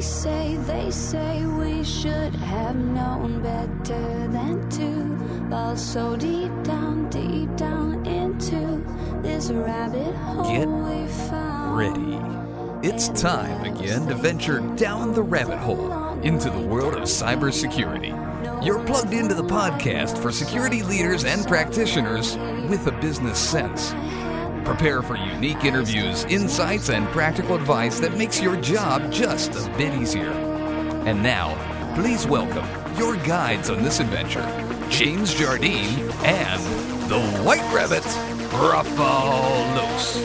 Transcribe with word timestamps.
They 0.00 0.06
say, 0.06 0.56
they 0.56 0.90
say 0.90 1.44
we 1.44 1.84
should 1.84 2.34
have 2.34 2.74
known 2.74 3.42
better 3.42 4.28
than 4.28 4.66
to 4.70 5.50
fall 5.50 5.76
so 5.76 6.16
deep 6.16 6.50
down, 6.62 7.10
deep 7.10 7.54
down 7.54 8.06
into 8.06 8.82
this 9.20 9.50
rabbit 9.50 10.14
hole 10.14 10.44
Get 10.44 10.66
we 10.66 11.06
found. 11.28 11.76
ready. 11.76 12.88
It's 12.88 13.08
time 13.08 13.62
again 13.76 14.06
to 14.06 14.14
venture 14.14 14.60
down 14.74 15.12
the 15.12 15.22
rabbit 15.22 15.58
hole 15.58 15.92
into 16.20 16.48
the 16.48 16.66
world 16.66 16.94
of 16.94 17.02
cybersecurity. 17.02 18.64
You're 18.64 18.82
plugged 18.86 19.12
into 19.12 19.34
the 19.34 19.44
podcast 19.44 20.16
for 20.16 20.32
security 20.32 20.82
leaders 20.82 21.24
and 21.24 21.46
practitioners 21.46 22.38
with 22.70 22.86
a 22.86 22.92
business 23.02 23.38
sense. 23.38 23.92
Prepare 24.70 25.02
for 25.02 25.16
unique 25.16 25.64
interviews, 25.64 26.22
insights, 26.26 26.90
and 26.90 27.04
practical 27.08 27.56
advice 27.56 27.98
that 27.98 28.16
makes 28.16 28.40
your 28.40 28.54
job 28.60 29.10
just 29.10 29.50
a 29.56 29.68
bit 29.76 29.92
easier. 30.00 30.30
And 30.30 31.20
now, 31.20 31.56
please 31.96 32.24
welcome 32.24 32.64
your 32.96 33.16
guides 33.16 33.68
on 33.68 33.82
this 33.82 33.98
adventure, 33.98 34.46
James 34.88 35.34
Jardine 35.34 36.08
and 36.24 36.62
the 37.10 37.20
White 37.42 37.68
Rabbit, 37.74 38.04
Rafal 38.60 39.74
Los. 39.74 40.20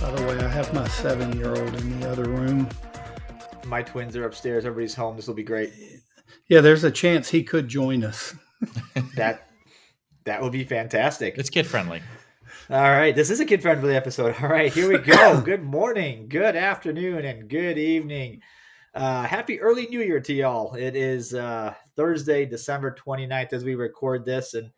By 0.00 0.10
the 0.10 0.26
way, 0.26 0.38
I 0.38 0.48
have 0.48 0.72
my 0.72 0.88
seven 0.88 1.36
year 1.36 1.50
old 1.50 1.74
in 1.74 2.00
the 2.00 2.10
other 2.10 2.24
room. 2.24 2.66
My 3.66 3.82
twins 3.82 4.16
are 4.16 4.24
upstairs. 4.24 4.64
Everybody's 4.64 4.94
home. 4.94 5.16
This 5.16 5.26
will 5.26 5.34
be 5.34 5.42
great. 5.42 5.74
Yeah, 6.48 6.62
there's 6.62 6.82
a 6.82 6.90
chance 6.90 7.28
he 7.28 7.44
could 7.44 7.68
join 7.68 8.04
us. 8.04 8.34
That 9.16 9.48
that 10.24 10.42
would 10.42 10.52
be 10.52 10.64
fantastic. 10.64 11.36
It's 11.36 11.50
kid 11.50 11.66
friendly. 11.66 12.02
All 12.70 12.80
right, 12.80 13.14
this 13.14 13.30
is 13.30 13.40
a 13.40 13.44
kid 13.44 13.60
friendly 13.60 13.94
episode. 13.94 14.34
All 14.40 14.48
right, 14.48 14.72
here 14.72 14.90
we 14.90 14.98
go. 14.98 15.40
good 15.44 15.62
morning, 15.62 16.28
good 16.28 16.56
afternoon, 16.56 17.24
and 17.24 17.48
good 17.48 17.76
evening. 17.76 18.40
Uh, 18.94 19.24
happy 19.24 19.60
early 19.60 19.86
New 19.88 20.00
Year 20.00 20.20
to 20.20 20.32
y'all. 20.32 20.74
It 20.74 20.96
is 20.96 21.34
uh, 21.34 21.74
Thursday, 21.94 22.46
December 22.46 22.94
29th 22.94 23.52
as 23.52 23.64
we 23.64 23.74
record 23.74 24.24
this, 24.24 24.54
and 24.54 24.70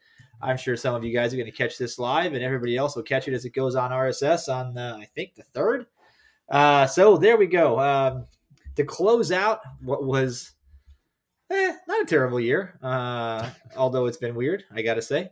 I'm 0.43 0.57
sure 0.57 0.77
some 0.77 0.95
of 0.95 1.05
you 1.05 1.13
guys 1.13 1.33
are 1.33 1.37
going 1.37 1.51
to 1.51 1.57
catch 1.57 1.79
this 1.79 1.99
live, 1.99 2.33
and 2.33 2.43
everybody 2.43 2.77
else 2.77 2.97
will 2.97 3.05
catch 3.05 3.29
it 3.29 3.35
as 3.35 3.45
it 3.45 3.51
goes 3.51 3.77
on 3.77 3.93
RSS 3.93 4.53
on 4.53 4.77
uh, 4.77 4.97
I 4.99 5.05
think 5.15 5.35
the 5.35 5.45
third. 5.45 5.87
Uh, 6.49 6.87
so 6.87 7.17
there 7.17 7.37
we 7.37 7.47
go. 7.47 7.79
Um, 7.79 8.27
to 8.75 8.85
close 8.85 9.33
out 9.33 9.61
what 9.83 10.05
was 10.05 10.53
eh, 11.51 11.73
not 11.87 12.03
a 12.03 12.07
terrible 12.07 12.41
year, 12.41 12.79
uh, 12.83 13.51
although 13.77 14.07
it's 14.07 14.17
been 14.17 14.35
weird, 14.35 14.65
I 14.75 14.83
got 14.83 14.95
to 14.95 15.03
say 15.03 15.31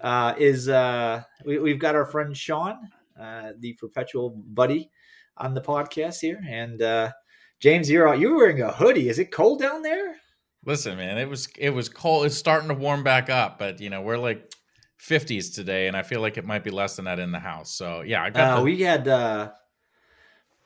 uh, 0.00 0.34
is 0.38 0.68
uh, 0.68 1.22
we, 1.44 1.58
we've 1.58 1.78
got 1.78 1.94
our 1.94 2.06
friend 2.06 2.36
Shawn, 2.36 2.90
uh, 3.20 3.52
the 3.58 3.72
perpetual 3.74 4.30
buddy, 4.30 4.90
on 5.38 5.54
the 5.54 5.60
podcast 5.60 6.20
here, 6.20 6.40
and 6.48 6.80
uh, 6.82 7.12
James, 7.60 7.90
you're 7.90 8.14
you're 8.14 8.36
wearing 8.36 8.62
a 8.62 8.72
hoodie. 8.72 9.08
Is 9.08 9.18
it 9.18 9.30
cold 9.30 9.60
down 9.60 9.82
there? 9.82 10.16
Listen, 10.64 10.96
man, 10.96 11.18
it 11.18 11.28
was 11.28 11.48
it 11.58 11.70
was 11.70 11.88
cold. 11.88 12.26
It's 12.26 12.36
starting 12.36 12.68
to 12.68 12.74
warm 12.74 13.02
back 13.02 13.30
up, 13.30 13.58
but 13.58 13.80
you 13.80 13.90
know 13.90 14.02
we're 14.02 14.18
like 14.18 14.52
50s 15.00 15.54
today, 15.54 15.88
and 15.88 15.96
I 15.96 16.02
feel 16.02 16.20
like 16.20 16.38
it 16.38 16.44
might 16.44 16.64
be 16.64 16.70
less 16.70 16.96
than 16.96 17.04
that 17.04 17.18
in 17.18 17.32
the 17.32 17.38
house. 17.38 17.72
So 17.72 18.02
yeah, 18.02 18.22
I 18.22 18.30
got 18.30 18.52
Uh, 18.52 18.56
the, 18.56 18.62
we 18.62 18.80
had 18.80 19.08
uh, 19.08 19.50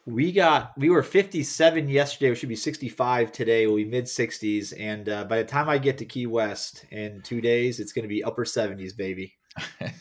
we 0.06 0.32
got 0.32 0.76
we 0.78 0.90
were 0.90 1.02
57 1.02 1.88
yesterday. 1.88 2.30
We 2.30 2.36
should 2.36 2.48
be 2.48 2.56
65 2.56 3.32
today. 3.32 3.66
We'll 3.66 3.76
be 3.76 3.84
mid 3.84 4.04
60s, 4.04 4.72
and 4.78 5.08
uh, 5.08 5.24
by 5.24 5.38
the 5.38 5.44
time 5.44 5.68
I 5.68 5.78
get 5.78 5.98
to 5.98 6.04
Key 6.04 6.26
West 6.26 6.84
in 6.90 7.20
two 7.22 7.40
days, 7.40 7.80
it's 7.80 7.92
going 7.92 8.04
to 8.04 8.08
be 8.08 8.24
upper 8.24 8.44
70s, 8.44 8.96
baby. 8.96 9.34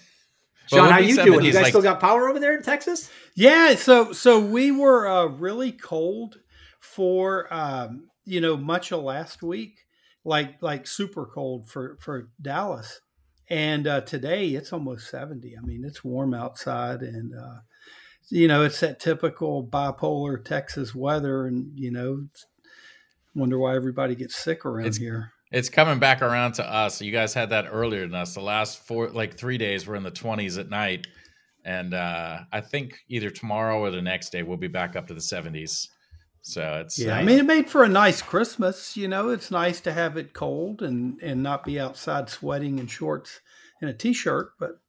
Well, 0.72 0.82
Shawn, 0.82 0.86
it'll 0.86 0.94
how 0.94 1.00
be 1.00 1.08
you 1.08 1.16
doing? 1.34 1.46
You 1.46 1.52
guys 1.52 1.64
like- 1.64 1.70
still 1.70 1.82
got 1.82 2.00
power 2.00 2.30
over 2.30 2.40
there 2.40 2.56
in 2.56 2.62
Texas? 2.62 3.10
Yeah, 3.34 3.74
so 3.74 4.12
so 4.14 4.40
we 4.40 4.72
were 4.72 5.08
uh, 5.08 5.26
really 5.26 5.72
cold 5.72 6.38
for 6.80 7.52
um, 7.52 8.10
you 8.26 8.40
know 8.40 8.56
much 8.56 8.92
of 8.92 9.02
last 9.02 9.42
week, 9.42 9.80
like 10.24 10.62
like 10.62 10.86
super 10.86 11.26
cold 11.26 11.68
for 11.68 11.98
for 12.00 12.30
Dallas, 12.40 13.02
and 13.50 13.88
uh, 13.88 14.02
today 14.02 14.50
it's 14.50 14.72
almost 14.72 15.10
seventy. 15.10 15.58
I 15.58 15.62
mean, 15.66 15.84
it's 15.84 16.04
warm 16.04 16.36
outside, 16.36 17.02
and 17.02 17.34
uh, 17.34 17.62
you 18.30 18.48
know 18.48 18.64
it's 18.64 18.80
that 18.82 19.00
typical 19.00 19.64
bipolar 19.66 20.44
Texas 20.44 20.94
weather, 20.96 21.46
and 21.48 21.72
you 21.78 21.92
know, 21.92 22.28
wonder 23.36 23.58
why 23.60 23.76
everybody 23.76 24.16
gets 24.16 24.36
sick 24.36 24.66
around 24.66 24.86
It's- 24.88 24.98
here. 24.98 25.32
it's 25.52 25.70
coming 25.70 26.00
back 26.00 26.22
around 26.22 26.54
to 26.54 26.64
us. 26.72 27.02
You 27.02 27.12
guys 27.12 27.34
had 27.34 27.50
that 27.52 27.66
earlier 27.72 28.02
than 28.02 28.16
us. 28.16 28.34
The 28.34 28.42
last 28.42 28.86
four, 28.86 29.10
like 29.10 29.38
three 29.38 29.58
days, 29.58 29.88
we're 29.88 29.96
in 29.96 30.04
the 30.04 30.12
20s 30.12 30.60
at 30.60 30.70
night, 30.70 31.08
and 31.66 31.94
uh, 31.94 32.40
I 32.52 32.62
think 32.62 33.00
either 33.10 33.30
tomorrow 33.30 33.80
or 33.80 33.92
the 33.92 34.02
next 34.02 34.32
day 34.32 34.44
we'll 34.44 34.58
be 34.58 34.68
back 34.68 34.96
up 34.96 35.08
to 35.08 35.14
the 35.14 35.20
70s. 35.22 35.88
So 36.42 36.82
it's 36.86 36.98
Yeah, 36.98 37.16
uh, 37.18 37.20
I 37.20 37.24
mean, 37.24 37.38
it 37.40 37.46
made 37.46 37.70
for 37.70 37.84
a 37.84 37.90
nice 37.90 38.22
Christmas. 38.22 38.96
You 38.96 39.08
know, 39.10 39.30
it's 39.30 39.52
nice 39.52 39.82
to 39.82 39.92
have 39.92 40.16
it 40.18 40.34
cold 40.34 40.82
and 40.82 41.20
and 41.22 41.44
not 41.44 41.66
be 41.66 41.80
outside 41.80 42.30
sweating 42.30 42.80
in 42.80 42.88
shorts 42.88 43.42
and 43.82 43.90
a 43.90 43.94
t-shirt. 43.94 44.54
But 44.58 44.80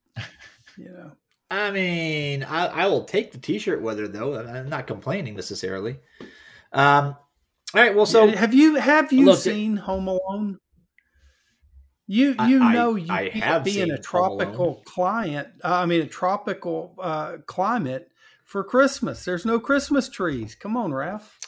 you 0.78 0.90
know, 0.92 1.12
I 1.50 1.70
mean, 1.72 2.44
I, 2.44 2.66
I 2.66 2.86
will 2.86 3.04
take 3.04 3.32
the 3.32 3.38
t-shirt 3.38 3.82
weather 3.82 4.06
though. 4.06 4.38
I'm 4.38 4.68
not 4.68 4.86
complaining 4.86 5.34
necessarily. 5.34 5.98
Um, 6.72 7.16
all 7.74 7.80
right. 7.82 7.94
Well, 7.94 8.06
so 8.06 8.28
have 8.28 8.54
you 8.54 8.76
have 8.76 9.12
you 9.12 9.34
seen 9.34 9.76
Home 9.76 10.08
Alone? 10.08 10.58
You 12.06 12.34
you 12.46 12.60
I- 12.62 12.72
know 12.72 12.94
you 12.96 13.12
I 13.12 13.28
have 13.30 13.64
be 13.64 13.80
in 13.80 13.90
a 13.90 13.98
tropical 13.98 14.82
client. 14.84 15.48
Uh, 15.62 15.74
I 15.74 15.86
mean, 15.86 16.02
a 16.02 16.06
tropical 16.06 16.94
uh, 17.00 17.38
climate 17.46 18.08
for 18.44 18.64
Christmas. 18.64 19.24
There's 19.24 19.44
no 19.46 19.58
Christmas 19.60 20.08
trees. 20.08 20.54
Come 20.56 20.76
on, 20.76 20.92
Ralph. 20.92 21.38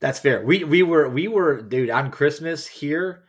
that's 0.00 0.18
fair. 0.18 0.44
We 0.44 0.64
we 0.64 0.82
were 0.82 1.08
we 1.08 1.28
were 1.28 1.62
dude 1.62 1.90
on 1.90 2.10
Christmas 2.10 2.66
here. 2.66 3.24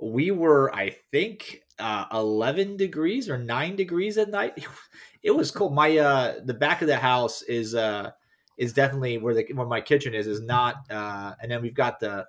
We 0.00 0.30
were 0.30 0.72
I 0.74 0.96
think 1.10 1.62
uh, 1.80 2.06
11 2.12 2.76
degrees 2.76 3.28
or 3.28 3.38
nine 3.38 3.76
degrees 3.76 4.18
at 4.18 4.30
night. 4.30 4.66
It 5.22 5.32
was 5.32 5.50
cold. 5.50 5.74
My 5.74 5.98
uh 5.98 6.36
the 6.46 6.54
back 6.54 6.80
of 6.80 6.88
the 6.88 6.96
house 6.96 7.42
is 7.42 7.74
uh 7.74 8.12
is 8.56 8.72
definitely 8.72 9.18
where 9.18 9.34
the 9.34 9.46
where 9.52 9.66
my 9.66 9.80
kitchen 9.82 10.14
is 10.14 10.26
is 10.26 10.40
not 10.40 10.76
uh 10.90 11.34
and 11.42 11.50
then 11.50 11.60
we've 11.60 11.74
got 11.74 12.00
the 12.00 12.26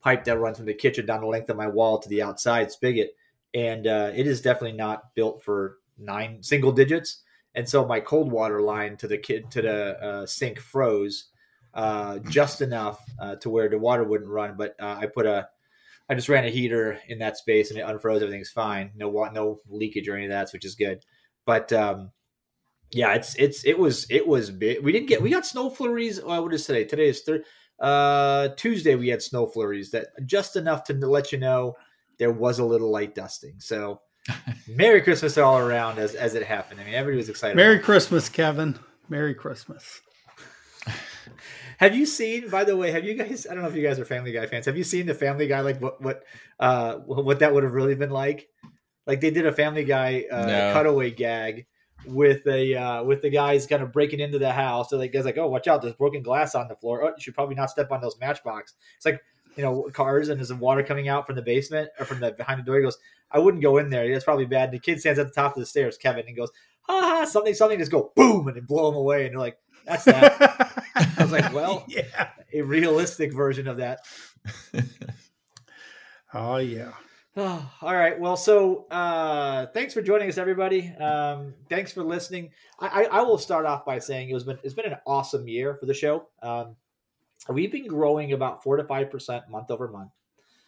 pipe 0.00 0.24
that 0.24 0.40
runs 0.40 0.56
from 0.56 0.66
the 0.66 0.74
kitchen 0.74 1.06
down 1.06 1.20
the 1.20 1.26
length 1.28 1.50
of 1.50 1.56
my 1.56 1.68
wall 1.68 1.98
to 1.98 2.08
the 2.08 2.20
outside 2.20 2.72
spigot 2.72 3.14
and 3.54 3.86
uh 3.86 4.10
it 4.12 4.26
is 4.26 4.40
definitely 4.40 4.76
not 4.76 5.14
built 5.14 5.40
for 5.40 5.78
nine 5.98 6.42
single 6.42 6.72
digits 6.72 7.22
and 7.54 7.68
so 7.68 7.86
my 7.86 8.00
cold 8.00 8.30
water 8.32 8.60
line 8.60 8.96
to 8.96 9.06
the 9.06 9.18
kid 9.18 9.48
to 9.52 9.62
the 9.62 10.02
uh, 10.02 10.26
sink 10.26 10.58
froze 10.58 11.26
uh 11.74 12.18
just 12.28 12.60
enough 12.60 13.04
uh, 13.20 13.36
to 13.36 13.50
where 13.50 13.68
the 13.68 13.78
water 13.78 14.02
wouldn't 14.02 14.30
run 14.30 14.56
but 14.56 14.74
uh, 14.80 14.96
I 15.00 15.06
put 15.06 15.26
a 15.26 15.48
I 16.12 16.14
just 16.14 16.28
ran 16.28 16.44
a 16.44 16.50
heater 16.50 17.00
in 17.08 17.18
that 17.18 17.36
space 17.36 17.70
and 17.70 17.78
it 17.78 17.86
unfroze 17.86 18.22
everything's 18.22 18.50
fine 18.50 18.92
no 18.94 19.10
no 19.32 19.60
leakage 19.68 20.08
or 20.08 20.16
any 20.16 20.26
of 20.26 20.30
that 20.30 20.50
which 20.52 20.64
is 20.64 20.74
good 20.74 21.04
but 21.46 21.72
um 21.72 22.12
yeah, 22.92 23.14
it's 23.14 23.34
it's 23.36 23.64
it 23.64 23.78
was 23.78 24.06
it 24.10 24.26
was 24.26 24.50
big. 24.50 24.82
We 24.82 24.92
didn't 24.92 25.08
get 25.08 25.22
we 25.22 25.30
got 25.30 25.46
snow 25.46 25.70
flurries. 25.70 26.18
Uh, 26.18 26.40
what 26.40 26.52
is 26.52 26.66
today? 26.66 26.84
Today 26.84 27.08
is 27.08 27.22
thir- 27.22 27.44
uh 27.80 28.48
Tuesday. 28.56 28.94
We 28.94 29.08
had 29.08 29.22
snow 29.22 29.46
flurries 29.46 29.90
that 29.92 30.08
just 30.26 30.56
enough 30.56 30.84
to 30.84 30.94
let 30.94 31.32
you 31.32 31.38
know 31.38 31.74
there 32.18 32.32
was 32.32 32.58
a 32.58 32.64
little 32.64 32.90
light 32.90 33.14
dusting. 33.14 33.54
So 33.58 34.00
Merry 34.68 35.00
Christmas 35.00 35.38
all 35.38 35.58
around 35.58 35.98
as 35.98 36.14
as 36.14 36.34
it 36.34 36.44
happened. 36.44 36.80
I 36.80 36.84
mean, 36.84 36.94
everybody 36.94 37.16
was 37.16 37.28
excited. 37.28 37.56
Merry. 37.56 37.78
Christmas, 37.78 38.28
Kevin. 38.28 38.78
Merry 39.08 39.34
Christmas. 39.34 40.00
Have 41.78 41.94
you 41.96 42.06
seen? 42.06 42.48
By 42.48 42.64
the 42.64 42.76
way, 42.76 42.90
have 42.92 43.04
you 43.04 43.14
guys? 43.14 43.46
I 43.48 43.54
don't 43.54 43.62
know 43.62 43.68
if 43.68 43.74
you 43.76 43.82
guys 43.82 43.98
are 43.98 44.04
Family 44.04 44.32
Guy 44.32 44.46
fans. 44.46 44.66
Have 44.66 44.76
you 44.76 44.84
seen 44.84 45.06
the 45.06 45.14
Family 45.14 45.46
Guy? 45.46 45.60
Like 45.60 45.80
what 45.80 46.00
what 46.02 46.24
uh 46.60 46.96
what 46.96 47.40
that 47.40 47.52
would 47.54 47.62
have 47.64 47.72
really 47.72 47.94
been 47.94 48.10
like? 48.10 48.48
Like 49.06 49.20
they 49.20 49.30
did 49.30 49.46
a 49.46 49.52
Family 49.52 49.84
Guy 49.84 50.24
uh, 50.30 50.46
No. 50.46 50.72
cutaway 50.72 51.10
gag 51.10 51.66
with 52.06 52.46
a 52.46 52.74
uh, 52.74 53.02
with 53.04 53.22
the 53.22 53.30
guys 53.30 53.66
kind 53.66 53.82
of 53.82 53.92
breaking 53.92 54.20
into 54.20 54.38
the 54.38 54.52
house. 54.52 54.90
So 54.90 54.98
the 54.98 55.08
guys 55.08 55.24
like, 55.24 55.38
oh, 55.38 55.48
watch 55.48 55.66
out! 55.68 55.82
There's 55.82 55.94
broken 55.94 56.22
glass 56.22 56.54
on 56.54 56.68
the 56.68 56.76
floor. 56.76 57.02
Oh, 57.04 57.08
you 57.08 57.14
should 57.20 57.34
probably 57.34 57.54
not 57.54 57.70
step 57.70 57.90
on 57.90 58.00
those 58.00 58.18
matchbox. 58.20 58.74
It's 58.96 59.06
like 59.06 59.20
you 59.56 59.62
know 59.62 59.88
cars 59.92 60.28
and 60.28 60.38
there's 60.38 60.48
some 60.48 60.60
water 60.60 60.82
coming 60.82 61.08
out 61.08 61.26
from 61.26 61.36
the 61.36 61.42
basement 61.42 61.90
or 61.98 62.04
from 62.04 62.20
the 62.20 62.32
behind 62.32 62.60
the 62.60 62.64
door. 62.64 62.76
He 62.76 62.82
goes, 62.82 62.98
I 63.30 63.38
wouldn't 63.38 63.62
go 63.62 63.78
in 63.78 63.90
there. 63.90 64.10
That's 64.10 64.24
probably 64.24 64.46
bad. 64.46 64.70
The 64.70 64.78
kid 64.78 65.00
stands 65.00 65.18
at 65.18 65.26
the 65.26 65.32
top 65.32 65.56
of 65.56 65.60
the 65.60 65.66
stairs, 65.66 65.96
Kevin, 65.96 66.24
and 66.26 66.36
goes, 66.36 66.50
ha 66.82 67.00
ha, 67.00 67.24
something 67.24 67.54
something 67.54 67.78
just 67.78 67.90
go 67.90 68.12
boom 68.14 68.46
and 68.48 68.56
then 68.56 68.64
blow 68.64 68.88
him 68.88 68.96
away. 68.96 69.24
And 69.26 69.32
they're 69.34 69.40
like, 69.40 69.58
that's 69.84 70.04
that. 70.04 70.84
I 71.82 71.86
was 71.86 71.94
like, 71.94 72.06
well, 72.14 72.28
yeah. 72.52 72.60
a 72.60 72.62
realistic 72.62 73.32
version 73.32 73.68
of 73.68 73.76
that. 73.78 74.00
Oh 76.34 76.56
yeah. 76.56 76.92
Oh, 77.36 77.70
all 77.82 77.94
right. 77.94 78.18
Well, 78.18 78.36
so 78.36 78.86
uh, 78.90 79.66
thanks 79.66 79.94
for 79.94 80.02
joining 80.02 80.28
us, 80.28 80.38
everybody. 80.38 80.88
Um, 80.96 81.54
thanks 81.68 81.92
for 81.92 82.02
listening. 82.02 82.50
I, 82.80 83.04
I, 83.04 83.18
I 83.18 83.22
will 83.22 83.38
start 83.38 83.66
off 83.66 83.84
by 83.84 83.98
saying 83.98 84.30
it 84.30 84.34
was 84.34 84.44
been 84.44 84.58
it's 84.62 84.74
been 84.74 84.90
an 84.90 84.98
awesome 85.06 85.46
year 85.46 85.74
for 85.74 85.86
the 85.86 85.94
show. 85.94 86.28
Um, 86.42 86.76
we've 87.48 87.72
been 87.72 87.86
growing 87.86 88.32
about 88.32 88.62
four 88.62 88.76
to 88.76 88.84
five 88.84 89.10
percent 89.10 89.48
month 89.48 89.70
over 89.70 89.88
month. 89.88 90.10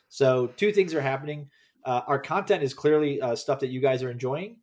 So 0.08 0.48
two 0.56 0.72
things 0.72 0.94
are 0.94 1.00
happening. 1.00 1.48
Uh, 1.84 2.02
our 2.06 2.18
content 2.18 2.62
is 2.62 2.72
clearly 2.72 3.20
uh, 3.20 3.36
stuff 3.36 3.60
that 3.60 3.68
you 3.68 3.80
guys 3.80 4.02
are 4.02 4.10
enjoying, 4.10 4.56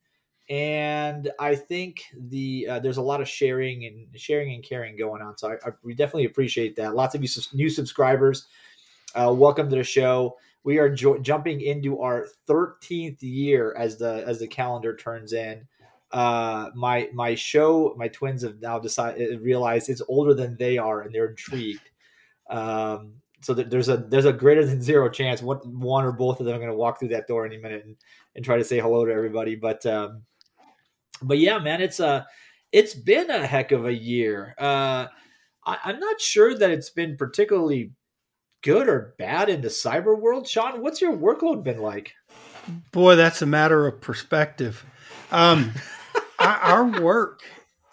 and 0.52 1.32
I 1.40 1.56
think 1.56 2.04
the 2.14 2.68
uh, 2.70 2.80
there's 2.80 2.98
a 2.98 3.02
lot 3.02 3.22
of 3.22 3.30
sharing 3.30 3.86
and 3.86 4.06
sharing 4.20 4.54
and 4.54 4.62
caring 4.62 4.98
going 4.98 5.22
on. 5.22 5.38
So 5.38 5.50
I, 5.50 5.54
I 5.66 5.72
we 5.82 5.96
definitely 5.96 6.26
appreciate 6.26 6.76
that. 6.76 6.94
Lots 6.94 7.16
of 7.16 7.24
you 7.24 7.30
new 7.54 7.70
subscribers. 7.70 8.48
Uh, 9.16 9.34
welcome 9.34 9.70
to 9.70 9.78
the 9.78 9.84
show. 9.84 10.36
We 10.66 10.78
are 10.78 10.90
jo- 10.90 11.20
jumping 11.20 11.62
into 11.62 12.02
our 12.02 12.28
13th 12.50 13.20
year 13.22 13.74
as 13.78 13.98
the 13.98 14.28
as 14.28 14.40
the 14.40 14.48
calendar 14.48 14.94
turns 14.94 15.32
in. 15.32 15.66
Uh, 16.12 16.70
my 16.76 17.08
my 17.14 17.34
show, 17.34 17.96
my 17.98 18.10
twins 18.10 18.44
have 18.44 18.60
now 18.60 18.78
decided 18.78 19.40
realized 19.40 19.88
it's 19.88 20.02
older 20.10 20.34
than 20.34 20.58
they 20.58 20.78
are, 20.78 21.04
and 21.04 21.16
they're 21.16 21.30
intrigued. 21.30 21.90
Um, 22.50 23.14
so 23.40 23.54
there's 23.54 23.88
a 23.88 23.96
there's 23.96 24.26
a 24.26 24.34
greater 24.34 24.66
than 24.66 24.82
zero 24.82 25.10
chance 25.10 25.42
one 25.42 25.60
one 25.80 26.04
or 26.04 26.12
both 26.12 26.42
of 26.42 26.46
them 26.46 26.56
are 26.56 26.60
going 26.60 26.70
to 26.70 26.76
walk 26.76 27.00
through 27.00 27.08
that 27.08 27.28
door 27.28 27.46
any 27.46 27.58
minute 27.58 27.86
and, 27.86 27.96
and 28.36 28.44
try 28.44 28.58
to 28.58 28.66
say 28.66 28.82
hello 28.82 29.06
to 29.06 29.14
everybody. 29.14 29.56
But 29.56 29.86
um, 29.86 30.24
but 31.22 31.38
yeah, 31.38 31.60
man, 31.60 31.82
it's 31.82 32.00
a 32.00 32.28
it's 32.72 32.94
been 32.94 33.30
a 33.30 33.46
heck 33.46 33.72
of 33.72 33.86
a 33.86 33.94
year. 33.94 34.56
Uh, 34.58 35.08
I, 35.66 35.78
I'm 35.84 36.00
not 36.00 36.22
sure 36.22 36.58
that 36.58 36.72
it's 36.72 36.90
been 36.90 37.18
particularly 37.18 37.92
good 38.64 38.88
or 38.88 39.16
bad 39.18 39.50
in 39.50 39.62
the 39.62 39.68
cyber 39.68 40.20
world. 40.20 40.48
Shawn, 40.48 40.82
what's 40.82 41.02
your 41.02 41.16
workload 41.16 41.64
been 41.64 41.80
like? 41.80 42.14
Boy, 42.92 43.16
that's 43.16 43.42
a 43.42 43.46
matter 43.46 43.88
of 43.88 44.02
perspective. 44.02 44.86
Um, 45.32 45.74
our 46.40 47.02
work, 47.02 47.42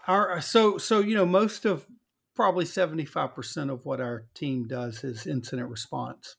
our 0.06 0.40
so 0.40 0.78
so 0.78 1.00
you 1.00 1.14
know 1.14 1.26
most 1.26 1.64
of 1.64 1.86
probably 2.34 2.64
seventy 2.64 3.04
five 3.04 3.34
percent 3.34 3.70
of 3.70 3.84
what 3.84 4.00
our 4.00 4.26
team 4.34 4.66
does 4.66 5.04
is 5.04 5.26
incident 5.26 5.68
response, 5.70 6.36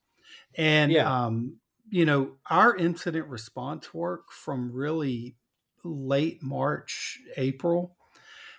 and 0.55 0.91
yeah. 0.91 1.25
um, 1.25 1.57
you 1.89 2.05
know 2.05 2.33
our 2.49 2.75
incident 2.75 3.27
response 3.27 3.93
work 3.93 4.31
from 4.31 4.71
really 4.71 5.35
late 5.83 6.41
March, 6.41 7.19
April 7.37 7.95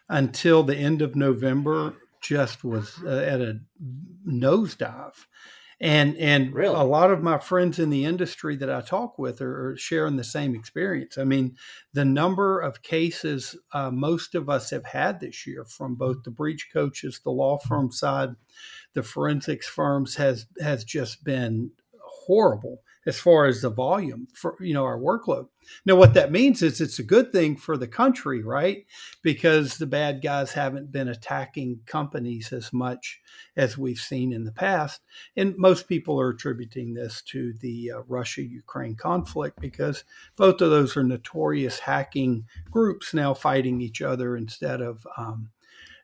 until 0.09 0.63
the 0.63 0.77
end 0.77 1.01
of 1.03 1.15
November 1.15 1.95
just 2.21 2.65
was 2.65 3.03
uh, 3.05 3.09
at 3.09 3.41
a 3.41 3.61
nosedive. 4.27 5.27
And 5.83 6.15
and 6.19 6.53
really? 6.53 6.75
a 6.75 6.83
lot 6.83 7.11
of 7.11 7.23
my 7.23 7.39
friends 7.39 7.79
in 7.79 7.89
the 7.89 8.05
industry 8.05 8.55
that 8.57 8.69
I 8.69 8.83
talk 8.83 9.19
with 9.19 9.41
are, 9.41 9.71
are 9.71 9.77
sharing 9.79 10.17
the 10.17 10.25
same 10.25 10.55
experience. 10.55 11.17
I 11.17 11.25
mean, 11.25 11.57
the 11.95 12.05
number 12.05 12.61
of 12.61 12.83
cases 12.83 13.57
uh, 13.73 13.91
most 13.91 14.35
of 14.35 14.51
us 14.51 14.69
have 14.71 14.85
had 14.85 15.21
this 15.21 15.47
year 15.47 15.65
from 15.65 15.95
both 15.95 16.23
the 16.23 16.31
breach 16.31 16.69
coaches, 16.71 17.23
the 17.25 17.31
law 17.31 17.57
firm 17.57 17.91
side, 17.93 18.31
the 18.93 19.03
forensics 19.03 19.67
firms 19.67 20.17
has 20.17 20.45
has 20.61 20.85
just 20.85 21.25
been 21.25 21.71
horrible 22.03 22.83
as 23.07 23.19
far 23.19 23.47
as 23.47 23.63
the 23.63 23.71
volume 23.71 24.29
for 24.35 24.57
you 24.61 24.75
know 24.75 24.85
our 24.85 24.99
workload. 24.99 25.49
Now, 25.87 25.95
what 25.95 26.15
that 26.15 26.33
means 26.33 26.63
is 26.63 26.81
it's 26.81 26.99
a 26.99 27.05
good 27.05 27.33
thing 27.33 27.57
for 27.57 27.77
the 27.77 27.87
country, 27.87 28.43
right? 28.43 28.87
Because 29.23 29.79
the 29.79 29.87
bad 29.87 30.21
guys 30.23 30.53
haven't 30.53 30.91
been 30.91 31.09
attacking 31.09 31.81
companies 31.87 32.53
as 32.53 32.73
much 32.73 33.21
as 33.57 33.79
we've 33.79 33.99
seen 33.99 34.33
in 34.33 34.45
the 34.45 34.53
past, 34.53 35.01
and 35.37 35.57
most 35.57 35.89
people 35.89 36.21
are 36.21 36.31
attributing 36.31 36.95
this 36.95 37.23
to 37.23 37.53
the 37.61 37.93
uh, 37.93 38.01
Russia-Ukraine 38.09 38.97
conflict 38.97 39.61
because 39.61 40.05
both 40.37 40.61
of 40.61 40.71
those 40.71 40.97
are 40.97 41.05
notorious 41.05 41.79
hacking 41.79 42.47
groups 42.71 43.15
now 43.15 43.35
fighting 43.35 43.81
each 43.81 44.03
other 44.03 44.37
instead 44.37 44.81
of 44.81 45.07
um, 45.17 45.51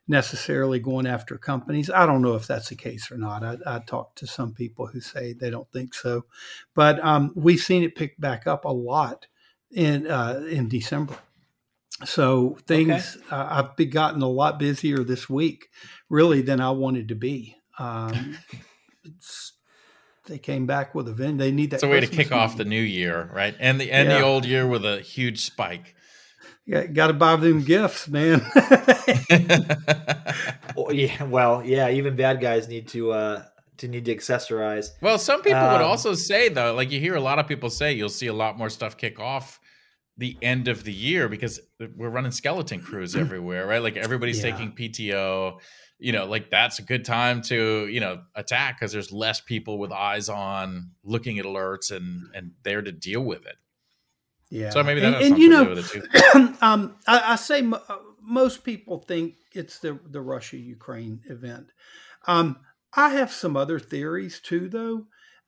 necessarily 0.07 0.79
going 0.79 1.05
after 1.05 1.37
companies. 1.37 1.89
I 1.89 2.05
don't 2.05 2.21
know 2.21 2.35
if 2.35 2.47
that's 2.47 2.69
the 2.69 2.75
case 2.75 3.11
or 3.11 3.17
not. 3.17 3.43
I, 3.43 3.57
I 3.65 3.79
talked 3.79 4.19
to 4.19 4.27
some 4.27 4.53
people 4.53 4.87
who 4.87 5.01
say 5.01 5.33
they 5.33 5.49
don't 5.49 5.71
think 5.71 5.93
so, 5.93 6.25
but 6.73 7.03
um, 7.03 7.31
we've 7.35 7.59
seen 7.59 7.83
it 7.83 7.95
pick 7.95 8.19
back 8.19 8.47
up 8.47 8.65
a 8.65 8.69
lot 8.69 9.27
in 9.71 10.07
uh, 10.07 10.45
in 10.49 10.69
December. 10.69 11.17
So 12.05 12.57
things 12.67 13.17
okay. 13.17 13.35
uh, 13.35 13.47
I've 13.49 13.75
been 13.75 13.89
gotten 13.89 14.21
a 14.21 14.29
lot 14.29 14.59
busier 14.59 15.03
this 15.03 15.29
week, 15.29 15.69
really 16.09 16.41
than 16.41 16.61
I 16.61 16.71
wanted 16.71 17.07
to 17.09 17.15
be. 17.15 17.55
Um, 17.79 18.37
they 20.27 20.37
came 20.37 20.65
back 20.67 20.93
with 20.93 21.07
a 21.07 21.13
vin. 21.13 21.37
They 21.37 21.51
need 21.51 21.71
that. 21.71 21.77
It's 21.77 21.83
a 21.83 21.87
way 21.87 21.99
Christmas 21.99 22.17
to 22.17 22.23
kick 22.23 22.31
off 22.31 22.57
the 22.57 22.65
new 22.65 22.81
year, 22.81 23.29
right? 23.33 23.55
And 23.59 23.81
the 23.81 23.91
and 23.91 24.09
yeah. 24.09 24.19
the 24.19 24.23
old 24.23 24.45
year 24.45 24.67
with 24.67 24.85
a 24.85 25.01
huge 25.01 25.41
spike. 25.41 25.95
Yeah, 26.67 26.85
got 26.85 27.07
to 27.07 27.13
buy 27.13 27.37
them 27.37 27.63
gifts, 27.63 28.09
man. 28.09 28.41
well, 30.75 30.91
yeah, 30.91 31.23
well, 31.23 31.63
yeah. 31.63 31.89
Even 31.89 32.17
bad 32.17 32.41
guys 32.41 32.67
need 32.67 32.89
to 32.89 33.13
uh 33.13 33.43
to 33.77 33.87
need 33.87 34.03
to 34.05 34.13
accessorize. 34.13 34.89
Well, 35.01 35.17
some 35.17 35.41
people 35.41 35.61
um, 35.61 35.71
would 35.71 35.81
also 35.81 36.13
say 36.13 36.49
though, 36.49 36.73
like 36.73 36.91
you 36.91 36.99
hear 36.99 37.15
a 37.15 37.21
lot 37.21 37.39
of 37.39 37.47
people 37.47 37.69
say, 37.69 37.93
you'll 37.93 38.09
see 38.09 38.27
a 38.27 38.33
lot 38.33 38.57
more 38.57 38.69
stuff 38.69 38.97
kick 38.97 39.17
off 39.17 39.61
the 40.17 40.35
end 40.41 40.67
of 40.67 40.83
the 40.83 40.91
year 40.91 41.29
because 41.29 41.61
we're 41.95 42.09
running 42.09 42.31
skeleton 42.31 42.81
crews 42.81 43.15
everywhere, 43.15 43.65
right? 43.65 43.81
Like 43.81 43.95
everybody's 43.95 44.43
yeah. 44.43 44.51
taking 44.51 44.73
PTO. 44.73 45.59
You 45.99 46.11
know, 46.11 46.25
like 46.25 46.51
that's 46.51 46.79
a 46.79 46.83
good 46.83 47.05
time 47.05 47.41
to 47.43 47.87
you 47.87 48.01
know 48.01 48.23
attack 48.35 48.77
because 48.77 48.91
there's 48.91 49.13
less 49.13 49.39
people 49.39 49.79
with 49.79 49.93
eyes 49.93 50.27
on 50.27 50.91
looking 51.05 51.39
at 51.39 51.45
alerts 51.45 51.91
and 51.91 52.27
and 52.35 52.51
there 52.63 52.81
to 52.81 52.91
deal 52.91 53.21
with 53.21 53.45
it. 53.45 53.55
Yeah. 54.49 54.69
So 54.69 54.83
maybe 54.83 55.01
that 55.01 55.21
and, 55.21 55.33
and 55.33 55.37
you 55.37 55.49
know, 55.49 55.73
um, 56.61 56.95
I, 57.05 57.33
I, 57.33 57.35
say 57.35 57.59
m- 57.59 57.73
uh, 57.73 57.79
most 58.21 58.63
people 58.63 58.99
think 58.99 59.35
it's 59.53 59.79
the 59.79 59.99
the 60.05 60.21
Russia 60.21 60.57
Ukraine 60.57 61.21
event. 61.29 61.67
Um, 62.27 62.57
I 62.95 63.09
have 63.09 63.31
some 63.31 63.57
other 63.57 63.79
theories 63.79 64.39
too, 64.39 64.69
though. 64.69 65.07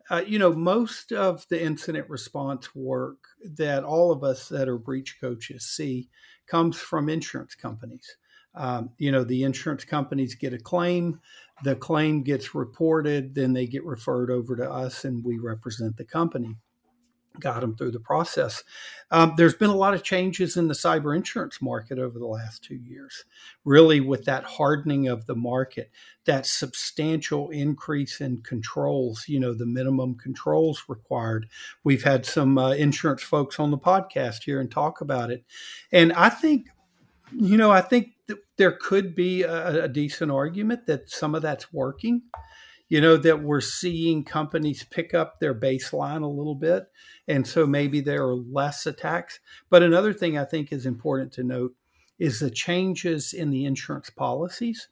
Uh, 0.09 0.23
you 0.25 0.39
know, 0.39 0.51
most 0.51 1.11
of 1.11 1.45
the 1.49 1.61
incident 1.61 2.09
response 2.09 2.73
work 2.75 3.17
that 3.57 3.83
all 3.83 4.11
of 4.11 4.23
us 4.23 4.49
that 4.49 4.67
are 4.67 4.77
breach 4.77 5.17
coaches 5.21 5.65
see 5.65 6.09
comes 6.47 6.77
from 6.77 7.09
insurance 7.09 7.55
companies. 7.55 8.17
Um, 8.55 8.89
you 8.97 9.11
know, 9.11 9.23
the 9.23 9.43
insurance 9.43 9.85
companies 9.85 10.33
get 10.33 10.53
a 10.53 10.57
claim, 10.57 11.21
the 11.63 11.75
claim 11.75 12.23
gets 12.23 12.55
reported, 12.55 13.35
then 13.35 13.53
they 13.53 13.67
get 13.67 13.85
referred 13.85 14.31
over 14.31 14.55
to 14.55 14.69
us, 14.69 15.05
and 15.05 15.23
we 15.23 15.37
represent 15.37 15.95
the 15.95 16.05
company 16.05 16.55
got 17.39 17.61
them 17.61 17.75
through 17.75 17.91
the 17.91 17.99
process. 17.99 18.63
Um, 19.11 19.33
there's 19.37 19.55
been 19.55 19.69
a 19.69 19.75
lot 19.75 19.93
of 19.93 20.03
changes 20.03 20.55
in 20.55 20.67
the 20.67 20.73
cyber 20.73 21.15
insurance 21.15 21.61
market 21.61 21.97
over 21.97 22.19
the 22.19 22.27
last 22.27 22.63
two 22.63 22.75
years, 22.75 23.25
really, 23.65 23.99
with 23.99 24.25
that 24.25 24.43
hardening 24.43 25.07
of 25.07 25.25
the 25.25 25.35
market, 25.35 25.89
that 26.25 26.45
substantial 26.45 27.49
increase 27.49 28.21
in 28.21 28.41
controls, 28.41 29.25
you 29.27 29.39
know, 29.39 29.53
the 29.53 29.65
minimum 29.65 30.15
controls 30.15 30.83
required. 30.87 31.47
We've 31.83 32.03
had 32.03 32.25
some 32.25 32.57
uh, 32.57 32.73
insurance 32.73 33.23
folks 33.23 33.59
on 33.59 33.71
the 33.71 33.77
podcast 33.77 34.43
here 34.43 34.59
and 34.59 34.69
talk 34.69 35.01
about 35.01 35.31
it. 35.31 35.43
And 35.91 36.13
I 36.13 36.29
think, 36.29 36.67
you 37.31 37.57
know, 37.57 37.71
I 37.71 37.81
think 37.81 38.13
there 38.57 38.73
could 38.73 39.15
be 39.15 39.43
a, 39.43 39.85
a 39.85 39.87
decent 39.87 40.31
argument 40.31 40.85
that 40.85 41.09
some 41.09 41.33
of 41.33 41.41
that's 41.41 41.73
working 41.73 42.21
you 42.89 42.99
know, 42.99 43.15
that 43.17 43.41
we're 43.41 43.61
seeing 43.61 44.23
companies 44.23 44.83
pick 44.83 45.13
up 45.13 45.39
their 45.39 45.53
baseline 45.53 46.23
a 46.23 46.27
little 46.27 46.55
bit. 46.55 46.87
And 47.27 47.45
so 47.47 47.65
maybe 47.65 48.01
there 48.01 48.25
are 48.25 48.35
less 48.35 48.85
attacks. 48.87 49.39
But 49.69 49.83
another 49.83 50.11
thing 50.11 50.37
I 50.37 50.45
think 50.45 50.71
is 50.71 50.87
important 50.87 51.31
to 51.33 51.43
note 51.43 51.73
is 52.17 52.39
the 52.39 52.49
changes 52.49 53.33
in 53.33 53.51
the 53.51 53.65
insurance 53.65 54.09
policies 54.09 54.89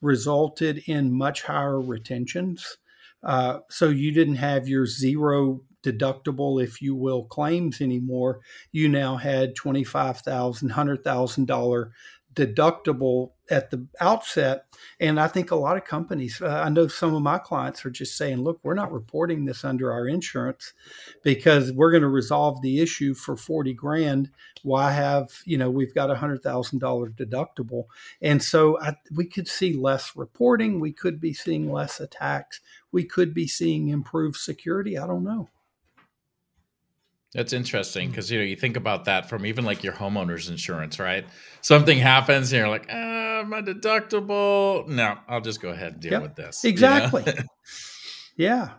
resulted 0.00 0.78
in 0.86 1.12
much 1.12 1.42
higher 1.42 1.80
retentions. 1.80 2.78
Uh, 3.22 3.58
so 3.68 3.88
you 3.88 4.12
didn't 4.12 4.36
have 4.36 4.66
your 4.66 4.86
zero 4.86 5.60
deductible, 5.82 6.62
if 6.62 6.80
you 6.80 6.94
will, 6.94 7.24
claims 7.24 7.80
anymore. 7.80 8.40
You 8.72 8.88
now 8.88 9.16
had 9.16 9.56
$25,000, 9.56 10.70
$100,000 10.70 11.90
deductible 12.34 13.32
at 13.50 13.70
the 13.70 13.86
outset. 14.00 14.66
And 15.00 15.20
I 15.20 15.26
think 15.26 15.50
a 15.50 15.56
lot 15.56 15.76
of 15.76 15.84
companies, 15.84 16.40
uh, 16.40 16.62
I 16.64 16.68
know 16.68 16.86
some 16.88 17.14
of 17.14 17.22
my 17.22 17.38
clients 17.38 17.84
are 17.84 17.90
just 17.90 18.16
saying, 18.16 18.42
look, 18.42 18.60
we're 18.62 18.74
not 18.74 18.92
reporting 18.92 19.44
this 19.44 19.64
under 19.64 19.92
our 19.92 20.06
insurance 20.06 20.72
because 21.22 21.72
we're 21.72 21.90
going 21.90 22.02
to 22.02 22.08
resolve 22.08 22.62
the 22.62 22.80
issue 22.80 23.14
for 23.14 23.36
40 23.36 23.74
grand. 23.74 24.30
Why 24.62 24.92
have, 24.92 25.30
you 25.44 25.58
know, 25.58 25.70
we've 25.70 25.94
got 25.94 26.10
a 26.10 26.14
$100,000 26.14 26.40
deductible. 27.16 27.84
And 28.22 28.42
so 28.42 28.80
I, 28.80 28.94
we 29.14 29.24
could 29.24 29.48
see 29.48 29.72
less 29.72 30.14
reporting. 30.16 30.80
We 30.80 30.92
could 30.92 31.20
be 31.20 31.34
seeing 31.34 31.70
less 31.70 32.00
attacks. 32.00 32.60
We 32.92 33.04
could 33.04 33.34
be 33.34 33.46
seeing 33.46 33.88
improved 33.88 34.36
security. 34.36 34.96
I 34.98 35.06
don't 35.06 35.24
know. 35.24 35.48
That's 37.32 37.52
interesting 37.52 38.10
because 38.10 38.30
you 38.30 38.38
know 38.38 38.44
you 38.44 38.56
think 38.56 38.76
about 38.76 39.04
that 39.04 39.28
from 39.28 39.46
even 39.46 39.64
like 39.64 39.84
your 39.84 39.92
homeowner's 39.92 40.48
insurance, 40.48 40.98
right? 40.98 41.24
Something 41.60 41.98
happens 41.98 42.52
and 42.52 42.58
you're 42.58 42.68
like, 42.68 42.88
ah, 42.90 43.19
my 43.48 43.62
deductible. 43.62 44.86
No, 44.88 45.18
I'll 45.28 45.40
just 45.40 45.60
go 45.60 45.70
ahead 45.70 45.94
and 45.94 46.02
deal 46.02 46.12
yep. 46.12 46.22
with 46.22 46.34
this. 46.34 46.64
Exactly. 46.64 47.22
You 47.26 47.32
know? 47.38 47.44
yeah. 48.36 48.70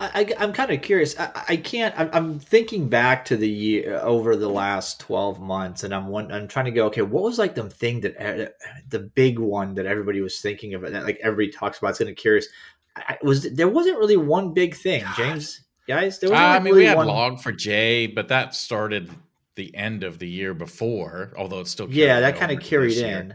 I, 0.00 0.32
am 0.38 0.52
kind 0.52 0.70
of 0.70 0.80
curious. 0.80 1.18
I, 1.18 1.44
I 1.48 1.56
can't. 1.56 1.92
I'm, 1.98 2.08
I'm, 2.12 2.38
thinking 2.38 2.88
back 2.88 3.24
to 3.26 3.36
the 3.36 3.48
year 3.48 3.98
over 4.04 4.36
the 4.36 4.48
last 4.48 5.00
12 5.00 5.40
months, 5.40 5.82
and 5.82 5.92
I'm 5.92 6.06
one. 6.06 6.30
I'm 6.30 6.46
trying 6.46 6.66
to 6.66 6.70
go. 6.70 6.86
Okay, 6.86 7.02
what 7.02 7.24
was 7.24 7.36
like 7.36 7.56
the 7.56 7.68
thing 7.68 8.02
that 8.02 8.16
uh, 8.16 8.48
the 8.90 9.00
big 9.00 9.40
one 9.40 9.74
that 9.74 9.86
everybody 9.86 10.20
was 10.20 10.40
thinking 10.40 10.74
of, 10.74 10.82
that 10.82 11.02
like 11.02 11.18
everybody 11.20 11.50
talks 11.50 11.78
about? 11.78 11.90
It's 11.90 11.98
kind 11.98 12.10
of 12.10 12.16
curious. 12.16 12.46
I, 12.94 13.18
was 13.22 13.52
there 13.54 13.66
wasn't 13.66 13.98
really 13.98 14.16
one 14.16 14.54
big 14.54 14.76
thing, 14.76 15.04
James 15.16 15.64
guys? 15.88 16.20
There 16.20 16.30
was 16.30 16.38
uh, 16.38 16.42
I 16.42 16.58
mean, 16.60 16.74
really 16.74 16.82
we 16.82 16.86
had 16.86 16.98
one... 16.98 17.08
Log4j, 17.08 18.14
but 18.14 18.28
that 18.28 18.54
started 18.54 19.10
the 19.58 19.74
end 19.74 20.04
of 20.04 20.18
the 20.18 20.28
year 20.28 20.54
before, 20.54 21.34
although 21.36 21.60
it's 21.60 21.70
still 21.70 21.90
yeah, 21.90 22.20
that 22.20 22.36
kind 22.36 22.52
of 22.52 22.60
carried 22.60 22.96
in. 22.96 23.34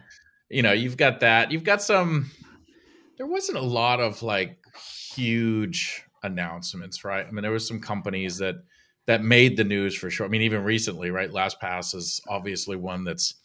You 0.50 0.64
know, 0.64 0.72
you've 0.72 0.98
got 0.98 1.20
that. 1.20 1.52
You've 1.52 1.66
got 1.66 1.84
some. 1.84 2.32
There 3.18 3.28
wasn't 3.28 3.60
a 3.60 3.62
lot 3.62 4.00
of 4.00 4.24
like 4.24 4.58
huge 5.14 6.04
announcements, 6.24 7.04
right? 7.04 7.28
I 7.28 7.30
mean, 7.30 7.44
there 7.44 7.52
was 7.52 7.68
some 7.68 7.82
companies 7.82 8.38
that 8.38 8.56
that 9.06 9.22
made 9.22 9.58
the 9.58 9.66
news 9.66 9.96
for 9.96 10.10
sure. 10.10 10.26
I 10.26 10.30
mean, 10.30 10.42
even 10.44 10.64
recently, 10.64 11.12
right? 11.12 11.30
LastPass 11.30 11.94
is 11.94 12.22
obviously 12.28 12.78
one 12.78 13.04
that's 13.04 13.36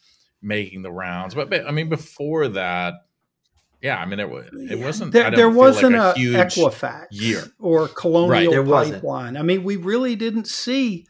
making 0.40 0.82
the 0.82 0.92
rounds, 0.92 1.35
but, 1.35 1.50
but 1.50 1.66
I 1.66 1.73
mean, 1.73 1.88
before 1.88 2.47
that, 2.47 2.94
yeah, 3.82 3.97
I 3.99 4.06
mean, 4.06 4.20
it, 4.20 4.30
was 4.30 4.47
it 4.70 4.78
wasn't. 4.78 5.12
There, 5.12 5.30
there 5.32 5.50
wasn't 5.50 5.97
like 5.97 6.16
a, 6.16 6.20
a 6.20 6.44
Equifax 6.44 7.06
year 7.11 7.42
or 7.58 7.88
Colonial 7.88 8.62
right, 8.62 8.92
Pipeline. 8.92 9.37
I 9.37 9.42
mean, 9.42 9.64
we 9.64 9.75
really 9.75 10.14
didn't 10.14 10.47
see 10.47 11.06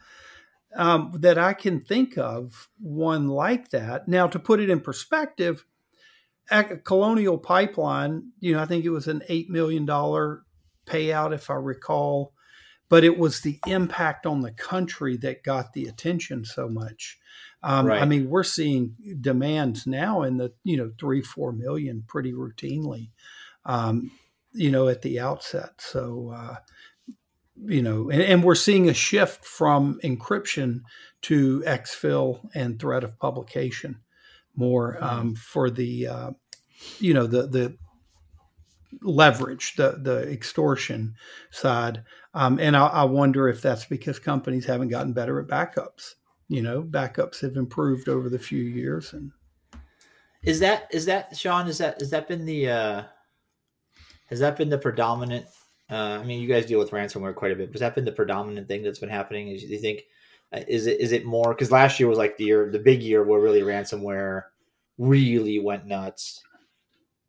um, 0.75 1.11
that 1.19 1.37
I 1.37 1.53
can 1.53 1.81
think 1.81 2.17
of 2.17 2.69
one 2.79 3.27
like 3.27 3.69
that. 3.69 4.07
Now, 4.07 4.27
to 4.27 4.39
put 4.39 4.59
it 4.59 4.69
in 4.69 4.81
perspective, 4.81 5.65
Colonial 6.83 7.37
Pipeline, 7.37 8.31
you 8.39 8.53
know, 8.53 8.61
I 8.61 8.65
think 8.65 8.85
it 8.85 8.89
was 8.89 9.07
an 9.07 9.23
eight 9.29 9.49
million 9.49 9.85
dollar 9.85 10.43
payout, 10.85 11.33
if 11.33 11.49
I 11.49 11.55
recall, 11.55 12.33
but 12.89 13.03
it 13.03 13.17
was 13.17 13.41
the 13.41 13.59
impact 13.67 14.25
on 14.25 14.41
the 14.41 14.51
country 14.51 15.15
that 15.17 15.43
got 15.43 15.73
the 15.73 15.85
attention 15.85 16.45
so 16.45 16.67
much. 16.67 17.19
Um, 17.61 17.85
right. 17.85 18.01
I 18.01 18.05
mean, 18.05 18.29
we're 18.29 18.43
seeing 18.43 18.95
demands 19.19 19.85
now 19.85 20.23
in 20.23 20.37
the 20.37 20.53
you 20.63 20.77
know 20.77 20.91
three 20.99 21.21
four 21.21 21.51
million 21.51 22.03
pretty 22.07 22.31
routinely, 22.31 23.09
um, 23.65 24.11
you 24.53 24.71
know, 24.71 24.87
at 24.87 25.01
the 25.01 25.19
outset. 25.19 25.73
So 25.77 26.33
uh, 26.35 26.55
you 27.65 27.81
know, 27.81 28.09
and, 28.09 28.21
and, 28.21 28.43
we're 28.43 28.55
seeing 28.55 28.89
a 28.89 28.93
shift 28.93 29.43
from 29.45 29.99
encryption 30.03 30.81
to 31.23 31.61
exfil 31.61 32.47
and 32.55 32.79
threat 32.79 33.03
of 33.03 33.19
publication 33.19 33.99
more 34.55 34.95
mm-hmm. 34.95 35.03
um, 35.03 35.35
for 35.35 35.69
the 35.69 36.07
uh, 36.07 36.31
you 36.99 37.13
know 37.13 37.27
the 37.27 37.47
the 37.47 37.77
leverage 39.01 39.75
the 39.75 39.99
the 40.01 40.31
extortion 40.31 41.13
side 41.51 42.03
um, 42.33 42.59
and 42.59 42.75
I, 42.75 42.87
I, 42.87 43.03
wonder 43.03 43.47
if 43.47 43.61
that's 43.61 43.85
because 43.85 44.17
companies 44.17 44.65
haven't 44.65 44.87
gotten 44.87 45.13
better 45.13 45.39
at 45.39 45.47
backups 45.47 46.15
you 46.49 46.63
know, 46.63 46.81
backups 46.81 47.39
have 47.41 47.55
improved 47.55 48.09
over 48.09 48.27
the 48.27 48.39
few 48.39 48.63
years. 48.63 49.13
And 49.13 49.31
is 50.43 50.59
that 50.59 50.87
is 50.91 51.05
that 51.05 51.37
Shawn? 51.37 51.67
Is 51.67 51.77
that 51.77 51.99
has 52.01 52.09
that 52.09 52.27
been 52.27 52.45
the 52.45 52.69
uh, 52.69 53.03
has 54.25 54.39
that 54.39 54.57
been 54.57 54.69
the 54.69 54.77
predominant? 54.77 55.45
Uh, 55.89 56.19
I 56.21 56.23
mean, 56.23 56.41
you 56.41 56.47
guys 56.47 56.65
deal 56.65 56.79
with 56.79 56.91
ransomware 56.91 57.35
quite 57.35 57.51
a 57.51 57.55
bit. 57.55 57.71
Has 57.71 57.81
that 57.81 57.95
been 57.95 58.05
the 58.05 58.11
predominant 58.11 58.67
thing 58.67 58.83
that's 58.83 58.99
been 58.99 59.09
happening? 59.09 59.49
Is 59.49 59.63
you 59.63 59.79
think 59.79 60.03
uh, 60.53 60.61
is 60.67 60.87
it 60.87 60.99
is 60.99 61.11
it 61.11 61.25
more 61.25 61.53
because 61.53 61.71
last 61.71 61.99
year 61.99 62.07
was 62.07 62.17
like 62.17 62.37
the 62.37 62.45
year 62.45 62.69
the 62.71 62.79
big 62.79 63.01
year 63.01 63.23
where 63.23 63.39
really 63.39 63.61
ransomware 63.61 64.43
really 64.97 65.59
went 65.59 65.87
nuts. 65.87 66.43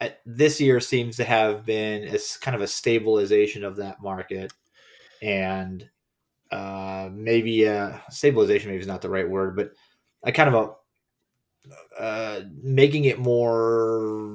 Uh, 0.01 0.09
this 0.27 0.61
year 0.61 0.81
seems 0.81 1.17
to 1.17 1.25
have 1.25 1.65
been 1.65 2.03
it's 2.03 2.37
kind 2.37 2.55
of 2.55 2.63
a 2.63 2.67
stabilization 2.67 3.65
of 3.65 3.77
that 3.77 4.03
market 4.03 4.53
and 5.23 5.89
uh, 6.51 7.09
maybe 7.13 7.65
stabilization 8.11 8.71
maybe 8.71 8.81
is 8.81 8.87
not 8.87 9.03
the 9.03 9.11
right 9.11 9.29
word, 9.29 9.57
but 9.57 9.73
I 10.25 10.33
kind 10.33 10.55
of 10.55 10.77
a 11.99 12.45
making 12.63 13.05
it 13.05 13.19
more 13.19 14.31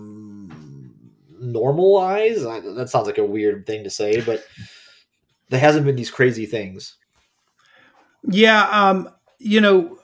normalized. 1.46 2.44
That 2.44 2.90
sounds 2.90 3.08
like 3.08 3.18
a 3.18 3.26
weird 3.26 3.66
thing 3.66 3.84
to 3.84 3.90
say, 3.90 4.22
but 4.22 4.46
there 5.50 5.60
hasn't 5.60 5.86
been 5.86 5.96
these 5.96 6.12
crazy 6.12 6.46
things. 6.46 6.98
Yeah, 8.24 8.68
um, 8.70 9.10
you 9.38 9.62
know, 9.62 10.00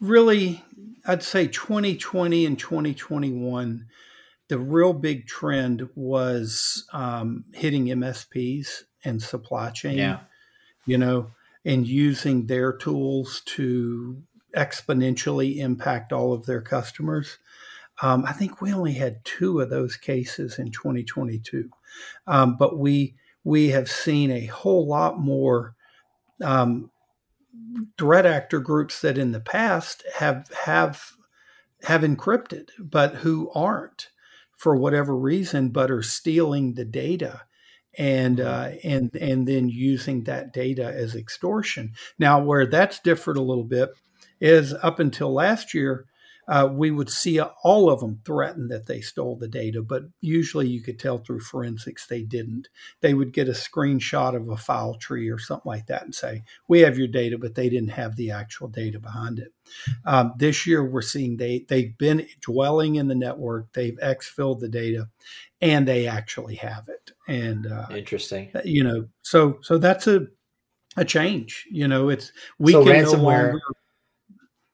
really, 0.00 0.62
I'd 1.06 1.22
say 1.22 1.46
2020 1.46 2.46
and 2.46 2.58
2021, 2.58 3.86
the 4.48 4.58
real 4.58 4.92
big 4.92 5.26
trend 5.26 5.88
was 5.94 6.86
um, 6.92 7.44
hitting 7.52 7.86
MSPs 7.86 8.84
and 9.04 9.22
supply 9.22 9.70
chain. 9.70 9.98
Yeah 9.98 10.20
you 10.86 10.96
know, 10.96 11.30
and 11.64 11.86
using 11.86 12.46
their 12.46 12.72
tools 12.72 13.42
to 13.44 14.22
exponentially 14.56 15.58
impact 15.58 16.12
all 16.12 16.32
of 16.32 16.46
their 16.46 16.62
customers. 16.62 17.38
Um, 18.02 18.24
I 18.26 18.32
think 18.32 18.60
we 18.60 18.72
only 18.72 18.92
had 18.92 19.24
two 19.24 19.60
of 19.60 19.70
those 19.70 19.96
cases 19.96 20.58
in 20.58 20.70
2022, 20.70 21.70
um, 22.26 22.56
but 22.56 22.78
we 22.78 23.14
we 23.44 23.68
have 23.68 23.90
seen 23.90 24.30
a 24.30 24.46
whole 24.46 24.86
lot 24.86 25.18
more 25.18 25.74
um, 26.42 26.90
threat 27.98 28.26
actor 28.26 28.60
groups 28.60 29.00
that 29.00 29.16
in 29.16 29.32
the 29.32 29.40
past 29.40 30.04
have 30.16 30.50
have 30.64 31.12
have 31.82 32.02
encrypted, 32.02 32.70
but 32.78 33.16
who 33.16 33.50
aren't 33.54 34.08
for 34.56 34.76
whatever 34.76 35.16
reason, 35.16 35.68
but 35.68 35.90
are 35.90 36.02
stealing 36.02 36.74
the 36.74 36.84
data 36.84 37.42
and 37.96 38.38
mm-hmm. 38.38 38.48
uh, 38.48 38.78
and 38.84 39.14
and 39.16 39.46
then 39.46 39.68
using 39.68 40.24
that 40.24 40.52
data 40.52 40.84
as 40.84 41.14
extortion. 41.14 41.92
Now, 42.18 42.42
where 42.42 42.66
that's 42.66 43.00
different 43.00 43.38
a 43.38 43.42
little 43.42 43.64
bit 43.64 43.90
is 44.40 44.74
up 44.74 44.98
until 44.98 45.32
last 45.32 45.72
year, 45.74 46.06
uh, 46.48 46.68
we 46.70 46.90
would 46.90 47.10
see 47.10 47.40
all 47.40 47.90
of 47.90 48.00
them 48.00 48.20
threaten 48.24 48.68
that 48.68 48.86
they 48.86 49.00
stole 49.00 49.36
the 49.36 49.48
data, 49.48 49.82
but 49.82 50.04
usually 50.20 50.68
you 50.68 50.80
could 50.80 50.98
tell 50.98 51.18
through 51.18 51.40
forensics 51.40 52.06
they 52.06 52.22
didn't. 52.22 52.68
They 53.00 53.14
would 53.14 53.32
get 53.32 53.48
a 53.48 53.52
screenshot 53.52 54.36
of 54.36 54.48
a 54.48 54.56
file 54.56 54.94
tree 54.94 55.28
or 55.28 55.38
something 55.38 55.68
like 55.68 55.86
that 55.86 56.02
and 56.02 56.14
say, 56.14 56.44
"We 56.68 56.80
have 56.80 56.98
your 56.98 57.08
data," 57.08 57.36
but 57.36 57.54
they 57.54 57.68
didn't 57.68 57.90
have 57.90 58.14
the 58.16 58.30
actual 58.30 58.68
data 58.68 59.00
behind 59.00 59.40
it. 59.40 59.52
Um, 60.04 60.34
this 60.36 60.66
year, 60.66 60.84
we're 60.84 61.02
seeing 61.02 61.36
they 61.36 61.64
they've 61.68 61.96
been 61.98 62.26
dwelling 62.40 62.96
in 62.96 63.08
the 63.08 63.14
network, 63.14 63.72
they've 63.72 63.98
exfilled 64.00 64.60
the 64.60 64.68
data, 64.68 65.08
and 65.60 65.86
they 65.86 66.06
actually 66.06 66.56
have 66.56 66.88
it. 66.88 67.12
And 67.26 67.66
uh, 67.66 67.86
interesting, 67.90 68.52
you 68.64 68.84
know, 68.84 69.08
so 69.22 69.58
so 69.62 69.78
that's 69.78 70.06
a 70.06 70.28
a 70.96 71.04
change. 71.04 71.66
You 71.70 71.88
know, 71.88 72.08
it's 72.08 72.30
we 72.58 72.72
so 72.72 72.84
can 72.84 72.92
ransomware. 72.92 73.14
No 73.14 73.24
longer, 73.24 73.60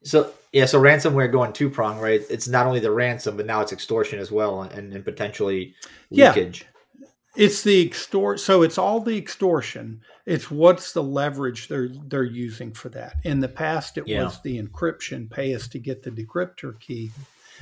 so 0.05 0.33
yeah, 0.53 0.67
so 0.67 0.81
ransomware 0.81 1.33
going 1.33 1.55
two 1.55 1.71
prong, 1.71 1.99
right? 1.99 2.21
It's 2.29 2.47
not 2.47 2.67
only 2.67 2.81
the 2.81 2.91
ransom, 2.91 3.39
but 3.39 3.47
now 3.47 3.63
it's 3.63 3.73
extortion 3.73 4.19
as 4.19 4.31
well, 4.31 4.63
and, 4.63 4.93
and 4.93 5.05
potentially 5.05 5.75
leakage. 6.11 6.61
Yeah. 6.61 7.07
It's 7.35 7.63
the 7.63 7.81
extort. 7.81 8.41
So 8.41 8.61
it's 8.61 8.77
all 8.77 9.01
the 9.01 9.17
extortion. 9.17 10.03
It's 10.27 10.51
what's 10.51 10.93
the 10.93 11.03
leverage 11.03 11.69
they're 11.69 11.89
they're 11.89 12.25
using 12.25 12.73
for 12.73 12.91
that. 12.91 13.15
In 13.25 13.41
the 13.41 13.49
past, 13.49 13.97
it 13.97 14.07
yeah. 14.07 14.25
was 14.25 14.43
the 14.43 14.63
encryption, 14.63 15.31
pay 15.31 15.55
us 15.55 15.67
to 15.69 15.79
get 15.79 16.03
the 16.03 16.11
decryptor 16.11 16.79
key, 16.79 17.11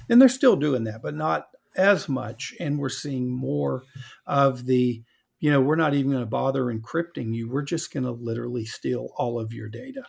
and 0.08 0.20
they're 0.20 0.28
still 0.28 0.56
doing 0.56 0.82
that, 0.84 1.02
but 1.02 1.14
not 1.14 1.50
as 1.76 2.08
much. 2.08 2.52
And 2.58 2.80
we're 2.80 2.88
seeing 2.88 3.30
more 3.30 3.84
of 4.26 4.66
the, 4.66 5.00
you 5.38 5.52
know, 5.52 5.60
we're 5.60 5.76
not 5.76 5.94
even 5.94 6.10
going 6.10 6.24
to 6.24 6.26
bother 6.26 6.64
encrypting 6.64 7.32
you. 7.32 7.48
We're 7.48 7.62
just 7.62 7.92
going 7.92 8.02
to 8.02 8.10
literally 8.10 8.64
steal 8.64 9.10
all 9.16 9.38
of 9.38 9.52
your 9.52 9.68
data 9.68 10.02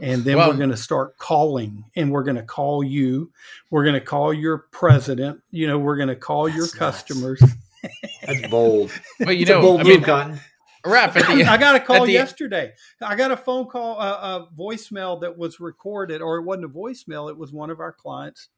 and 0.00 0.24
then 0.24 0.36
well, 0.36 0.50
we're 0.50 0.56
going 0.56 0.70
to 0.70 0.76
start 0.76 1.16
calling 1.18 1.84
and 1.96 2.10
we're 2.10 2.22
going 2.22 2.36
to 2.36 2.42
call 2.42 2.82
you 2.82 3.30
we're 3.70 3.84
going 3.84 3.94
to 3.94 4.00
call 4.00 4.32
your 4.32 4.58
president 4.70 5.40
you 5.50 5.66
know 5.66 5.78
we're 5.78 5.96
going 5.96 6.08
to 6.08 6.16
call 6.16 6.48
your 6.48 6.68
customers 6.68 7.42
that's 8.26 8.46
bold 8.48 8.92
but 9.20 9.36
you 9.36 9.46
know 9.46 9.60
bold 9.60 9.80
I 9.80 9.84
mean, 9.84 10.00
gun. 10.00 10.40
Rap 10.84 11.12
the, 11.14 11.44
I 11.48 11.56
got 11.56 11.76
a 11.76 11.80
call 11.80 12.06
the, 12.06 12.12
yesterday. 12.12 12.72
I 13.00 13.14
got 13.14 13.30
a 13.30 13.36
phone 13.36 13.66
call, 13.66 14.00
uh, 14.00 14.40
a 14.40 14.48
voicemail 14.58 15.20
that 15.20 15.38
was 15.38 15.60
recorded, 15.60 16.20
or 16.20 16.38
it 16.38 16.42
wasn't 16.42 16.64
a 16.64 16.68
voicemail. 16.68 17.30
It 17.30 17.36
was 17.36 17.52
one 17.52 17.70
of 17.70 17.78
our 17.78 17.92
clients. 17.92 18.48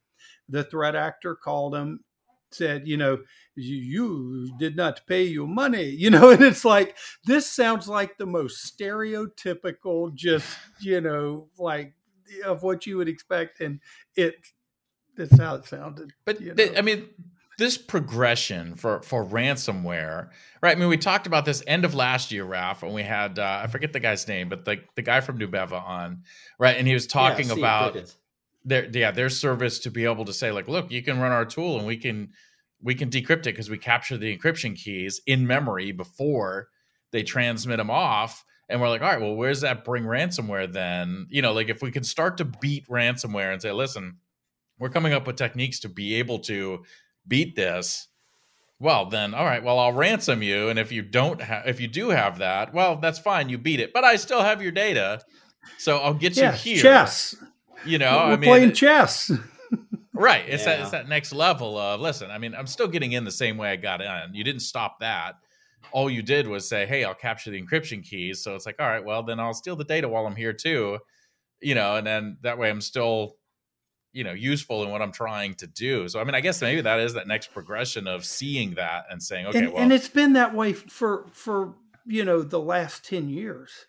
The 0.48 0.64
threat 0.64 0.96
actor 0.96 1.34
called 1.34 1.74
him 1.74 2.00
said, 2.54 2.86
you 2.86 2.96
know, 2.96 3.18
you, 3.54 3.76
you 3.76 4.56
did 4.58 4.76
not 4.76 5.06
pay 5.06 5.24
your 5.24 5.48
money, 5.48 5.84
you 5.88 6.10
know, 6.10 6.30
and 6.30 6.42
it's 6.42 6.64
like 6.64 6.96
this 7.24 7.50
sounds 7.50 7.88
like 7.88 8.18
the 8.18 8.26
most 8.26 8.76
stereotypical, 8.78 10.14
just 10.14 10.56
you 10.80 11.00
know, 11.00 11.48
like 11.58 11.94
of 12.44 12.62
what 12.62 12.86
you 12.86 12.96
would 12.96 13.08
expect, 13.08 13.60
and 13.60 13.80
it 14.16 14.34
that's 15.16 15.38
how 15.38 15.56
it 15.56 15.64
sounded. 15.66 16.12
But 16.24 16.40
you 16.40 16.54
know? 16.54 16.66
I 16.76 16.82
mean, 16.82 17.08
this 17.58 17.78
progression 17.78 18.74
for 18.74 19.02
for 19.02 19.24
ransomware, 19.24 20.30
right? 20.62 20.76
I 20.76 20.80
mean, 20.80 20.88
we 20.88 20.96
talked 20.96 21.26
about 21.26 21.44
this 21.44 21.62
end 21.66 21.84
of 21.84 21.94
last 21.94 22.32
year, 22.32 22.44
Ralph, 22.44 22.82
and 22.82 22.92
we 22.92 23.02
had 23.02 23.38
uh, 23.38 23.60
I 23.62 23.66
forget 23.68 23.92
the 23.92 24.00
guy's 24.00 24.26
name, 24.26 24.48
but 24.48 24.64
the 24.64 24.80
the 24.96 25.02
guy 25.02 25.20
from 25.20 25.38
Nubeva 25.38 25.82
on, 25.82 26.24
right? 26.58 26.76
And 26.76 26.86
he 26.86 26.94
was 26.94 27.06
talking 27.06 27.48
yeah, 27.48 27.54
about 27.54 28.14
their 28.64 28.86
yeah 28.92 29.10
their 29.10 29.28
service 29.28 29.78
to 29.80 29.90
be 29.90 30.04
able 30.04 30.24
to 30.24 30.32
say 30.32 30.50
like 30.50 30.68
look 30.68 30.90
you 30.90 31.02
can 31.02 31.20
run 31.20 31.32
our 31.32 31.44
tool 31.44 31.78
and 31.78 31.86
we 31.86 31.96
can 31.96 32.30
we 32.82 32.94
can 32.94 33.10
decrypt 33.10 33.40
it 33.40 33.44
because 33.44 33.70
we 33.70 33.78
capture 33.78 34.16
the 34.16 34.36
encryption 34.36 34.76
keys 34.76 35.20
in 35.26 35.46
memory 35.46 35.92
before 35.92 36.68
they 37.12 37.22
transmit 37.22 37.78
them 37.78 37.90
off. 37.90 38.44
And 38.68 38.80
we're 38.80 38.88
like 38.88 39.02
all 39.02 39.08
right 39.08 39.20
well 39.20 39.34
where's 39.34 39.60
that 39.60 39.84
bring 39.84 40.04
ransomware 40.04 40.72
then? 40.72 41.26
You 41.30 41.42
know 41.42 41.52
like 41.52 41.68
if 41.68 41.82
we 41.82 41.90
can 41.90 42.04
start 42.04 42.38
to 42.38 42.44
beat 42.44 42.88
ransomware 42.88 43.52
and 43.52 43.60
say 43.60 43.72
listen 43.72 44.18
we're 44.78 44.88
coming 44.88 45.12
up 45.12 45.26
with 45.26 45.36
techniques 45.36 45.80
to 45.80 45.88
be 45.88 46.14
able 46.16 46.38
to 46.40 46.84
beat 47.26 47.56
this 47.56 48.08
well 48.80 49.06
then 49.06 49.34
all 49.34 49.44
right 49.44 49.62
well 49.62 49.78
i'll 49.78 49.92
ransom 49.92 50.42
you 50.42 50.68
and 50.68 50.78
if 50.78 50.92
you 50.92 51.02
don't 51.02 51.40
have 51.40 51.66
if 51.66 51.80
you 51.80 51.88
do 51.88 52.10
have 52.10 52.38
that 52.38 52.74
well 52.74 52.96
that's 52.96 53.18
fine 53.18 53.48
you 53.48 53.56
beat 53.56 53.80
it 53.80 53.92
but 53.92 54.04
i 54.04 54.16
still 54.16 54.42
have 54.42 54.62
your 54.62 54.72
data 54.72 55.20
so 55.78 55.98
i'll 55.98 56.14
get 56.14 56.36
yeah, 56.36 56.50
you 56.52 56.58
here. 56.58 56.82
chess 56.82 57.36
You 57.86 57.98
know, 57.98 58.26
We're 58.26 58.32
I 58.32 58.36
mean, 58.36 58.50
playing 58.50 58.72
chess. 58.72 59.30
right? 60.14 60.44
It's 60.48 60.64
that 60.64 60.80
it's 60.80 60.90
that 60.90 61.08
next 61.08 61.32
level 61.32 61.76
of 61.76 62.00
listen. 62.00 62.30
I 62.30 62.38
mean, 62.38 62.54
I'm 62.54 62.66
still 62.66 62.88
getting 62.88 63.12
in 63.12 63.24
the 63.24 63.32
same 63.32 63.56
way 63.56 63.70
I 63.70 63.76
got 63.76 64.00
in. 64.00 64.34
You 64.34 64.44
didn't 64.44 64.60
stop 64.60 65.00
that. 65.00 65.36
All 65.92 66.08
you 66.08 66.22
did 66.22 66.46
was 66.46 66.66
say, 66.66 66.86
"Hey, 66.86 67.04
I'll 67.04 67.14
capture 67.14 67.50
the 67.50 67.60
encryption 67.60 68.02
keys." 68.02 68.42
So 68.42 68.54
it's 68.54 68.66
like, 68.66 68.76
all 68.78 68.88
right, 68.88 69.04
well, 69.04 69.22
then 69.22 69.38
I'll 69.38 69.54
steal 69.54 69.76
the 69.76 69.84
data 69.84 70.08
while 70.08 70.26
I'm 70.26 70.36
here 70.36 70.52
too. 70.52 70.98
You 71.60 71.74
know, 71.74 71.96
and 71.96 72.06
then 72.06 72.38
that 72.42 72.58
way 72.58 72.70
I'm 72.70 72.80
still, 72.80 73.36
you 74.12 74.24
know, 74.24 74.32
useful 74.32 74.82
in 74.82 74.90
what 74.90 75.02
I'm 75.02 75.12
trying 75.12 75.54
to 75.54 75.66
do. 75.66 76.08
So 76.08 76.20
I 76.20 76.24
mean, 76.24 76.34
I 76.34 76.40
guess 76.40 76.62
maybe 76.62 76.80
that 76.80 77.00
is 77.00 77.14
that 77.14 77.26
next 77.26 77.52
progression 77.52 78.06
of 78.06 78.24
seeing 78.24 78.74
that 78.74 79.04
and 79.10 79.22
saying, 79.22 79.46
okay, 79.46 79.58
and, 79.58 79.72
well, 79.72 79.82
and 79.82 79.92
it's 79.92 80.08
been 80.08 80.32
that 80.34 80.54
way 80.54 80.72
for 80.72 81.26
for 81.32 81.74
you 82.06 82.24
know 82.24 82.42
the 82.42 82.60
last 82.60 83.04
10 83.04 83.28
years 83.28 83.86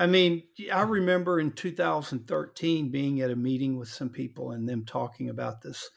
i 0.00 0.06
mean 0.06 0.42
i 0.72 0.82
remember 0.82 1.38
in 1.38 1.52
2013 1.52 2.90
being 2.90 3.20
at 3.20 3.30
a 3.30 3.36
meeting 3.36 3.78
with 3.78 3.88
some 3.88 4.08
people 4.08 4.50
and 4.50 4.68
them 4.68 4.84
talking 4.84 5.28
about 5.28 5.62
this 5.62 5.90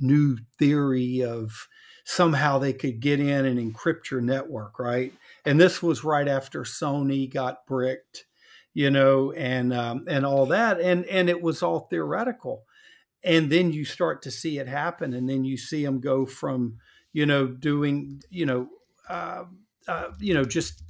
new 0.00 0.36
theory 0.58 1.22
of 1.22 1.68
somehow 2.04 2.58
they 2.58 2.72
could 2.72 3.00
get 3.00 3.20
in 3.20 3.44
and 3.44 3.58
encrypt 3.58 4.10
your 4.10 4.20
network 4.20 4.78
right? 4.78 5.12
And 5.44 5.60
this 5.60 5.82
was 5.82 6.04
right 6.04 6.26
after 6.26 6.62
sony 6.62 7.32
got 7.32 7.66
bricked 7.66 8.24
you 8.74 8.90
know 8.90 9.32
and 9.32 9.72
um, 9.72 10.04
and 10.08 10.24
all 10.24 10.46
that 10.46 10.80
and 10.80 11.04
and 11.06 11.28
it 11.28 11.42
was 11.42 11.62
all 11.62 11.80
theoretical. 11.90 12.64
And 13.22 13.50
then 13.50 13.70
you 13.70 13.84
start 13.84 14.22
to 14.22 14.30
see 14.30 14.58
it 14.58 14.66
happen 14.66 15.12
and 15.12 15.28
then 15.28 15.44
you 15.44 15.58
see 15.58 15.84
them 15.84 16.00
go 16.00 16.24
from 16.24 16.78
you 17.12 17.26
know 17.26 17.46
doing 17.46 18.22
you 18.30 18.46
know 18.46 18.68
uh, 19.08 19.44
uh, 19.86 20.08
you 20.18 20.34
know 20.34 20.44
just 20.44 20.82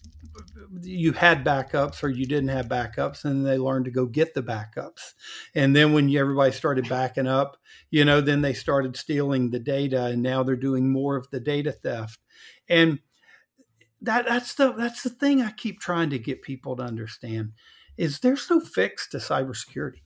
you 0.82 1.12
had 1.12 1.44
backups 1.44 2.02
or 2.02 2.08
you 2.08 2.26
didn't 2.26 2.48
have 2.48 2.66
backups 2.66 3.24
and 3.24 3.46
they 3.46 3.58
learned 3.58 3.84
to 3.86 3.90
go 3.90 4.06
get 4.06 4.34
the 4.34 4.42
backups. 4.42 5.14
And 5.54 5.74
then 5.74 5.92
when 5.92 6.08
you, 6.08 6.20
everybody 6.20 6.52
started 6.52 6.88
backing 6.88 7.26
up 7.26 7.56
you 7.90 8.04
know 8.04 8.20
then 8.20 8.40
they 8.40 8.54
started 8.54 8.96
stealing 8.96 9.50
the 9.50 9.58
data 9.58 10.06
and 10.06 10.22
now 10.22 10.42
they're 10.42 10.56
doing 10.56 10.90
more 10.90 11.16
of 11.16 11.28
the 11.30 11.40
data 11.40 11.72
theft. 11.72 12.18
And 12.68 13.00
that 14.00 14.26
that's 14.26 14.54
the 14.54 14.72
that's 14.72 15.02
the 15.02 15.10
thing 15.10 15.42
i 15.42 15.50
keep 15.50 15.78
trying 15.78 16.08
to 16.08 16.18
get 16.18 16.40
people 16.40 16.76
to 16.76 16.82
understand 16.82 17.52
is 17.98 18.20
there's 18.20 18.48
no 18.48 18.60
fix 18.60 19.08
to 19.10 19.18
cybersecurity. 19.18 20.02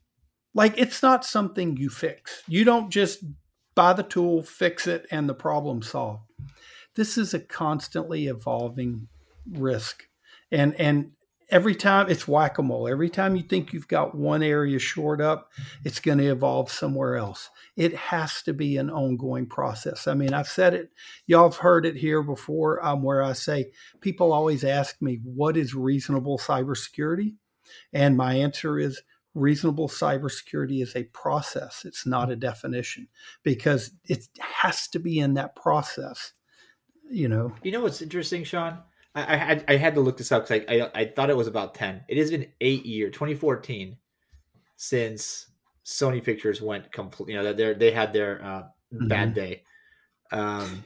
Like 0.54 0.74
it's 0.76 1.02
not 1.02 1.24
something 1.24 1.76
you 1.76 1.90
fix. 1.90 2.42
You 2.48 2.64
don't 2.64 2.90
just 2.90 3.24
buy 3.74 3.92
the 3.92 4.02
tool 4.02 4.42
fix 4.42 4.86
it 4.86 5.06
and 5.10 5.28
the 5.28 5.34
problem 5.34 5.82
solved. 5.82 6.22
This 6.96 7.18
is 7.18 7.34
a 7.34 7.40
constantly 7.40 8.26
evolving 8.26 9.08
risk. 9.50 10.04
And 10.50 10.74
and 10.80 11.12
every 11.50 11.74
time 11.74 12.08
it's 12.08 12.26
whack-a-mole. 12.26 12.88
Every 12.88 13.10
time 13.10 13.36
you 13.36 13.42
think 13.42 13.72
you've 13.72 13.88
got 13.88 14.14
one 14.14 14.42
area 14.42 14.78
shored 14.78 15.20
up 15.20 15.50
it's 15.84 16.00
going 16.00 16.18
to 16.18 16.26
evolve 16.26 16.70
somewhere 16.70 17.16
else. 17.16 17.50
It 17.76 17.94
has 17.94 18.42
to 18.42 18.54
be 18.54 18.76
an 18.76 18.90
ongoing 18.90 19.46
process. 19.46 20.06
I 20.06 20.14
mean 20.14 20.32
i've 20.32 20.48
said 20.48 20.74
it 20.74 20.90
y'all 21.26 21.50
have 21.50 21.58
heard 21.58 21.86
it 21.86 21.96
here 21.96 22.22
before 22.22 22.84
um, 22.84 23.02
where 23.02 23.22
i 23.22 23.32
say 23.32 23.72
people 24.00 24.32
always 24.32 24.64
ask 24.64 25.00
me 25.00 25.20
what 25.22 25.56
is 25.56 25.74
reasonable 25.74 26.38
cybersecurity? 26.38 27.34
And 27.92 28.16
my 28.16 28.34
answer 28.34 28.78
is 28.78 29.02
reasonable 29.34 29.88
cybersecurity 29.88 30.80
is 30.80 30.94
a 30.94 31.04
process. 31.04 31.84
It's 31.84 32.06
not 32.06 32.30
a 32.30 32.36
definition. 32.36 33.08
Because 33.42 33.90
it 34.04 34.28
has 34.38 34.86
to 34.88 35.00
be 35.00 35.18
in 35.18 35.34
that 35.34 35.56
process 35.56 36.32
you 37.10 37.28
know? 37.28 37.52
You 37.62 37.72
know 37.72 37.80
what's 37.80 38.02
interesting, 38.02 38.44
Shawn? 38.44 38.78
I, 39.14 39.36
had 39.36 39.64
I 39.68 39.76
had 39.76 39.94
to 39.94 40.00
look 40.00 40.16
this 40.16 40.32
up 40.32 40.48
because 40.48 40.64
I, 40.68 40.80
I 40.80 40.90
I 40.94 41.04
thought 41.06 41.30
it 41.30 41.36
was 41.36 41.46
about 41.46 41.74
ten. 41.74 42.04
It 42.08 42.18
has 42.18 42.30
been 42.30 42.48
eight 42.60 42.84
year, 42.84 43.10
2014, 43.10 43.96
since 44.76 45.46
Sony 45.84 46.22
Pictures 46.22 46.60
went 46.60 46.90
complete. 46.90 47.30
You 47.32 47.36
know 47.36 47.44
that 47.44 47.56
they 47.56 47.74
they 47.74 47.90
had 47.92 48.12
their 48.12 48.44
uh, 48.44 48.62
bad 48.90 49.34
day. 49.34 49.62
Um, 50.32 50.82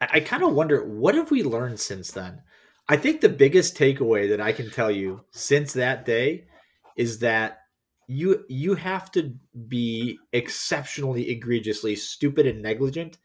I, 0.00 0.08
I 0.14 0.20
kind 0.20 0.42
of 0.42 0.54
wonder 0.54 0.84
what 0.84 1.14
have 1.14 1.30
we 1.30 1.42
learned 1.42 1.80
since 1.80 2.12
then. 2.12 2.42
I 2.88 2.96
think 2.96 3.20
the 3.20 3.28
biggest 3.28 3.76
takeaway 3.76 4.30
that 4.30 4.40
I 4.40 4.52
can 4.52 4.70
tell 4.70 4.90
you 4.90 5.24
since 5.32 5.74
that 5.74 6.04
day 6.06 6.46
is 6.96 7.18
that 7.20 7.58
you 8.08 8.44
you 8.48 8.74
have 8.74 9.12
to 9.12 9.34
be 9.68 10.18
exceptionally 10.32 11.30
egregiously 11.30 11.94
stupid 11.94 12.46
and 12.46 12.62
negligent 12.62 13.18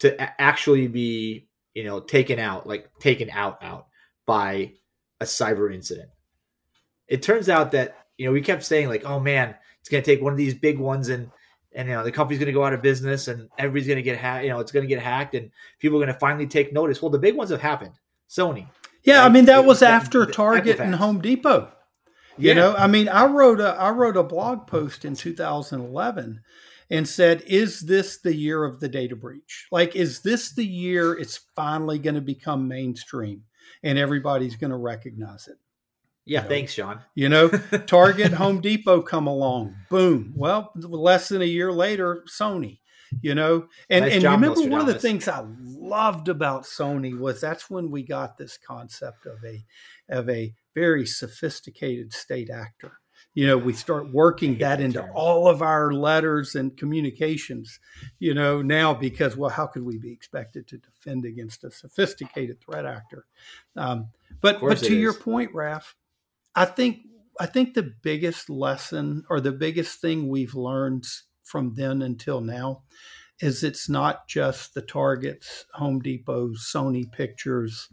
to 0.00 0.40
actually 0.40 0.88
be 0.88 1.49
you 1.74 1.84
know 1.84 2.00
taken 2.00 2.38
out 2.38 2.66
like 2.66 2.90
taken 2.98 3.30
out 3.30 3.62
out 3.62 3.86
by 4.26 4.72
a 5.20 5.24
cyber 5.24 5.72
incident. 5.72 6.08
It 7.08 7.22
turns 7.22 7.48
out 7.48 7.72
that 7.72 7.96
you 8.16 8.26
know 8.26 8.32
we 8.32 8.40
kept 8.40 8.64
saying 8.64 8.88
like 8.88 9.04
oh 9.04 9.20
man 9.20 9.54
it's 9.80 9.88
going 9.88 10.02
to 10.02 10.06
take 10.14 10.22
one 10.22 10.32
of 10.32 10.36
these 10.38 10.54
big 10.54 10.78
ones 10.78 11.08
and 11.08 11.30
and 11.72 11.88
you 11.88 11.94
know 11.94 12.04
the 12.04 12.12
company's 12.12 12.38
going 12.38 12.46
to 12.46 12.52
go 12.52 12.64
out 12.64 12.72
of 12.72 12.82
business 12.82 13.28
and 13.28 13.48
everybody's 13.58 13.86
going 13.86 13.96
to 13.96 14.02
get 14.02 14.18
hacked 14.18 14.44
you 14.44 14.50
know 14.50 14.60
it's 14.60 14.72
going 14.72 14.82
to 14.84 14.88
get 14.94 15.02
hacked 15.02 15.34
and 15.34 15.50
people 15.78 15.98
are 15.98 16.04
going 16.04 16.12
to 16.14 16.18
finally 16.20 16.46
take 16.46 16.72
notice. 16.72 17.00
Well 17.02 17.10
the 17.10 17.18
big 17.18 17.36
ones 17.36 17.50
have 17.50 17.60
happened. 17.60 17.92
Sony. 18.28 18.66
Yeah 19.02 19.24
i 19.24 19.28
mean 19.28 19.46
that 19.46 19.60
It- 19.64 19.66
was 19.66 19.82
after 19.82 20.26
the 20.26 20.32
target 20.32 20.78
and 20.80 20.94
home 20.94 21.20
depot. 21.20 21.70
You 22.38 22.48
Yeah. 22.48 22.54
know 22.54 22.74
i 22.74 22.86
mean 22.86 23.08
i 23.08 23.26
wrote 23.26 23.60
a 23.60 23.70
i 23.74 23.90
wrote 23.90 24.16
a 24.16 24.22
blog 24.22 24.66
post 24.66 25.04
in 25.04 25.14
2011 25.14 26.40
and 26.90 27.08
said 27.08 27.42
is 27.46 27.80
this 27.80 28.18
the 28.18 28.34
year 28.34 28.64
of 28.64 28.80
the 28.80 28.88
data 28.88 29.16
breach? 29.16 29.66
Like 29.70 29.96
is 29.96 30.20
this 30.20 30.52
the 30.52 30.66
year 30.66 31.14
it's 31.14 31.40
finally 31.54 31.98
going 31.98 32.16
to 32.16 32.20
become 32.20 32.68
mainstream 32.68 33.44
and 33.82 33.98
everybody's 33.98 34.56
going 34.56 34.70
to 34.70 34.76
recognize 34.76 35.48
it? 35.48 35.56
Yeah 36.26 36.42
No. 36.42 36.48
thanks 36.48 36.72
shawn 36.72 37.00
you 37.14 37.28
know 37.28 37.48
target 37.86 38.32
home 38.32 38.60
depot 38.60 39.02
come 39.02 39.26
along 39.26 39.74
boom. 39.88 40.32
Well 40.36 40.72
less 40.76 41.28
than 41.28 41.42
a 41.42 41.46
year 41.46 41.72
later 41.72 42.24
sony 42.28 42.80
you 43.22 43.34
know? 43.34 43.66
And 43.88 44.04
Nice 44.04 44.14
and 44.14 44.22
job, 44.22 44.40
remember 44.40 44.68
one 44.68 44.80
of 44.80 44.86
the 44.86 44.98
things 44.98 45.26
i 45.28 45.44
loved 45.62 46.28
about 46.28 46.64
sony 46.64 47.18
was 47.18 47.40
that's 47.40 47.68
when 47.68 47.90
we 47.90 48.02
got 48.02 48.38
this 48.38 48.56
concept 48.56 49.26
of 49.26 49.38
a 49.44 49.64
of 50.08 50.28
a 50.28 50.54
very 50.74 51.06
sophisticated 51.06 52.12
state 52.12 52.50
actor 52.50 52.99
you 53.34 53.46
know 53.46 53.56
we 53.56 53.72
start 53.72 54.12
working 54.12 54.58
that 54.58 54.80
into 54.80 55.02
all 55.12 55.48
of 55.48 55.62
our 55.62 55.92
letters 55.92 56.54
and 56.54 56.76
communications 56.76 57.78
you 58.18 58.34
know 58.34 58.60
now 58.62 58.92
because 58.92 59.36
well 59.36 59.50
how 59.50 59.66
could 59.66 59.82
we 59.82 59.98
be 59.98 60.12
expected 60.12 60.66
to 60.66 60.78
defend 60.78 61.24
against 61.24 61.64
a 61.64 61.70
sophisticated 61.70 62.60
threat 62.60 62.86
actor? 62.86 63.26
Um, 63.76 64.08
but 64.40 64.60
but 64.60 64.78
to 64.78 64.94
your 64.94 65.14
point 65.14 65.54
Raf, 65.54 65.94
i 66.54 66.64
think 66.64 67.00
i 67.38 67.46
think 67.46 67.74
the 67.74 67.92
biggest 68.02 68.50
lesson 68.50 69.24
or 69.30 69.40
the 69.40 69.52
biggest 69.52 70.00
thing 70.00 70.28
we've 70.28 70.54
learned 70.54 71.06
from 71.44 71.74
then 71.74 72.02
until 72.02 72.40
now 72.40 72.82
is 73.40 73.64
it's 73.64 73.88
not 73.88 74.28
just 74.28 74.74
the 74.74 74.82
targets 74.82 75.64
home 75.74 76.00
depots 76.00 76.70
sony 76.74 77.10
pictures 77.10 77.88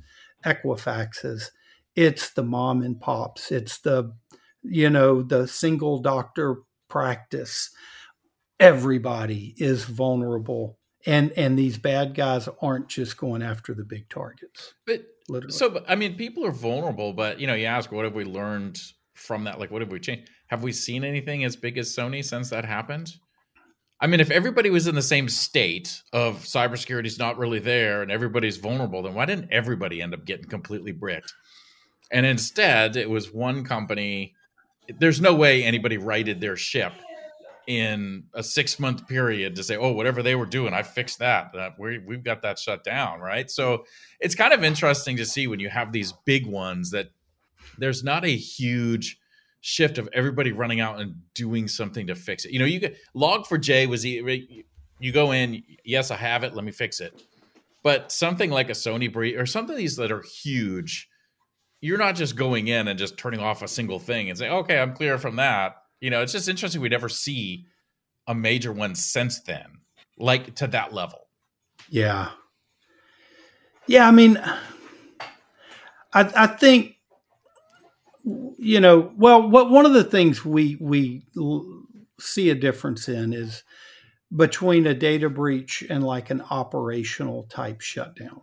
equifaxes. 0.46 1.52
It's 1.96 2.32
the 2.32 2.44
mom 2.44 2.84
and 2.84 3.00
pops. 3.00 3.52
It's 3.52 3.80
the 3.80 4.14
you 4.64 4.90
know 4.90 5.22
the 5.22 5.48
single 5.48 6.00
doctor 6.00 6.58
practice 6.90 7.70
everybody 8.60 9.54
is 9.58 9.84
vulnerable 9.84 10.78
and 11.06 11.32
and 11.34 11.58
these 11.58 11.78
bad 11.78 12.16
guys 12.16 12.50
aren't 12.62 12.88
just 12.88 13.18
going 13.18 13.42
after 13.42 13.74
the 13.74 13.84
big 13.84 14.10
targets 14.10 14.74
but 14.86 15.06
literally 15.30 15.54
So, 15.54 15.84
I 15.88 15.96
mean, 15.96 16.16
people 16.16 16.46
are 16.46 16.52
vulnerable, 16.52 17.14
but 17.14 17.40
you 17.40 17.48
know, 17.48 17.54
you 17.54 17.66
ask, 17.66 17.92
what 17.92 18.06
have 18.06 18.16
we 18.16 18.24
learned 18.24 18.80
from 19.14 19.44
that? 19.46 19.60
Like, 19.60 19.72
what 19.72 19.82
have 19.82 19.92
we 19.92 20.00
changed? 20.00 20.30
Have 20.48 20.64
we 20.64 20.72
seen 20.72 21.04
anything 21.04 21.44
as 21.44 21.56
big 21.56 21.78
as 21.78 21.94
Sony 21.94 22.24
since 22.24 22.50
that 22.50 22.66
happened? 22.66 23.14
I 24.00 24.08
mean, 24.08 24.20
if 24.20 24.30
everybody 24.30 24.70
was 24.70 24.88
in 24.88 24.96
the 24.96 25.02
same 25.02 25.28
state 25.28 26.02
of 26.14 26.44
cybersecurity 26.44 27.08
is 27.08 27.18
not 27.18 27.38
really 27.38 27.60
there 27.60 28.04
and 28.04 28.12
everybody's 28.12 28.58
vulnerable, 28.58 29.02
then 29.02 29.16
why 29.16 29.26
didn't 29.26 29.50
everybody 29.52 30.02
end 30.02 30.14
up 30.14 30.24
getting 30.24 30.46
completely 30.46 30.92
bricked? 30.92 31.34
And 32.12 32.26
instead, 32.26 32.96
it 32.96 33.10
was 33.10 33.34
one 33.34 33.66
company. 33.66 34.36
There's 35.00 35.22
no 35.22 35.34
way 35.34 35.64
anybody 35.64 35.98
righted 35.98 36.40
their 36.42 36.56
ship 36.56 36.94
in 37.68 38.24
a 38.34 38.42
six 38.42 38.80
month 38.80 39.08
period 39.08 39.56
to 39.56 39.64
say, 39.64 39.76
oh, 39.76 39.92
whatever 39.92 40.24
they 40.24 40.36
were 40.36 40.46
doing, 40.46 40.74
I 40.74 40.84
fixed 40.84 41.20
that. 41.20 41.52
that 41.54 41.78
we, 41.78 42.00
we've 42.00 42.24
got 42.24 42.42
that 42.44 42.58
shut 42.58 42.84
down, 42.84 43.20
right? 43.20 43.52
So 43.52 43.84
it's 44.22 44.36
kind 44.36 44.54
of 44.54 44.64
interesting 44.64 45.18
to 45.18 45.26
see 45.26 45.48
when 45.48 45.60
you 45.60 45.70
have 45.70 45.92
these 45.92 46.14
big 46.26 46.46
ones 46.46 46.92
that 46.92 47.10
there's 47.78 48.04
not 48.04 48.24
a 48.24 48.36
huge 48.36 49.20
shift 49.60 49.98
of 49.98 50.08
everybody 50.14 50.54
running 50.54 50.80
out 50.80 51.02
and 51.02 51.16
doing 51.34 51.68
something 51.68 52.08
to 52.08 52.16
fix 52.16 52.46
it. 52.46 52.52
You 52.52 52.60
know, 52.60 52.66
you 52.66 52.80
get 52.80 52.98
Log4j 53.16 53.88
was 53.88 54.06
e- 54.06 54.66
you 55.00 55.12
go 55.12 55.32
in, 55.32 55.62
yes, 55.84 56.10
I 56.10 56.16
have 56.16 56.44
it, 56.44 56.56
let 56.56 56.64
me 56.64 56.72
fix 56.72 57.02
it. 57.02 57.22
But 57.84 58.12
something 58.12 58.50
like 58.50 58.70
a 58.70 58.74
Sony 58.74 59.12
breach 59.12 59.36
or 59.36 59.46
some 59.46 59.70
of 59.70 59.76
these 59.78 59.96
that 59.98 60.12
are 60.12 60.22
huge, 60.22 61.10
you're 61.82 61.98
not 61.98 62.16
just 62.16 62.36
going 62.36 62.68
in 62.68 62.88
and 62.88 62.98
just 62.98 63.18
turning 63.18 63.40
off 63.40 63.62
a 63.62 63.68
single 63.68 64.00
thing 64.00 64.30
and 64.30 64.38
say, 64.38 64.50
okay, 64.50 64.80
I'm 64.80 64.94
clear 64.94 65.18
from 65.18 65.36
that. 65.38 65.76
You 66.02 66.10
know, 66.10 66.22
it's 66.22 66.32
just 66.32 66.50
interesting 66.50 66.82
we 66.82 66.90
never 66.90 67.10
see 67.10 67.66
a 68.28 68.36
major 68.36 68.72
one 68.72 68.96
since 68.96 69.42
then, 69.42 69.66
like 70.18 70.56
to 70.56 70.68
that 70.68 70.94
level. 70.94 71.28
Yeah. 71.90 72.30
Yeah, 73.88 74.08
I 74.08 74.12
mean, 74.12 74.38
I, 76.14 76.32
I 76.36 76.48
think 76.48 76.96
you 78.58 78.82
know 78.82 79.12
well 79.16 79.48
what 79.50 79.70
one 79.70 79.86
of 79.86 79.94
the 79.94 80.04
things 80.04 80.44
we 80.44 80.78
we 80.82 81.24
l- 81.38 81.84
see 82.20 82.50
a 82.50 82.56
difference 82.56 83.08
in 83.08 83.32
is 83.32 83.64
between 84.36 84.86
a 84.86 84.94
data 84.94 85.30
breach 85.30 85.84
and 85.90 86.04
like 86.04 86.30
an 86.30 86.42
operational 86.50 87.44
type 87.44 87.80
shutdown 87.80 88.42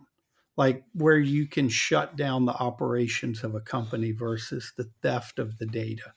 like 0.57 0.83
where 0.93 1.17
you 1.17 1.47
can 1.47 1.67
shut 1.67 2.15
down 2.15 2.45
the 2.45 2.53
operations 2.53 3.43
of 3.43 3.55
a 3.55 3.61
company 3.61 4.11
versus 4.11 4.73
the 4.77 4.89
theft 5.01 5.39
of 5.39 5.57
the 5.57 5.65
data 5.65 6.13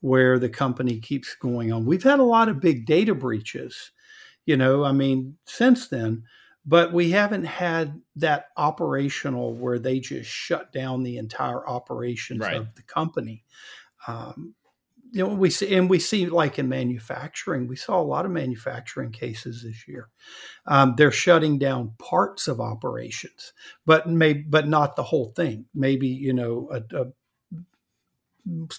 where 0.00 0.38
the 0.38 0.48
company 0.48 0.98
keeps 0.98 1.34
going 1.34 1.72
on 1.72 1.84
we've 1.84 2.02
had 2.02 2.20
a 2.20 2.24
lot 2.24 2.48
of 2.48 2.60
big 2.60 2.86
data 2.86 3.14
breaches 3.14 3.90
you 4.46 4.56
know 4.56 4.84
i 4.84 4.92
mean 4.92 5.36
since 5.44 5.88
then 5.88 6.22
but 6.66 6.92
we 6.92 7.10
haven't 7.10 7.44
had 7.44 8.00
that 8.16 8.46
operational 8.58 9.54
where 9.54 9.78
they 9.78 9.98
just 9.98 10.30
shut 10.30 10.72
down 10.72 11.02
the 11.02 11.16
entire 11.16 11.66
operations 11.66 12.40
right. 12.40 12.56
of 12.56 12.74
the 12.74 12.82
company 12.82 13.44
um, 14.06 14.54
you 15.12 15.26
know 15.26 15.34
we 15.34 15.50
see 15.50 15.74
and 15.74 15.90
we 15.90 15.98
see 15.98 16.26
like 16.26 16.58
in 16.58 16.68
manufacturing 16.68 17.66
we 17.66 17.76
saw 17.76 18.00
a 18.00 18.02
lot 18.02 18.24
of 18.24 18.30
manufacturing 18.30 19.10
cases 19.10 19.62
this 19.62 19.86
year. 19.88 20.08
Um, 20.66 20.94
they're 20.96 21.10
shutting 21.10 21.58
down 21.58 21.94
parts 21.98 22.48
of 22.48 22.60
operations 22.60 23.52
but 23.86 24.08
may 24.08 24.34
but 24.34 24.68
not 24.68 24.96
the 24.96 25.02
whole 25.02 25.32
thing. 25.36 25.66
Maybe 25.74 26.08
you 26.08 26.32
know 26.32 26.68
a, 26.72 26.96
a 26.96 27.06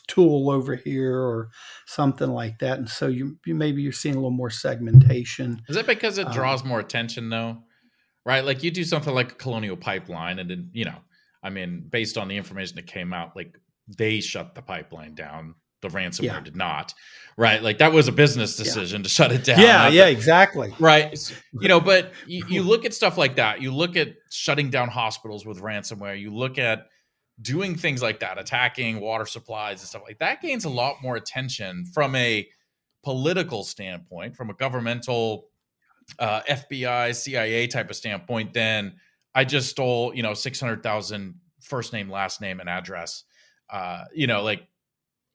tool 0.07 0.49
over 0.49 0.75
here 0.75 1.15
or 1.15 1.49
something 1.85 2.29
like 2.31 2.59
that 2.59 2.79
and 2.79 2.89
so 2.89 3.07
you, 3.07 3.37
you, 3.45 3.53
maybe 3.53 3.81
you're 3.81 3.91
seeing 3.91 4.15
a 4.15 4.17
little 4.17 4.31
more 4.31 4.49
segmentation. 4.49 5.61
Is 5.69 5.77
it 5.77 5.85
because 5.85 6.17
it 6.17 6.31
draws 6.31 6.63
um, 6.63 6.69
more 6.69 6.79
attention 6.79 7.29
though? 7.29 7.63
Right? 8.25 8.43
Like 8.43 8.63
you 8.63 8.71
do 8.71 8.83
something 8.83 9.13
like 9.13 9.31
a 9.31 9.35
colonial 9.35 9.77
pipeline 9.77 10.39
and 10.39 10.49
then 10.49 10.69
you 10.73 10.85
know 10.85 10.97
i 11.43 11.49
mean 11.49 11.87
based 11.89 12.17
on 12.17 12.27
the 12.27 12.37
information 12.37 12.75
that 12.75 12.87
came 12.87 13.13
out 13.13 13.35
like 13.35 13.57
they 13.97 14.19
shut 14.19 14.55
the 14.55 14.61
pipeline 14.61 15.15
down 15.15 15.55
the 15.81 15.87
ransomware 15.89 16.23
yeah. 16.23 16.41
did 16.41 16.55
not 16.55 16.93
right? 17.37 17.63
Like 17.63 17.77
that 17.77 17.93
was 17.93 18.07
a 18.07 18.11
business 18.11 18.57
decision 18.57 18.99
yeah. 18.99 19.03
to 19.03 19.09
shut 19.09 19.31
it 19.31 19.43
down. 19.43 19.59
Yeah 19.59 19.87
yeah 19.87 20.07
exactly. 20.07 20.73
right? 20.79 21.17
You 21.53 21.67
know 21.67 21.79
but 21.79 22.11
you, 22.27 22.45
you, 22.47 22.61
look 22.61 22.85
at 22.85 22.93
stuff 22.93 23.17
like 23.17 23.37
that. 23.37 23.61
You 23.61 23.73
look 23.73 23.95
at 23.95 24.15
shutting 24.29 24.69
down 24.69 24.89
hospitals 24.89 25.45
with 25.45 25.59
ransomware. 25.61 26.19
You 26.19 26.33
look 26.35 26.57
at 26.57 26.87
doing 27.41 27.75
things 27.75 28.01
like 28.01 28.19
that 28.19 28.39
attacking 28.39 28.99
water 28.99 29.25
supplies 29.25 29.79
and 29.79 29.87
stuff 29.87 30.03
like 30.05 30.19
that. 30.19 30.41
Gains 30.41 30.65
a 30.65 30.69
lot 30.69 30.97
more 31.01 31.15
attention 31.15 31.85
from 31.93 32.15
a 32.15 32.47
political 33.03 33.63
standpoint 33.63 34.35
from 34.35 34.51
a 34.51 34.53
governmental 34.53 35.47
uh, 36.19 36.41
fbi 36.41 37.15
cia 37.15 37.65
type 37.65 37.89
of 37.89 37.95
standpoint 37.95 38.53
than 38.53 38.93
i 39.33 39.43
just 39.43 39.69
stole 39.69 40.13
you 40.13 40.21
know 40.21 40.35
600000 40.35 41.33
first 41.61 41.93
name 41.93 42.09
last 42.09 42.41
name 42.41 42.59
and 42.59 42.69
address. 42.69 43.23
Uh, 43.69 44.03
you 44.13 44.27
know 44.27 44.43
like 44.43 44.67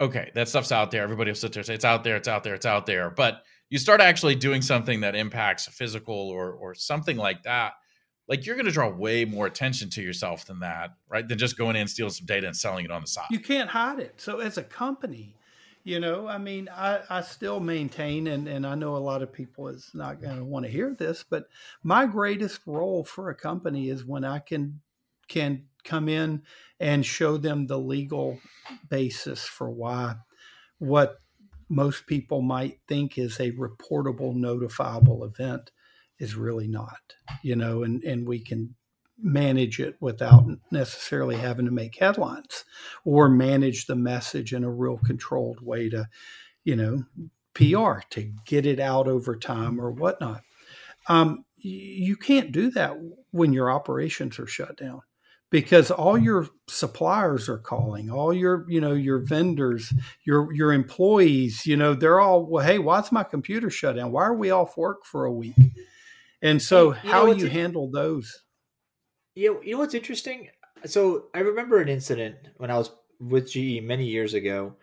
okay, 0.00 0.30
that 0.34 0.48
stuff's 0.48 0.72
out 0.72 0.90
there. 0.90 1.02
Everybody 1.02 1.30
will 1.30 1.36
sit 1.36 1.52
there 1.52 1.60
and 1.60 1.66
say 1.66 1.74
it's 1.74 1.84
out 1.84 2.04
there, 2.04 2.16
it's 2.16 2.28
out 2.28 2.44
there, 2.44 2.54
it's 2.54 2.66
out 2.66 2.86
there. 2.86 3.10
But 3.10 3.42
you 3.70 3.78
start 3.78 4.00
actually 4.00 4.34
doing 4.34 4.62
something 4.62 5.00
that 5.00 5.14
impacts 5.14 5.66
physical 5.66 6.14
or 6.14 6.52
or 6.52 6.74
something 6.74 7.16
like 7.16 7.42
that, 7.42 7.72
like 8.28 8.46
you're 8.46 8.56
going 8.56 8.66
to 8.66 8.72
draw 8.72 8.88
way 8.88 9.24
more 9.24 9.46
attention 9.46 9.90
to 9.90 10.02
yourself 10.02 10.46
than 10.46 10.60
that, 10.60 10.90
right? 11.08 11.26
Than 11.26 11.38
just 11.38 11.56
going 11.56 11.76
in, 11.76 11.86
stealing 11.86 12.12
some 12.12 12.26
data 12.26 12.46
and 12.46 12.56
selling 12.56 12.84
it 12.84 12.90
on 12.90 13.02
the 13.02 13.06
side. 13.06 13.26
You 13.30 13.40
can't 13.40 13.70
hide 13.70 14.00
it. 14.00 14.14
So 14.20 14.40
as 14.40 14.58
a 14.58 14.62
company, 14.62 15.34
you 15.84 16.00
know, 16.00 16.26
I 16.26 16.38
mean, 16.38 16.68
I, 16.74 17.00
I 17.08 17.20
still 17.20 17.60
maintain, 17.60 18.26
and, 18.26 18.48
and 18.48 18.66
I 18.66 18.74
know 18.74 18.96
a 18.96 18.98
lot 18.98 19.22
of 19.22 19.32
people 19.32 19.68
is 19.68 19.90
not 19.94 20.20
going 20.20 20.36
to 20.36 20.44
want 20.44 20.66
to 20.66 20.70
hear 20.70 20.94
this, 20.98 21.24
but 21.28 21.46
my 21.84 22.06
greatest 22.06 22.60
role 22.66 23.04
for 23.04 23.30
a 23.30 23.34
company 23.34 23.88
is 23.88 24.04
when 24.04 24.24
I 24.24 24.40
can 24.40 24.80
can 25.28 25.64
come 25.86 26.08
in 26.08 26.42
and 26.80 27.06
show 27.06 27.36
them 27.36 27.66
the 27.66 27.78
legal 27.78 28.38
basis 28.90 29.44
for 29.44 29.70
why 29.70 30.16
what 30.78 31.16
most 31.68 32.06
people 32.06 32.42
might 32.42 32.78
think 32.86 33.18
is 33.18 33.40
a 33.40 33.52
reportable, 33.52 34.34
notifiable 34.34 35.24
event 35.24 35.70
is 36.18 36.36
really 36.36 36.68
not, 36.68 37.14
you 37.42 37.56
know, 37.56 37.82
and, 37.82 38.02
and 38.04 38.26
we 38.26 38.38
can 38.38 38.74
manage 39.18 39.80
it 39.80 39.96
without 40.00 40.44
necessarily 40.70 41.36
having 41.36 41.64
to 41.64 41.72
make 41.72 41.96
headlines 41.96 42.64
or 43.04 43.28
manage 43.28 43.86
the 43.86 43.96
message 43.96 44.52
in 44.52 44.62
a 44.62 44.70
real 44.70 44.98
controlled 44.98 45.60
way 45.60 45.88
to, 45.88 46.06
you 46.64 46.76
know, 46.76 47.04
PR 47.54 48.00
to 48.10 48.32
get 48.44 48.66
it 48.66 48.78
out 48.78 49.08
over 49.08 49.36
time 49.36 49.80
or 49.80 49.90
whatnot. 49.90 50.42
Um, 51.08 51.44
you 51.56 52.16
can't 52.16 52.52
do 52.52 52.70
that 52.72 52.96
when 53.30 53.52
your 53.52 53.70
operations 53.70 54.38
are 54.38 54.46
shut 54.46 54.76
down 54.76 55.00
because 55.50 55.90
all 55.90 56.18
your 56.18 56.48
suppliers 56.68 57.48
are 57.48 57.58
calling 57.58 58.10
all 58.10 58.32
your 58.32 58.66
you 58.68 58.80
know 58.80 58.92
your 58.92 59.18
vendors 59.18 59.92
your 60.24 60.52
your 60.52 60.72
employees 60.72 61.64
you 61.64 61.76
know 61.76 61.94
they're 61.94 62.20
all 62.20 62.44
well 62.44 62.66
hey 62.66 62.78
why's 62.78 63.12
my 63.12 63.22
computer 63.22 63.70
shut 63.70 63.96
down? 63.96 64.12
Why 64.12 64.24
are 64.24 64.34
we 64.34 64.50
off 64.50 64.76
work 64.76 65.04
for 65.04 65.24
a 65.24 65.32
week? 65.32 65.54
And 66.42 66.60
so 66.60 66.88
you 66.88 67.10
how 67.10 67.26
you 67.26 67.48
handle 67.48 67.90
those. 67.90 68.42
You 69.34 69.54
know, 69.54 69.62
you 69.62 69.72
know 69.72 69.78
what's 69.78 69.94
interesting? 69.94 70.48
So 70.84 71.26
i 71.34 71.40
remember 71.40 71.80
an 71.80 71.88
incident 71.88 72.36
when 72.56 72.70
i 72.70 72.78
was 72.78 72.90
with 73.20 73.50
ge 73.50 73.80
many 73.82 74.06
years 74.06 74.34
ago. 74.34 74.74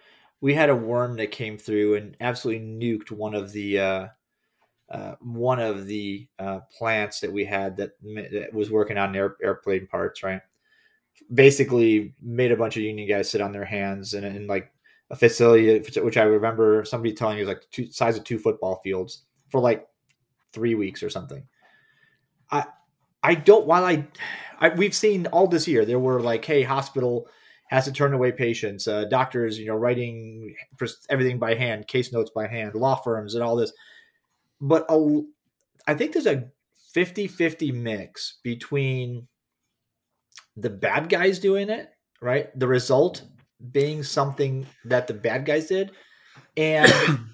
We 0.41 0.53
had 0.53 0.69
a 0.69 0.75
worm 0.75 1.15
that 1.17 1.31
came 1.31 1.57
through 1.57 1.95
and 1.95 2.17
absolutely 2.19 2.65
nuked 2.65 3.11
one 3.11 3.33
of 3.33 3.51
the 3.53 3.79
uh, 3.79 4.07
uh, 4.91 5.15
one 5.21 5.59
of 5.59 5.85
the 5.85 6.27
uh, 6.37 6.59
plants 6.77 7.21
that 7.21 7.31
we 7.31 7.45
had 7.45 7.77
that, 7.77 7.91
that 8.03 8.53
was 8.53 8.69
working 8.69 8.97
on 8.97 9.15
air, 9.15 9.37
airplane 9.41 9.87
parts, 9.87 10.21
right? 10.21 10.41
Basically 11.33 12.13
made 12.21 12.51
a 12.51 12.57
bunch 12.57 12.77
of 12.77 12.83
union 12.83 13.07
guys 13.07 13.29
sit 13.29 13.41
on 13.41 13.51
their 13.51 13.65
hands 13.65 14.13
and 14.13 14.25
in 14.25 14.47
like 14.47 14.71
a 15.09 15.15
facility 15.15 15.79
which 15.99 16.17
I 16.17 16.23
remember 16.23 16.83
somebody 16.85 17.13
telling 17.13 17.35
me 17.35 17.41
was 17.41 17.49
like 17.49 17.63
two 17.71 17.91
size 17.91 18.17
of 18.17 18.23
two 18.23 18.39
football 18.39 18.81
fields 18.83 19.23
for 19.49 19.61
like 19.61 19.87
three 20.51 20.75
weeks 20.75 21.03
or 21.03 21.09
something. 21.09 21.43
I 22.51 22.65
I 23.21 23.35
don't 23.35 23.65
while 23.65 23.85
I, 23.85 24.07
I 24.59 24.69
we've 24.69 24.95
seen 24.95 25.27
all 25.27 25.47
this 25.47 25.67
year 25.67 25.85
there 25.85 25.99
were 25.99 26.21
like 26.21 26.43
hey 26.43 26.63
hospital 26.63 27.27
has 27.67 27.85
to 27.85 27.91
turn 27.91 28.13
away 28.13 28.31
patients 28.31 28.87
uh, 28.87 29.05
doctors 29.05 29.57
you 29.57 29.67
know 29.67 29.75
writing 29.75 30.55
everything 31.09 31.39
by 31.39 31.55
hand 31.55 31.87
case 31.87 32.11
notes 32.11 32.31
by 32.33 32.47
hand 32.47 32.75
law 32.75 32.95
firms 32.95 33.35
and 33.35 33.43
all 33.43 33.55
this 33.55 33.73
but 34.61 34.85
a, 34.89 35.21
I 35.87 35.93
think 35.93 36.13
there's 36.13 36.25
a 36.25 36.45
50-50 36.95 37.73
mix 37.73 38.37
between 38.43 39.27
the 40.55 40.69
bad 40.69 41.09
guys 41.09 41.39
doing 41.39 41.69
it, 41.69 41.89
right? 42.21 42.57
The 42.57 42.67
result 42.67 43.23
being 43.71 44.03
something 44.03 44.65
that 44.85 45.07
the 45.07 45.13
bad 45.13 45.45
guys 45.45 45.67
did, 45.67 45.91
and 46.57 46.91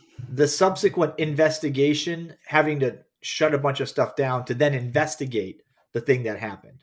the 0.30 0.48
subsequent 0.48 1.16
investigation 1.18 2.36
having 2.46 2.80
to 2.82 3.00
shut 3.22 3.54
a 3.54 3.60
bunch 3.60 3.80
of 3.80 3.90
stuff 3.90 4.16
down 4.16 4.46
to 4.46 4.54
then 4.54 4.74
investigate 4.74 5.62
the 5.94 6.02
thing 6.02 6.24
that 6.24 6.40
happened. 6.40 6.80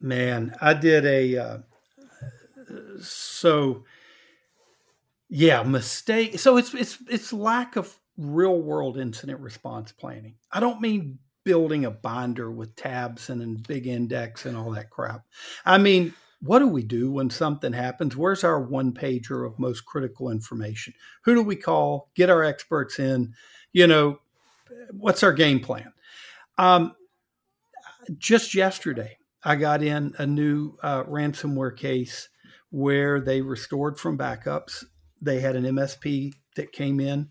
Man, 0.00 0.54
I 0.60 0.74
did 0.74 1.06
a 1.06 1.36
uh, 1.38 1.58
so 3.00 3.84
yeah 5.28 5.62
mistake. 5.62 6.38
So 6.38 6.56
it's 6.56 6.74
it's 6.74 6.98
it's 7.08 7.32
lack 7.32 7.76
of 7.76 7.94
real 8.16 8.60
world 8.60 8.98
incident 8.98 9.40
response 9.40 9.92
planning. 9.92 10.34
I 10.52 10.60
don't 10.60 10.80
mean 10.80 11.18
building 11.44 11.84
a 11.84 11.90
binder 11.90 12.50
with 12.50 12.74
tabs 12.76 13.30
and 13.30 13.42
a 13.42 13.68
big 13.68 13.86
index 13.86 14.46
and 14.46 14.56
all 14.56 14.70
that 14.72 14.90
crap. 14.90 15.24
I 15.64 15.78
mean, 15.78 16.14
what 16.40 16.58
do 16.58 16.66
we 16.66 16.82
do 16.82 17.10
when 17.10 17.30
something 17.30 17.72
happens? 17.72 18.16
Where's 18.16 18.44
our 18.44 18.60
one 18.60 18.92
pager 18.92 19.46
of 19.46 19.58
most 19.58 19.86
critical 19.86 20.30
information? 20.30 20.94
Who 21.24 21.34
do 21.34 21.42
we 21.42 21.56
call? 21.56 22.10
Get 22.14 22.30
our 22.30 22.42
experts 22.42 22.98
in. 22.98 23.34
You 23.72 23.86
know, 23.86 24.18
what's 24.90 25.22
our 25.22 25.32
game 25.32 25.60
plan? 25.60 25.92
Um, 26.58 26.94
just 28.18 28.54
yesterday, 28.54 29.16
I 29.42 29.56
got 29.56 29.82
in 29.82 30.14
a 30.18 30.26
new 30.26 30.76
uh, 30.82 31.04
ransomware 31.04 31.76
case 31.76 32.28
where 32.70 33.20
they 33.20 33.40
restored 33.40 33.98
from 33.98 34.18
backups. 34.18 34.84
They 35.22 35.40
had 35.40 35.56
an 35.56 35.64
MSP 35.64 36.32
that 36.56 36.72
came 36.72 37.00
in 37.00 37.30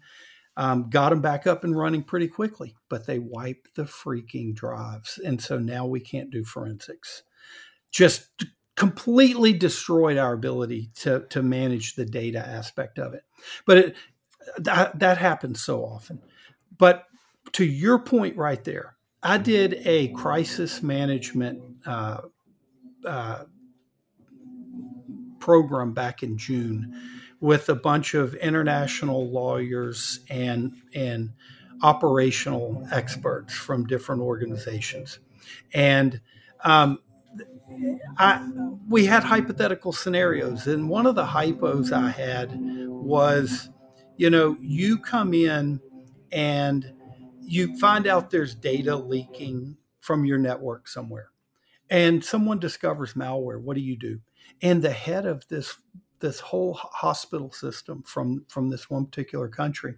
um, 0.56 0.90
got 0.90 1.10
them 1.10 1.22
back 1.22 1.48
up 1.48 1.64
and 1.64 1.76
running 1.76 2.04
pretty 2.04 2.28
quickly, 2.28 2.76
but 2.90 3.08
they 3.08 3.20
wiped 3.20 3.76
the 3.76 3.84
freaking 3.84 4.54
drives. 4.54 5.20
And 5.24 5.42
so 5.42 5.58
now 5.58 5.86
we 5.86 6.00
can't 6.00 6.30
do 6.30 6.44
forensics. 6.44 7.24
Just 7.92 8.30
completely 8.76 9.54
destroyed 9.54 10.18
our 10.18 10.34
ability 10.34 10.90
to, 10.96 11.26
to 11.30 11.42
manage 11.42 11.96
the 11.96 12.06
data 12.06 12.40
aspect 12.40 13.00
of 13.00 13.14
it. 13.14 13.24
But 13.66 13.78
it, 13.78 13.96
that, 14.58 15.00
that 15.00 15.18
happens 15.18 15.64
so 15.64 15.84
often. 15.84 16.22
But 16.78 17.06
to 17.54 17.66
your 17.66 18.00
point 18.00 18.38
right 18.38 18.64
there, 18.64 18.96
I 19.22 19.38
did 19.38 19.82
a 19.86 20.10
crisis 20.10 20.84
management 20.84 21.62
uh, 21.86 22.22
uh, 23.06 23.44
program 25.40 25.94
back 25.94 26.24
in 26.24 26.38
June 26.38 27.00
with 27.44 27.68
a 27.68 27.76
bunch 27.76 28.14
of 28.14 28.34
international 28.36 29.30
lawyers 29.30 30.22
and 30.30 30.74
and 30.96 31.34
operational 31.84 32.88
experts 32.92 33.54
from 33.54 33.86
different 33.86 34.22
organizations, 34.22 35.20
and 35.74 36.22
um, 36.64 37.00
I, 38.18 38.48
we 38.88 39.06
had 39.06 39.24
hypothetical 39.24 39.92
scenarios, 39.92 40.68
and 40.68 40.90
one 40.90 41.06
of 41.06 41.16
the 41.16 41.26
hypos 41.26 41.92
I 41.92 42.12
had 42.12 42.58
was, 42.58 43.70
You 44.16 44.30
know, 44.30 44.56
you 44.62 45.00
come 45.00 45.34
in 45.34 45.82
and 46.32 46.94
you 47.42 47.78
find 47.78 48.08
out 48.08 48.30
there's 48.32 48.56
data 48.56 48.96
leaking 48.96 49.78
from 50.00 50.24
your 50.26 50.38
network 50.38 50.88
somewhere 50.88 51.32
and 51.90 52.24
someone 52.24 52.60
discovers 52.60 53.14
malware 53.14 53.62
what 53.62 53.76
do 53.76 53.82
you 53.82 53.98
do? 53.98 54.20
And 54.62 54.82
the 54.82 54.92
head 54.92 55.26
of 55.26 55.48
this 55.50 55.76
this 56.24 56.40
whole 56.40 56.74
hospital 56.74 57.52
system 57.52 58.02
from 58.04 58.46
from 58.48 58.70
this 58.70 58.90
one 58.90 59.06
particular 59.06 59.50
country 59.50 59.96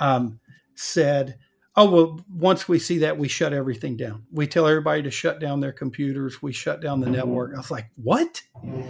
um, 0.00 0.40
said 0.74 1.38
oh 1.76 1.88
well 1.88 2.20
once 2.34 2.68
we 2.68 2.80
see 2.80 2.98
that 2.98 3.16
we 3.16 3.28
shut 3.28 3.52
everything 3.52 3.96
down. 3.96 4.24
We 4.32 4.48
tell 4.48 4.66
everybody 4.66 5.04
to 5.04 5.10
shut 5.10 5.38
down 5.38 5.60
their 5.60 5.72
computers. 5.72 6.42
We 6.42 6.52
shut 6.52 6.82
down 6.82 7.00
the 7.00 7.08
network. 7.08 7.54
I 7.54 7.58
was 7.58 7.70
like 7.70 7.86
what? 7.94 8.42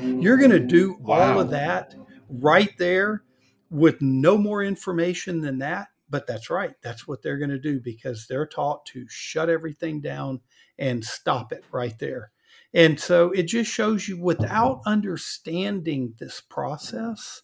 You're 0.02 0.38
going 0.38 0.50
to 0.50 0.58
do 0.58 0.96
wow. 0.98 1.34
all 1.34 1.40
of 1.40 1.50
that 1.50 1.94
right 2.30 2.72
there 2.78 3.22
with 3.70 4.00
no 4.00 4.38
more 4.38 4.64
information 4.64 5.42
than 5.42 5.58
that? 5.58 5.88
But 6.08 6.26
that's 6.26 6.48
right. 6.48 6.72
That's 6.82 7.06
what 7.06 7.22
they're 7.22 7.38
going 7.38 7.50
to 7.50 7.58
do 7.58 7.80
because 7.80 8.26
they're 8.26 8.46
taught 8.46 8.86
to 8.86 9.06
shut 9.10 9.50
everything 9.50 10.00
down 10.00 10.40
and 10.78 11.04
stop 11.04 11.52
it 11.52 11.64
right 11.70 11.98
there 11.98 12.31
and 12.74 12.98
so 12.98 13.30
it 13.32 13.44
just 13.44 13.70
shows 13.70 14.08
you 14.08 14.18
without 14.20 14.80
understanding 14.86 16.14
this 16.18 16.40
process 16.40 17.42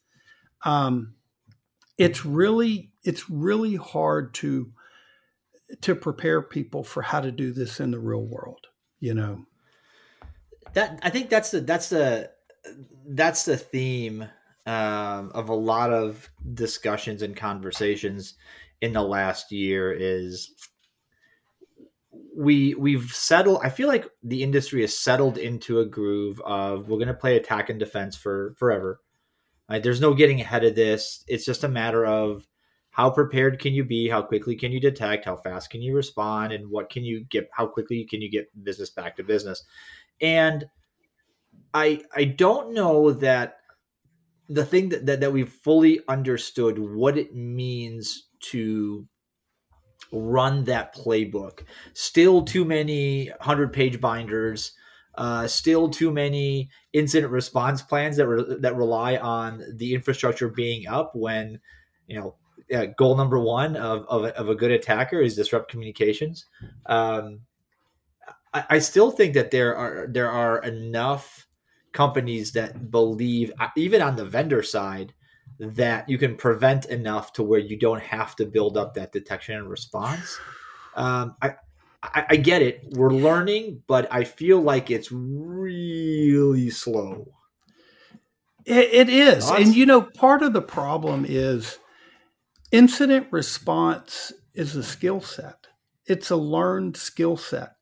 um, 0.64 1.14
it's 1.96 2.24
really 2.24 2.90
it's 3.04 3.28
really 3.30 3.76
hard 3.76 4.34
to 4.34 4.72
to 5.80 5.94
prepare 5.94 6.40
people 6.40 6.82
for 6.82 7.02
how 7.02 7.20
to 7.20 7.30
do 7.30 7.52
this 7.52 7.80
in 7.80 7.90
the 7.90 7.98
real 7.98 8.24
world 8.24 8.66
you 9.00 9.14
know? 9.14 9.44
That 10.74 10.98
i 11.02 11.10
think 11.10 11.30
that's 11.30 11.50
the 11.50 11.60
that's 11.60 11.88
the 11.88 12.30
that's 13.08 13.44
the 13.44 13.56
theme 13.56 14.28
um, 14.66 15.32
of 15.34 15.48
a 15.48 15.54
lot 15.54 15.90
of 15.90 16.28
discussions 16.52 17.22
and 17.22 17.34
conversations 17.34 18.34
in 18.82 18.92
the 18.92 19.02
last 19.02 19.50
year 19.50 19.92
is 19.92 20.54
we 22.38 22.72
we've 22.74 23.10
settled 23.10 23.58
i 23.64 23.68
feel 23.68 23.88
like 23.88 24.06
the 24.22 24.44
industry 24.44 24.82
has 24.82 24.96
settled 24.96 25.38
into 25.38 25.80
a 25.80 25.84
groove 25.84 26.40
of 26.42 26.88
we're 26.88 26.96
going 26.96 27.08
to 27.08 27.14
play 27.14 27.36
attack 27.36 27.68
and 27.68 27.80
defense 27.80 28.16
for 28.16 28.54
forever. 28.56 29.00
Right? 29.68 29.82
there's 29.82 30.00
no 30.00 30.14
getting 30.14 30.40
ahead 30.40 30.64
of 30.64 30.74
this. 30.76 31.24
It's 31.26 31.44
just 31.44 31.64
a 31.64 31.68
matter 31.68 32.06
of 32.06 32.46
how 32.90 33.10
prepared 33.10 33.58
can 33.58 33.74
you 33.74 33.84
be? 33.84 34.08
How 34.08 34.22
quickly 34.22 34.56
can 34.56 34.72
you 34.72 34.80
detect? 34.80 35.24
How 35.24 35.36
fast 35.36 35.70
can 35.70 35.82
you 35.82 35.94
respond? 35.94 36.52
And 36.52 36.70
what 36.70 36.88
can 36.90 37.04
you 37.04 37.24
get 37.24 37.50
how 37.52 37.66
quickly 37.66 38.06
can 38.08 38.22
you 38.22 38.30
get 38.30 38.48
business 38.64 38.90
back 38.90 39.16
to 39.16 39.24
business? 39.24 39.64
And 40.20 40.64
i 41.74 42.00
i 42.14 42.22
don't 42.22 42.72
know 42.72 43.10
that 43.10 43.56
the 44.48 44.64
thing 44.64 44.90
that, 44.90 45.04
that, 45.06 45.20
that 45.20 45.32
we've 45.32 45.52
fully 45.52 46.00
understood 46.08 46.78
what 46.78 47.18
it 47.18 47.34
means 47.34 48.28
to 48.40 49.06
run 50.12 50.64
that 50.64 50.94
playbook. 50.94 51.64
Still 51.94 52.42
too 52.42 52.64
many 52.64 53.28
100 53.28 53.72
page 53.72 54.00
binders. 54.00 54.72
Uh, 55.14 55.48
still 55.48 55.88
too 55.88 56.12
many 56.12 56.70
incident 56.92 57.32
response 57.32 57.82
plans 57.82 58.16
that 58.16 58.28
re- 58.28 58.56
that 58.60 58.76
rely 58.76 59.16
on 59.16 59.64
the 59.74 59.92
infrastructure 59.92 60.48
being 60.48 60.86
up 60.86 61.10
when 61.14 61.58
you 62.06 62.20
know 62.20 62.36
uh, 62.72 62.86
goal 62.96 63.16
number 63.16 63.38
one 63.38 63.76
of, 63.76 64.04
of, 64.08 64.26
of, 64.26 64.48
a 64.48 64.54
good 64.54 64.70
attacker 64.70 65.20
is 65.20 65.34
disrupt 65.34 65.70
communications. 65.70 66.46
Um, 66.86 67.40
I, 68.52 68.64
I, 68.70 68.78
still 68.78 69.10
think 69.10 69.34
that 69.34 69.50
there 69.50 69.74
are 69.74 70.06
there 70.08 70.30
are 70.30 70.62
enough 70.62 71.46
companies 71.92 72.52
that 72.52 72.90
believe 72.90 73.52
uh, 73.58 73.68
even 73.76 74.02
on 74.02 74.16
the 74.16 74.24
vendor 74.24 74.62
side 74.62 75.14
that 75.58 76.08
you 76.08 76.18
can 76.18 76.36
prevent 76.36 76.86
enough 76.86 77.32
to 77.34 77.42
where 77.42 77.58
you 77.58 77.76
don't 77.76 78.02
have 78.02 78.36
to 78.36 78.46
build 78.46 78.76
up 78.76 78.94
that 78.94 79.12
detection 79.12 79.56
and 79.56 79.68
response. 79.68 80.38
Um, 80.94 81.34
I, 81.42 81.54
I, 82.02 82.26
I 82.30 82.36
get 82.36 82.62
it. 82.62 82.84
We're 82.92 83.10
learning, 83.10 83.82
but 83.86 84.12
I 84.12 84.24
feel 84.24 84.60
like 84.60 84.90
it's 84.90 85.10
really 85.10 86.70
slow. 86.70 87.32
it, 88.64 88.88
it 88.92 89.08
is, 89.08 89.50
and 89.50 89.74
you 89.74 89.86
know, 89.86 90.02
part 90.02 90.42
of 90.42 90.52
the 90.52 90.62
problem 90.62 91.24
is 91.28 91.78
incident 92.70 93.26
response 93.30 94.32
is 94.54 94.76
a 94.76 94.82
skill 94.82 95.20
set. 95.20 95.66
It's 96.06 96.30
a 96.30 96.36
learned 96.36 96.96
skill 96.96 97.36
set. 97.36 97.74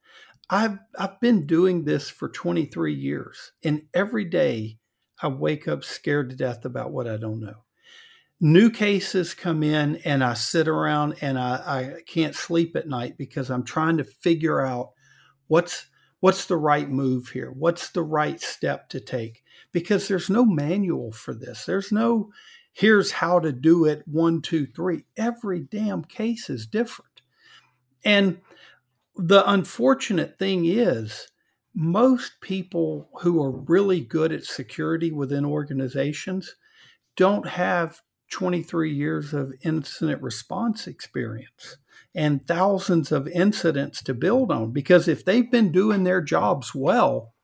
I've 0.48 0.78
I've 0.98 1.20
been 1.20 1.46
doing 1.46 1.84
this 1.84 2.08
for 2.08 2.28
23 2.28 2.94
years, 2.94 3.52
and 3.62 3.82
every 3.92 4.24
day 4.24 4.78
I 5.20 5.28
wake 5.28 5.68
up 5.68 5.84
scared 5.84 6.30
to 6.30 6.36
death 6.36 6.64
about 6.64 6.92
what 6.92 7.06
I 7.06 7.16
don't 7.18 7.40
know 7.40 7.65
new 8.40 8.70
cases 8.70 9.34
come 9.34 9.62
in 9.62 9.96
and 10.04 10.22
I 10.22 10.34
sit 10.34 10.68
around 10.68 11.16
and 11.20 11.38
I, 11.38 11.54
I 11.54 12.02
can't 12.06 12.34
sleep 12.34 12.76
at 12.76 12.88
night 12.88 13.16
because 13.16 13.50
I'm 13.50 13.64
trying 13.64 13.96
to 13.98 14.04
figure 14.04 14.60
out 14.60 14.90
what's 15.48 15.86
what's 16.20 16.46
the 16.46 16.56
right 16.56 16.88
move 16.88 17.28
here? 17.28 17.52
What's 17.52 17.90
the 17.90 18.02
right 18.02 18.40
step 18.40 18.88
to 18.90 19.00
take? 19.00 19.42
Because 19.72 20.08
there's 20.08 20.30
no 20.30 20.44
manual 20.44 21.12
for 21.12 21.34
this. 21.34 21.64
There's 21.64 21.92
no 21.92 22.30
here's 22.72 23.10
how 23.10 23.40
to 23.40 23.52
do 23.52 23.86
it 23.86 24.02
one 24.06 24.42
two 24.42 24.66
three. 24.66 25.04
Every 25.16 25.60
damn 25.60 26.04
case 26.04 26.50
is 26.50 26.66
different. 26.66 27.22
And 28.04 28.38
the 29.16 29.48
unfortunate 29.50 30.38
thing 30.38 30.66
is 30.66 31.28
most 31.74 32.32
people 32.40 33.08
who 33.20 33.42
are 33.42 33.50
really 33.50 34.00
good 34.00 34.32
at 34.32 34.44
security 34.44 35.10
within 35.10 35.44
organizations 35.44 36.54
don't 37.16 37.46
have 37.46 38.00
23 38.30 38.92
years 38.92 39.32
of 39.32 39.54
incident 39.62 40.22
response 40.22 40.86
experience 40.86 41.76
and 42.14 42.46
thousands 42.46 43.12
of 43.12 43.28
incidents 43.28 44.02
to 44.02 44.14
build 44.14 44.50
on. 44.50 44.72
Because 44.72 45.06
if 45.06 45.24
they've 45.24 45.50
been 45.50 45.70
doing 45.70 46.04
their 46.04 46.22
jobs 46.22 46.74
well, 46.74 47.34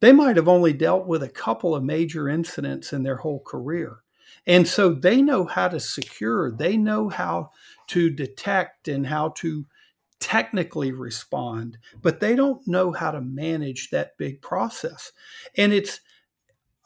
they 0.00 0.12
might 0.12 0.36
have 0.36 0.48
only 0.48 0.72
dealt 0.72 1.06
with 1.06 1.22
a 1.22 1.28
couple 1.28 1.74
of 1.74 1.82
major 1.82 2.28
incidents 2.28 2.92
in 2.92 3.02
their 3.02 3.16
whole 3.16 3.40
career. 3.40 3.98
And 4.46 4.68
so 4.68 4.92
they 4.92 5.22
know 5.22 5.46
how 5.46 5.68
to 5.68 5.80
secure, 5.80 6.52
they 6.52 6.76
know 6.76 7.08
how 7.08 7.50
to 7.88 8.10
detect 8.10 8.88
and 8.88 9.06
how 9.06 9.30
to 9.36 9.64
technically 10.20 10.92
respond, 10.92 11.78
but 12.02 12.20
they 12.20 12.34
don't 12.36 12.66
know 12.66 12.92
how 12.92 13.10
to 13.10 13.20
manage 13.20 13.90
that 13.90 14.16
big 14.18 14.42
process. 14.42 15.12
And 15.56 15.72
it's 15.72 16.00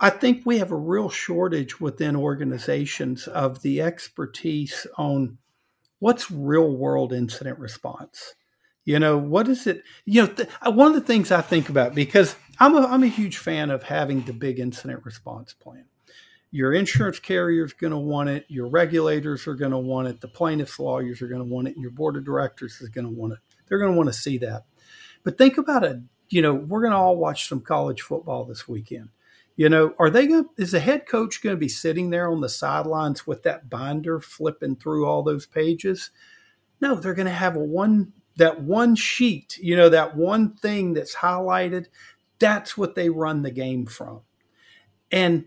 I 0.01 0.11
think 0.11 0.43
we 0.45 0.59
have 0.59 0.71
a 0.71 0.77
real 0.77 1.09
shortage 1.09 1.81
within 1.81 2.15
organizations 2.15 3.27
of 3.27 3.63
the 3.63 3.83
expertise 3.83 4.87
on 4.97 5.39
what's 5.99 6.31
real 6.31 6.71
world 6.71 7.13
incident 7.13 7.59
response. 7.59 8.35
You 8.85 9.01
know, 9.01 9.19
what 9.19 9.49
is 9.49 9.67
it? 9.67 9.83
You 10.05 10.23
know, 10.23 10.29
th- 10.29 10.49
uh, 10.63 10.71
one 10.71 10.89
of 10.89 10.95
the 10.95 11.01
things 11.01 11.33
I 11.33 11.41
think 11.43 11.69
about 11.69 11.95
because 11.95 12.37
I'm 12.61 12.77
a, 12.77 12.87
I'm 12.87 13.03
a 13.03 13.09
huge 13.09 13.39
fan 13.39 13.71
of 13.71 13.83
having 13.83 14.23
the 14.23 14.33
big 14.33 14.61
incident 14.61 15.05
response 15.05 15.53
plan. 15.53 15.85
Your 16.51 16.73
insurance 16.73 17.19
carrier 17.19 17.65
is 17.65 17.75
going 17.75 17.91
to 17.91 17.99
want 17.99 18.31
it. 18.31 18.47
Your 18.49 18.69
regulators 18.69 19.47
are 19.47 19.55
going 19.55 19.73
to 19.73 19.79
want 19.79 20.09
it. 20.09 20.21
The 20.21 20.29
plaintiffs' 20.29 20.79
lawyers 20.79 21.21
are 21.21 21.29
going 21.29 21.43
to 21.43 21.53
want 21.53 21.69
it. 21.69 21.77
Your 21.77 21.91
board 21.91 22.17
of 22.17 22.25
directors 22.25 22.81
is 22.81 22.89
going 22.89 23.05
to 23.05 23.13
want 23.13 23.35
it. 23.35 23.41
They're 23.67 23.79
going 23.79 23.93
to 23.93 23.97
want 23.99 24.09
to 24.09 24.19
see 24.19 24.39
that. 24.39 24.65
But 25.25 25.37
think 25.37 25.59
about 25.59 25.85
it. 25.85 25.99
You 26.31 26.41
know, 26.41 26.55
we're 26.55 26.81
going 26.81 26.93
to 26.93 26.99
all 26.99 27.17
watch 27.17 27.49
some 27.49 27.61
college 27.61 28.01
football 28.01 28.45
this 28.47 28.67
weekend 28.67 29.11
you 29.59 29.69
know, 29.69 29.93
are 29.99 30.09
they 30.09 30.29
going? 30.29 30.49
Is 30.57 30.71
the 30.71 30.79
head 30.79 31.07
coach 31.09 31.43
going 31.43 31.57
to 31.57 31.61
be 31.61 31.69
sitting 31.69 32.11
there 32.11 32.31
on 32.31 32.41
the 32.41 32.49
sidelines 32.49 33.27
with 33.27 33.43
that 33.43 33.69
binder, 33.69 34.21
flipping 34.21 34.77
through 34.77 35.05
all 35.05 35.25
those 35.25 35.47
pages? 35.47 36.11
No, 36.81 36.95
they're 36.95 37.13
going 37.13 37.27
to 37.27 37.33
have 37.33 37.57
a 37.57 37.65
one 37.65 38.13
that 38.37 38.63
one 38.63 38.95
sheet. 38.95 39.59
You 39.59 39.75
know, 39.75 39.89
that 39.89 40.17
one 40.17 40.55
thing 40.55 40.95
that's 40.95 41.17
highlighted. 41.17 41.87
That's 42.39 42.79
what 42.79 42.95
they 42.95 43.09
run 43.09 43.43
the 43.43 43.51
game 43.51 43.85
from, 43.85 44.21
and 45.11 45.47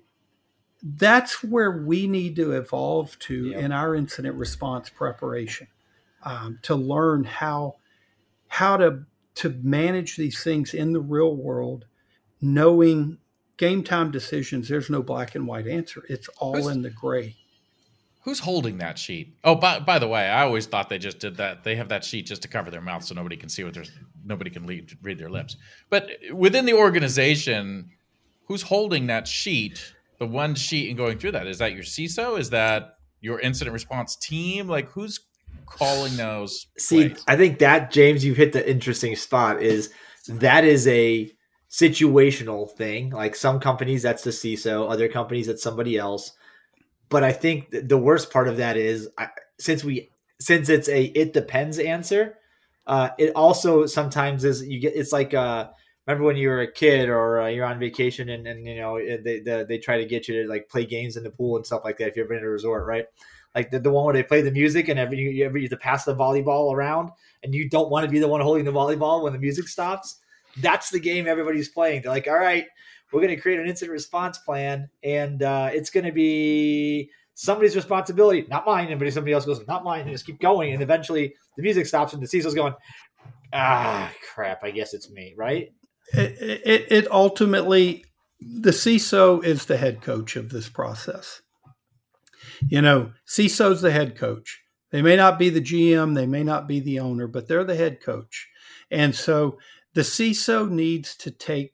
that's 0.84 1.42
where 1.42 1.86
we 1.86 2.06
need 2.06 2.36
to 2.36 2.52
evolve 2.52 3.18
to 3.20 3.54
in 3.54 3.72
our 3.72 3.96
incident 3.96 4.36
response 4.36 4.90
preparation 4.90 5.70
um, 6.24 6.60
to 6.64 6.76
learn 6.76 7.24
how 7.24 7.76
how 8.50 8.76
to 8.76 9.06
to 9.36 9.58
manage 9.64 10.18
these 10.18 10.44
things 10.44 10.74
in 10.74 10.92
the 10.92 11.00
real 11.00 11.34
world 11.34 11.86
knowing 12.42 13.20
game 13.62 13.84
time 13.84 14.10
decisions, 14.10 14.68
there's 14.68 14.90
no 14.90 15.04
black 15.04 15.36
and 15.36 15.46
white 15.46 15.68
answer. 15.68 16.04
It's 16.10 16.28
all 16.40 16.56
who's, 16.56 16.66
in 16.66 16.82
the 16.82 16.90
gray. 16.90 17.36
Who's 18.24 18.40
holding 18.40 18.80
that 18.80 18.98
sheet? 18.98 19.36
Oh, 19.44 19.54
by, 19.54 19.80
by 19.80 20.00
the 20.00 20.08
way, 20.08 20.28
I 20.28 20.42
always 20.42 20.66
thought 20.66 20.90
they 20.90 20.98
just 20.98 21.20
did 21.20 21.38
that. 21.38 21.64
They 21.64 21.76
have 21.76 21.88
that 21.90 22.04
sheet 22.04 22.26
just 22.26 22.42
to 22.42 22.48
cover 22.48 22.72
their 22.72 22.82
mouth 22.82 23.04
so 23.04 23.14
nobody 23.14 23.38
can 23.38 23.50
see 23.50 23.64
what 23.64 23.76
there's 23.76 23.92
nobody 24.26 24.50
can 24.50 24.66
read, 24.66 24.98
read 25.04 25.20
their 25.20 25.30
lips. 25.30 25.58
But 25.92 26.10
within 26.34 26.66
the 26.66 26.74
organization, 26.74 27.92
who's 28.48 28.64
holding 28.64 29.06
that 29.08 29.28
sheet, 29.28 29.94
the 30.18 30.26
one 30.26 30.56
sheet 30.56 30.90
and 30.90 30.98
going 30.98 31.20
through 31.20 31.34
that? 31.34 31.46
Is 31.46 31.60
that 31.60 31.74
your 31.74 31.84
CISO? 31.84 32.40
Is 32.40 32.50
that 32.50 32.96
your 33.22 33.40
incident 33.42 33.74
response 33.74 34.16
team? 34.16 34.68
Like 34.68 34.90
who's 34.90 35.20
calling 35.68 36.18
those? 36.18 36.66
See, 36.80 37.10
plays? 37.10 37.24
I 37.28 37.38
think 37.38 37.60
that 37.60 37.92
James, 37.92 38.26
you've 38.26 38.38
hit 38.38 38.54
the 38.54 38.68
interesting 38.68 39.16
spot. 39.16 39.62
Is 39.62 39.94
that 40.28 40.64
is 40.64 40.88
a 40.88 41.32
situational 41.72 42.70
thing. 42.70 43.12
Like 43.12 43.36
some 43.36 43.60
companies, 43.60 44.04
that's 44.04 44.24
the 44.24 44.32
CISO. 44.32 44.92
Other 44.92 45.08
companies, 45.08 45.48
that's 45.48 45.64
somebody 45.64 45.98
else. 45.98 46.34
but 47.10 47.24
I 47.24 47.32
think 47.34 47.70
the 47.72 47.98
worst 47.98 48.32
part 48.32 48.48
of 48.48 48.58
that 48.58 48.78
is 48.78 49.10
I, 49.18 49.30
since 49.60 49.84
we 49.84 50.10
since 50.40 50.70
it's 50.70 50.90
a 50.90 51.06
it 51.06 51.34
depends 51.34 51.80
answer, 51.80 52.38
uh, 52.88 53.10
it 53.20 53.34
also 53.36 53.86
sometimes 53.86 54.44
is 54.46 54.66
you 54.68 54.80
get 54.80 54.96
it's 54.96 55.12
like 55.14 55.34
uh 55.34 55.70
remember 56.08 56.26
when 56.26 56.38
you 56.38 56.50
were 56.50 56.62
a 56.62 56.72
kid 56.72 57.10
or 57.10 57.42
uh, 57.42 57.48
you're 57.48 57.66
on 57.66 57.80
vacation 57.80 58.30
and, 58.30 58.48
and 58.48 58.66
you 58.68 58.78
know 58.78 58.98
they, 58.98 59.40
they 59.42 59.64
they 59.68 59.78
try 59.78 59.98
to 59.98 60.06
get 60.06 60.28
you 60.28 60.44
to 60.44 60.50
like 60.50 60.68
play 60.70 60.86
games 60.86 61.18
in 61.18 61.24
the 61.24 61.30
pool 61.30 61.58
and 61.58 61.66
stuff 61.66 61.84
like 61.84 61.98
that 61.98 62.08
if 62.10 62.18
you've 62.18 62.28
been 62.28 62.38
at 62.38 62.44
a 62.44 62.50
resort 62.50 62.86
right 62.88 63.06
like 63.56 63.70
the, 63.70 63.80
the 63.80 63.92
one 63.92 64.06
where 64.06 64.14
they 64.14 64.24
play 64.24 64.42
the 64.42 64.52
music 64.52 64.88
and 64.88 65.00
every 65.00 65.20
you 65.20 65.46
ever 65.46 65.58
you 65.58 65.66
have 65.66 65.72
to 65.72 65.78
pass 65.78 66.06
the 66.06 66.16
volleyball 66.16 66.74
around 66.74 67.12
and 67.44 67.54
you 67.54 67.70
don't 67.70 67.90
want 67.92 68.04
to 68.06 68.12
be 68.12 68.20
the 68.20 68.28
one 68.28 68.42
holding 68.42 68.66
the 68.66 68.72
volleyball 68.72 69.24
when 69.24 69.34
the 69.34 69.40
music 69.40 69.68
stops 69.68 70.20
that's 70.58 70.90
the 70.90 71.00
game 71.00 71.28
everybody's 71.28 71.70
playing 71.70 72.02
they're 72.02 72.12
like 72.12 72.28
all 72.28 72.38
right 72.38 72.66
we're 73.12 73.22
going 73.22 73.36
to 73.36 73.42
create 73.42 73.60
an 73.60 73.68
incident 73.68 73.92
response 73.92 74.38
plan 74.38 74.90
and 75.04 75.44
uh, 75.44 75.70
it's 75.74 75.90
going 75.90 76.06
to 76.06 76.12
be 76.12 77.10
somebody's 77.42 77.76
responsibility, 77.76 78.46
not 78.50 78.66
mine. 78.66 78.92
And 78.92 79.14
somebody 79.14 79.34
else 79.34 79.46
goes, 79.46 79.66
not 79.68 79.84
mine, 79.84 80.02
and 80.02 80.12
just 80.12 80.26
keep 80.26 80.40
going. 80.40 80.74
And 80.74 80.82
eventually 80.84 81.34
the 81.58 81.64
music 81.64 81.88
stops 81.88 82.14
and 82.14 82.22
the 82.22 82.28
CISO's 82.28 82.54
going, 82.54 82.74
ah, 83.54 84.12
crap, 84.34 84.64
I 84.64 84.72
guess 84.72 84.94
it's 84.94 85.10
me, 85.10 85.34
right? 85.36 85.74
It, 86.14 86.62
it, 86.66 86.92
it 86.92 87.12
ultimately, 87.12 88.06
the 88.40 88.72
CISO 88.72 89.44
is 89.44 89.66
the 89.66 89.78
head 89.78 90.02
coach 90.02 90.36
of 90.36 90.50
this 90.50 90.70
process. 90.70 91.42
You 92.68 92.82
know, 92.82 93.12
CISO's 93.28 93.82
the 93.82 93.92
head 93.92 94.16
coach. 94.16 94.62
They 94.92 95.02
may 95.02 95.16
not 95.16 95.40
be 95.40 95.50
the 95.50 95.62
GM, 95.62 96.16
they 96.16 96.28
may 96.28 96.44
not 96.44 96.68
be 96.68 96.80
the 96.80 97.00
owner, 97.00 97.28
but 97.28 97.48
they're 97.48 97.64
the 97.64 97.76
head 97.76 98.02
coach. 98.02 98.50
And 98.92 99.16
so 99.16 99.58
the 99.94 100.02
CISO 100.02 100.70
needs 100.70 101.16
to 101.18 101.32
take 101.32 101.74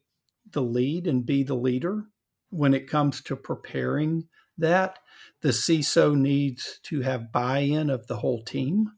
the 0.51 0.61
lead 0.61 1.07
and 1.07 1.25
be 1.25 1.43
the 1.43 1.55
leader 1.55 2.05
when 2.49 2.73
it 2.73 2.89
comes 2.89 3.21
to 3.21 3.35
preparing 3.35 4.27
that 4.57 4.99
the 5.41 5.49
CISO 5.49 6.15
needs 6.15 6.79
to 6.83 7.01
have 7.01 7.31
buy 7.31 7.59
in 7.59 7.89
of 7.89 8.07
the 8.07 8.17
whole 8.17 8.43
team. 8.43 8.91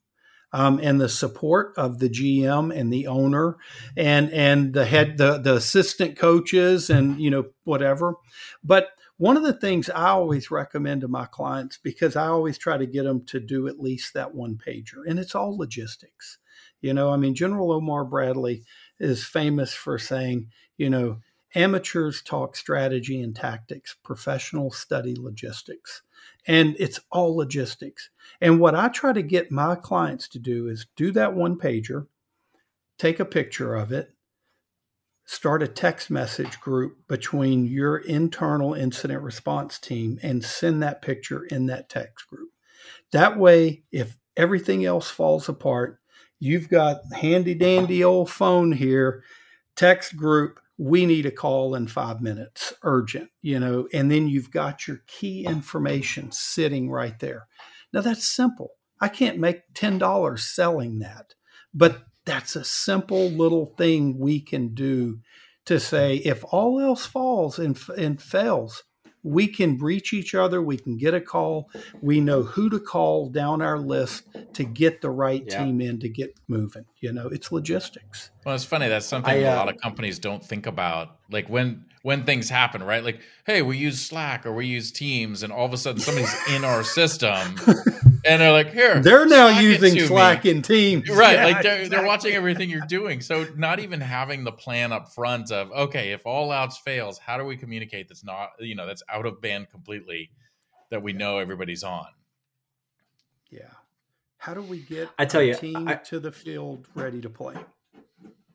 Um, 0.51 0.79
and 0.82 0.99
the 0.99 1.10
support 1.10 1.73
of 1.77 1.99
the 1.99 2.10
GM 2.10 2.75
and 2.75 2.91
the 2.91 3.05
owner 3.05 3.58
and 3.95 4.32
and 4.32 4.73
the 4.73 4.84
head 4.84 5.19
the 5.19 5.38
the 5.38 5.53
assistant 5.53 6.17
coaches 6.17 6.89
and 6.89 7.21
you 7.21 7.29
know 7.29 7.49
whatever. 7.65 8.15
But 8.63 8.89
one 9.17 9.38
of 9.38 9.43
the 9.43 9.53
things 9.53 9.91
I 9.91 10.08
always 10.08 10.49
recommend 10.49 11.01
to 11.01 11.08
my 11.08 11.27
clients 11.27 11.77
because 11.77 12.15
I 12.15 12.27
always 12.27 12.58
try 12.58 12.77
to 12.77 12.88
get 12.88 13.03
them 13.03 13.25
to 13.27 13.39
do 13.39 13.67
at 13.67 13.79
least 13.79 14.15
that 14.15 14.34
one 14.34 14.58
pager, 14.58 15.03
and 15.08 15.19
it's 15.19 15.36
all 15.36 15.55
logistics. 15.55 16.39
You 16.82 16.93
know, 16.95 17.12
I 17.12 17.17
mean, 17.17 17.36
General 17.36 17.73
Omar 17.73 18.05
Bradley 18.05 18.63
is 18.99 19.23
famous 19.23 19.73
for 19.73 19.97
saying, 19.97 20.49
you 20.77 20.89
know, 20.89 21.19
amateurs 21.55 22.21
talk 22.21 22.55
strategy 22.55 23.21
and 23.21 23.35
tactics, 23.35 23.95
professionals 24.03 24.77
study 24.77 25.15
logistics 25.15 26.03
and 26.47 26.75
it's 26.79 26.99
all 27.12 27.35
logistics. 27.35 28.09
And 28.41 28.59
what 28.59 28.75
I 28.75 28.89
try 28.89 29.13
to 29.13 29.21
get 29.21 29.51
my 29.51 29.75
clients 29.75 30.27
to 30.29 30.39
do 30.39 30.67
is 30.67 30.88
do 30.95 31.12
that 31.12 31.35
one 31.35 31.57
pager, 31.57 32.07
take 32.97 33.19
a 33.19 33.25
picture 33.25 33.75
of 33.75 33.91
it, 33.91 34.13
start 35.25 35.62
a 35.62 35.67
text 35.67 36.09
message 36.09 36.59
group 36.59 36.97
between 37.07 37.65
your 37.65 37.97
internal 37.97 38.73
incident 38.73 39.21
response 39.21 39.77
team 39.77 40.19
and 40.23 40.43
send 40.43 40.81
that 40.81 41.01
picture 41.01 41.45
in 41.45 41.67
that 41.67 41.89
text 41.89 42.27
group. 42.27 42.49
That 43.12 43.38
way, 43.38 43.83
if 43.91 44.17
everything 44.35 44.85
else 44.85 45.09
falls 45.09 45.49
apart, 45.49 45.99
you've 46.39 46.69
got 46.69 47.02
handy 47.13 47.54
dandy 47.54 48.04
old 48.04 48.30
phone 48.30 48.71
here, 48.71 49.23
text 49.75 50.15
group, 50.15 50.60
we 50.78 51.06
need 51.06 51.25
a 51.25 51.32
call 51.32 51.75
in 51.75 51.88
five 51.88 52.21
minutes, 52.21 52.73
urgent, 52.84 53.30
you 53.41 53.60
know, 53.60 53.88
and 53.93 54.10
then 54.10 54.30
you've 54.30 54.49
got 54.49 54.88
your 54.88 55.02
key 55.08 55.45
information 55.45 56.32
sitting 56.32 56.89
right 56.89 57.19
there. 57.19 57.47
Now 57.91 58.02
that's 58.02 58.25
simple. 58.25 58.71
I 59.02 59.10
can't 59.10 59.39
make 59.39 59.73
$10 59.73 60.39
selling 60.39 60.99
that, 60.99 61.34
but 61.73 62.04
that's 62.25 62.56
a 62.56 62.63
simple 62.63 63.30
little 63.30 63.65
thing 63.78 64.17
we 64.19 64.39
can 64.39 64.73
do 64.73 65.19
to 65.65 65.80
say 65.80 66.15
if 66.17 66.43
all 66.45 66.80
else 66.80 67.06
falls 67.06 67.60
and, 67.60 67.78
and 67.97 68.21
fails, 68.21 68.84
we 69.23 69.47
can 69.47 69.77
reach 69.77 70.13
each 70.13 70.34
other. 70.34 70.62
We 70.62 70.77
can 70.77 70.97
get 70.97 71.13
a 71.13 71.21
call. 71.21 71.69
We 72.01 72.21
know 72.21 72.43
who 72.43 72.69
to 72.69 72.79
call 72.79 73.29
down 73.29 73.62
our 73.62 73.79
list 73.79 74.23
to 74.53 74.63
get 74.63 75.01
the 75.01 75.10
right 75.10 75.43
yeah. 75.45 75.63
team 75.63 75.82
in 75.82 75.99
to 75.99 76.10
get 76.10 76.39
moving. 76.47 76.86
You 77.01 77.13
know, 77.13 77.27
it's 77.27 77.51
logistics. 77.51 78.32
Well, 78.45 78.55
it's 78.55 78.63
funny. 78.63 78.88
That's 78.88 79.05
something 79.05 79.32
I, 79.32 79.43
uh, 79.43 79.55
a 79.55 79.58
lot 79.58 79.69
of 79.69 79.77
companies 79.77 80.19
don't 80.19 80.43
think 80.43 80.67
about. 80.67 81.17
Like 81.29 81.49
when 81.49 81.86
when 82.01 82.23
things 82.23 82.49
happen, 82.49 82.82
right? 82.82 83.03
Like, 83.03 83.19
hey, 83.45 83.62
we 83.62 83.77
use 83.77 83.99
Slack 83.99 84.45
or 84.45 84.53
we 84.53 84.65
use 84.65 84.91
Teams, 84.91 85.43
and 85.43 85.51
all 85.51 85.65
of 85.65 85.73
a 85.73 85.77
sudden 85.77 86.01
somebody's 86.01 86.34
in 86.49 86.63
our 86.63 86.84
system, 86.84 87.55
and 88.29 88.41
they're 88.41 88.51
like, 88.51 88.71
here, 88.71 88.99
they're 88.99 89.25
now 89.25 89.59
using 89.59 89.99
Slack 89.99 90.43
me. 90.43 90.51
and 90.51 90.63
Teams, 90.63 91.09
right? 91.09 91.35
Yeah, 91.35 91.45
like 91.45 91.63
they're, 91.63 91.73
exactly. 91.73 91.89
they're 91.89 92.05
watching 92.05 92.33
everything 92.33 92.69
you're 92.69 92.81
doing. 92.81 93.21
So 93.21 93.47
not 93.55 93.79
even 93.79 93.99
having 93.99 94.43
the 94.43 94.51
plan 94.51 94.91
up 94.91 95.11
front 95.11 95.51
of, 95.51 95.71
okay, 95.71 96.11
if 96.11 96.25
all 96.25 96.51
outs 96.51 96.77
fails, 96.77 97.17
how 97.17 97.37
do 97.37 97.43
we 97.43 97.57
communicate 97.57 98.07
that's 98.07 98.23
not, 98.23 98.51
you 98.59 98.75
know, 98.75 98.85
that's 98.85 99.01
out 99.09 99.25
of 99.25 99.41
band 99.41 99.69
completely, 99.69 100.29
that 100.91 101.01
we 101.01 101.11
know 101.11 101.39
everybody's 101.39 101.83
on. 101.83 102.05
Yeah. 103.49 103.71
How 104.37 104.53
do 104.53 104.61
we 104.61 104.79
get 104.79 105.09
I 105.17 105.25
tell 105.25 105.41
you, 105.41 105.55
team 105.55 105.87
I, 105.87 105.95
to 105.95 106.19
the 106.19 106.31
field 106.31 106.87
ready 106.93 107.19
to 107.21 107.29
play? 107.29 107.55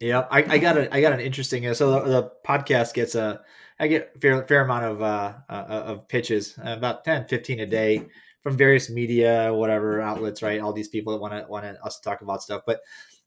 Yeah, 0.00 0.26
I, 0.30 0.42
I 0.54 0.58
got 0.58 0.78
a 0.78 0.94
I 0.94 1.00
got 1.00 1.12
an 1.12 1.20
interesting. 1.20 1.72
So 1.74 1.90
the, 1.90 2.00
the 2.10 2.32
podcast 2.46 2.94
gets 2.94 3.14
a 3.14 3.42
I 3.78 3.86
get 3.88 4.12
a 4.16 4.18
fair 4.18 4.46
fair 4.46 4.62
amount 4.62 4.84
of 4.84 5.02
uh, 5.02 5.34
uh, 5.48 5.52
of 5.52 6.08
pitches, 6.08 6.58
about 6.62 7.04
10, 7.04 7.26
15 7.26 7.60
a 7.60 7.66
day 7.66 8.06
from 8.44 8.56
various 8.56 8.90
media, 8.90 9.52
whatever 9.52 10.00
outlets, 10.00 10.42
right? 10.42 10.60
All 10.60 10.72
these 10.72 10.88
people 10.88 11.12
that 11.12 11.18
want 11.18 11.32
to 11.32 11.50
want 11.50 11.64
us 11.64 11.98
to 11.98 12.02
talk 12.08 12.20
about 12.20 12.42
stuff. 12.42 12.62
But 12.64 12.82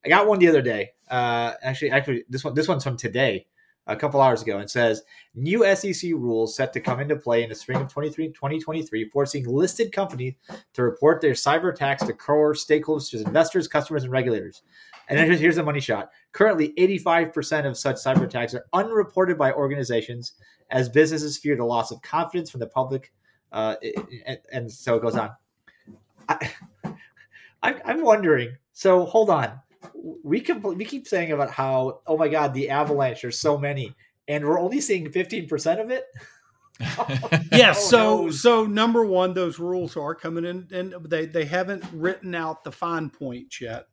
I 0.05 0.09
got 0.09 0.27
one 0.27 0.39
the 0.39 0.47
other 0.47 0.61
day. 0.61 0.91
Uh, 1.09 1.53
actually, 1.61 1.91
actually, 1.91 2.23
this 2.29 2.45
one 2.45 2.53
this 2.53 2.67
one's 2.67 2.83
from 2.83 2.95
today, 2.95 3.47
a 3.87 3.95
couple 3.95 4.21
hours 4.21 4.43
ago, 4.43 4.59
and 4.59 4.69
says 4.69 5.01
new 5.33 5.65
SEC 5.75 6.11
rules 6.11 6.55
set 6.55 6.71
to 6.73 6.79
come 6.79 6.99
into 6.99 7.15
play 7.15 7.43
in 7.43 7.49
the 7.49 7.55
spring 7.55 7.81
of 7.81 7.91
23, 7.91 8.27
2023, 8.27 9.09
forcing 9.09 9.47
listed 9.47 9.91
companies 9.91 10.35
to 10.73 10.83
report 10.83 11.19
their 11.19 11.33
cyber 11.33 11.73
attacks 11.73 12.05
to 12.05 12.13
core 12.13 12.53
stakeholders, 12.53 13.09
to 13.09 13.17
investors, 13.17 13.67
customers, 13.67 14.03
and 14.03 14.11
regulators. 14.11 14.61
And 15.09 15.17
then 15.17 15.31
here's 15.37 15.55
the 15.55 15.63
money 15.63 15.79
shot. 15.79 16.11
Currently, 16.33 16.73
85% 16.77 17.65
of 17.65 17.77
such 17.77 17.95
cyber 17.95 18.23
attacks 18.23 18.53
are 18.53 18.65
unreported 18.73 19.37
by 19.37 19.51
organizations 19.51 20.33
as 20.69 20.89
businesses 20.89 21.37
fear 21.37 21.55
the 21.55 21.63
loss 21.63 21.91
of 21.91 22.01
confidence 22.01 22.51
from 22.51 22.59
the 22.59 22.67
public. 22.67 23.11
Uh, 23.51 23.75
and, 24.25 24.39
and, 24.51 24.71
so 24.71 24.95
it 24.95 25.01
goes 25.01 25.15
on. 25.15 25.31
I, 26.27 26.51
I'm 27.63 28.03
wondering. 28.03 28.55
So 28.73 29.05
hold 29.05 29.29
on. 29.29 29.59
We 30.23 30.41
can 30.41 30.61
we 30.61 30.85
keep 30.85 31.07
saying 31.07 31.31
about 31.31 31.49
how 31.49 32.01
oh 32.07 32.17
my 32.17 32.27
god 32.27 32.53
the 32.53 32.69
avalanche 32.69 33.21
there's 33.21 33.39
so 33.39 33.57
many 33.57 33.95
and 34.27 34.45
we're 34.45 34.59
only 34.59 34.81
seeing 34.81 35.09
15% 35.09 35.81
of 35.81 35.89
it. 35.89 36.05
yes. 37.51 37.77
Oh, 37.79 37.89
so 37.89 38.21
no. 38.25 38.31
so 38.31 38.65
number 38.65 39.05
one, 39.05 39.33
those 39.33 39.57
rules 39.57 39.97
are 39.97 40.13
coming 40.13 40.45
in, 40.45 40.67
and 40.71 40.93
they 41.09 41.25
they 41.25 41.45
haven't 41.45 41.83
written 41.91 42.35
out 42.35 42.63
the 42.63 42.71
fine 42.71 43.09
points 43.09 43.59
yet. 43.59 43.87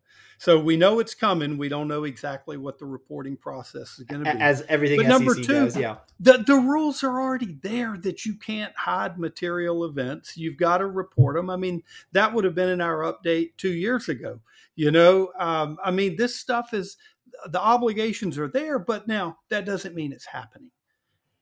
So 0.45 0.61
we 0.61 0.77
know 0.77 0.99
it's 0.99 1.15
coming. 1.15 1.57
We 1.57 1.71
don't 1.71 1.89
know 1.89 2.05
exactly 2.05 2.59
what 2.59 2.79
the 2.79 2.85
reporting 2.85 3.35
process 3.35 3.99
is 3.99 4.05
going 4.05 4.25
to 4.25 4.35
be. 4.35 4.39
As 4.39 4.61
everything 4.69 4.99
but 4.99 5.07
number 5.07 5.33
SEC 5.33 5.43
two, 5.47 5.53
does, 5.55 5.75
yeah. 5.75 5.97
The, 6.21 6.45
the 6.47 6.57
rules 6.57 7.03
are 7.03 7.19
already 7.19 7.57
there 7.63 7.97
that 8.03 8.27
you 8.27 8.35
can't 8.35 8.77
hide 8.77 9.19
material 9.19 9.87
events. 9.87 10.37
You've 10.37 10.59
got 10.59 10.79
to 10.79 10.87
report 10.87 11.37
them. 11.37 11.49
I 11.49 11.57
mean, 11.57 11.83
that 12.13 12.35
would 12.35 12.45
have 12.45 12.55
been 12.55 12.69
in 12.69 12.83
our 12.83 13.11
update 13.11 13.53
two 13.57 13.73
years 13.73 14.11
ago. 14.11 14.39
You 14.77 14.91
know, 14.91 15.33
um, 15.39 15.79
I 15.83 15.91
mean, 15.91 16.17
this 16.17 16.37
stuff 16.37 16.75
is 16.75 16.99
the 17.49 17.59
obligations 17.59 18.37
are 18.37 18.49
there, 18.49 18.79
but 18.79 19.09
now 19.09 19.39
that 19.49 19.65
doesn't 19.65 19.95
mean 19.95 20.13
it's 20.13 20.27
happening. 20.27 20.73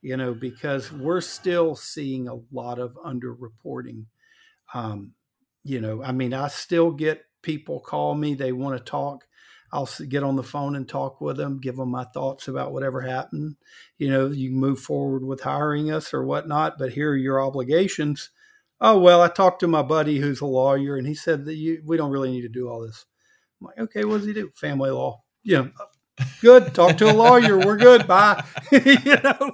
You 0.01 0.17
know, 0.17 0.33
because 0.33 0.93
we're 0.93 1.23
still 1.23 1.75
seeing 1.75 2.29
a 2.29 2.39
lot 2.53 2.79
of 2.79 2.97
underreporting. 3.05 4.05
Um, 4.73 5.15
you 5.65 5.81
know, 5.81 6.05
I 6.05 6.13
mean, 6.13 6.33
I 6.33 6.47
still 6.47 6.93
get 6.93 7.25
people 7.43 7.81
call 7.81 8.15
me, 8.15 8.35
they 8.35 8.53
want 8.53 8.77
to 8.79 8.85
talk. 8.85 9.25
I'll 9.73 9.89
get 10.09 10.23
on 10.23 10.37
the 10.37 10.43
phone 10.43 10.77
and 10.77 10.87
talk 10.87 11.21
with 11.21 11.39
them, 11.39 11.59
give 11.59 11.77
them 11.77 11.91
my 11.91 12.05
thoughts 12.05 12.47
about 12.47 12.73
whatever 12.73 13.01
happened. 13.01 13.57
You 13.97 14.11
know, 14.11 14.27
you 14.29 14.51
can 14.51 14.59
move 14.59 14.81
forward 14.81 15.25
with 15.25 15.41
hiring 15.41 15.91
us 15.91 16.13
or 16.13 16.25
whatnot, 16.25 16.79
but 16.79 16.93
here 16.93 17.13
are 17.13 17.17
your 17.17 17.41
obligations. 17.41 18.31
Oh, 18.81 18.99
well, 18.99 19.23
I 19.23 19.29
talked 19.29 19.61
to 19.61 19.69
my 19.69 19.83
buddy 19.83 20.19
who's 20.19 20.43
a 20.43 20.47
lawyer 20.47 20.97
and 20.97 21.07
he 21.07 21.15
said 21.15 21.47
that 21.47 21.55
you, 21.55 21.83
we 21.87 21.97
don't 21.97 22.11
really 22.11 22.31
need 22.31 22.43
to 22.43 22.49
do 22.49 22.69
all 22.69 22.83
this. 22.83 23.07
I'm 23.61 23.69
like, 23.69 23.79
okay, 23.79 24.05
what 24.05 24.19
does 24.19 24.27
he 24.27 24.35
do? 24.35 24.51
Family 24.55 24.91
law. 24.91 25.23
Yeah. 25.43 25.69
Good. 26.43 26.75
Talk 26.75 26.99
to 26.99 27.11
a 27.11 27.15
lawyer. 27.15 27.59
We're 27.59 27.79
good. 27.79 28.07
Bye. 28.07 28.45
you 28.71 29.17
know. 29.25 29.53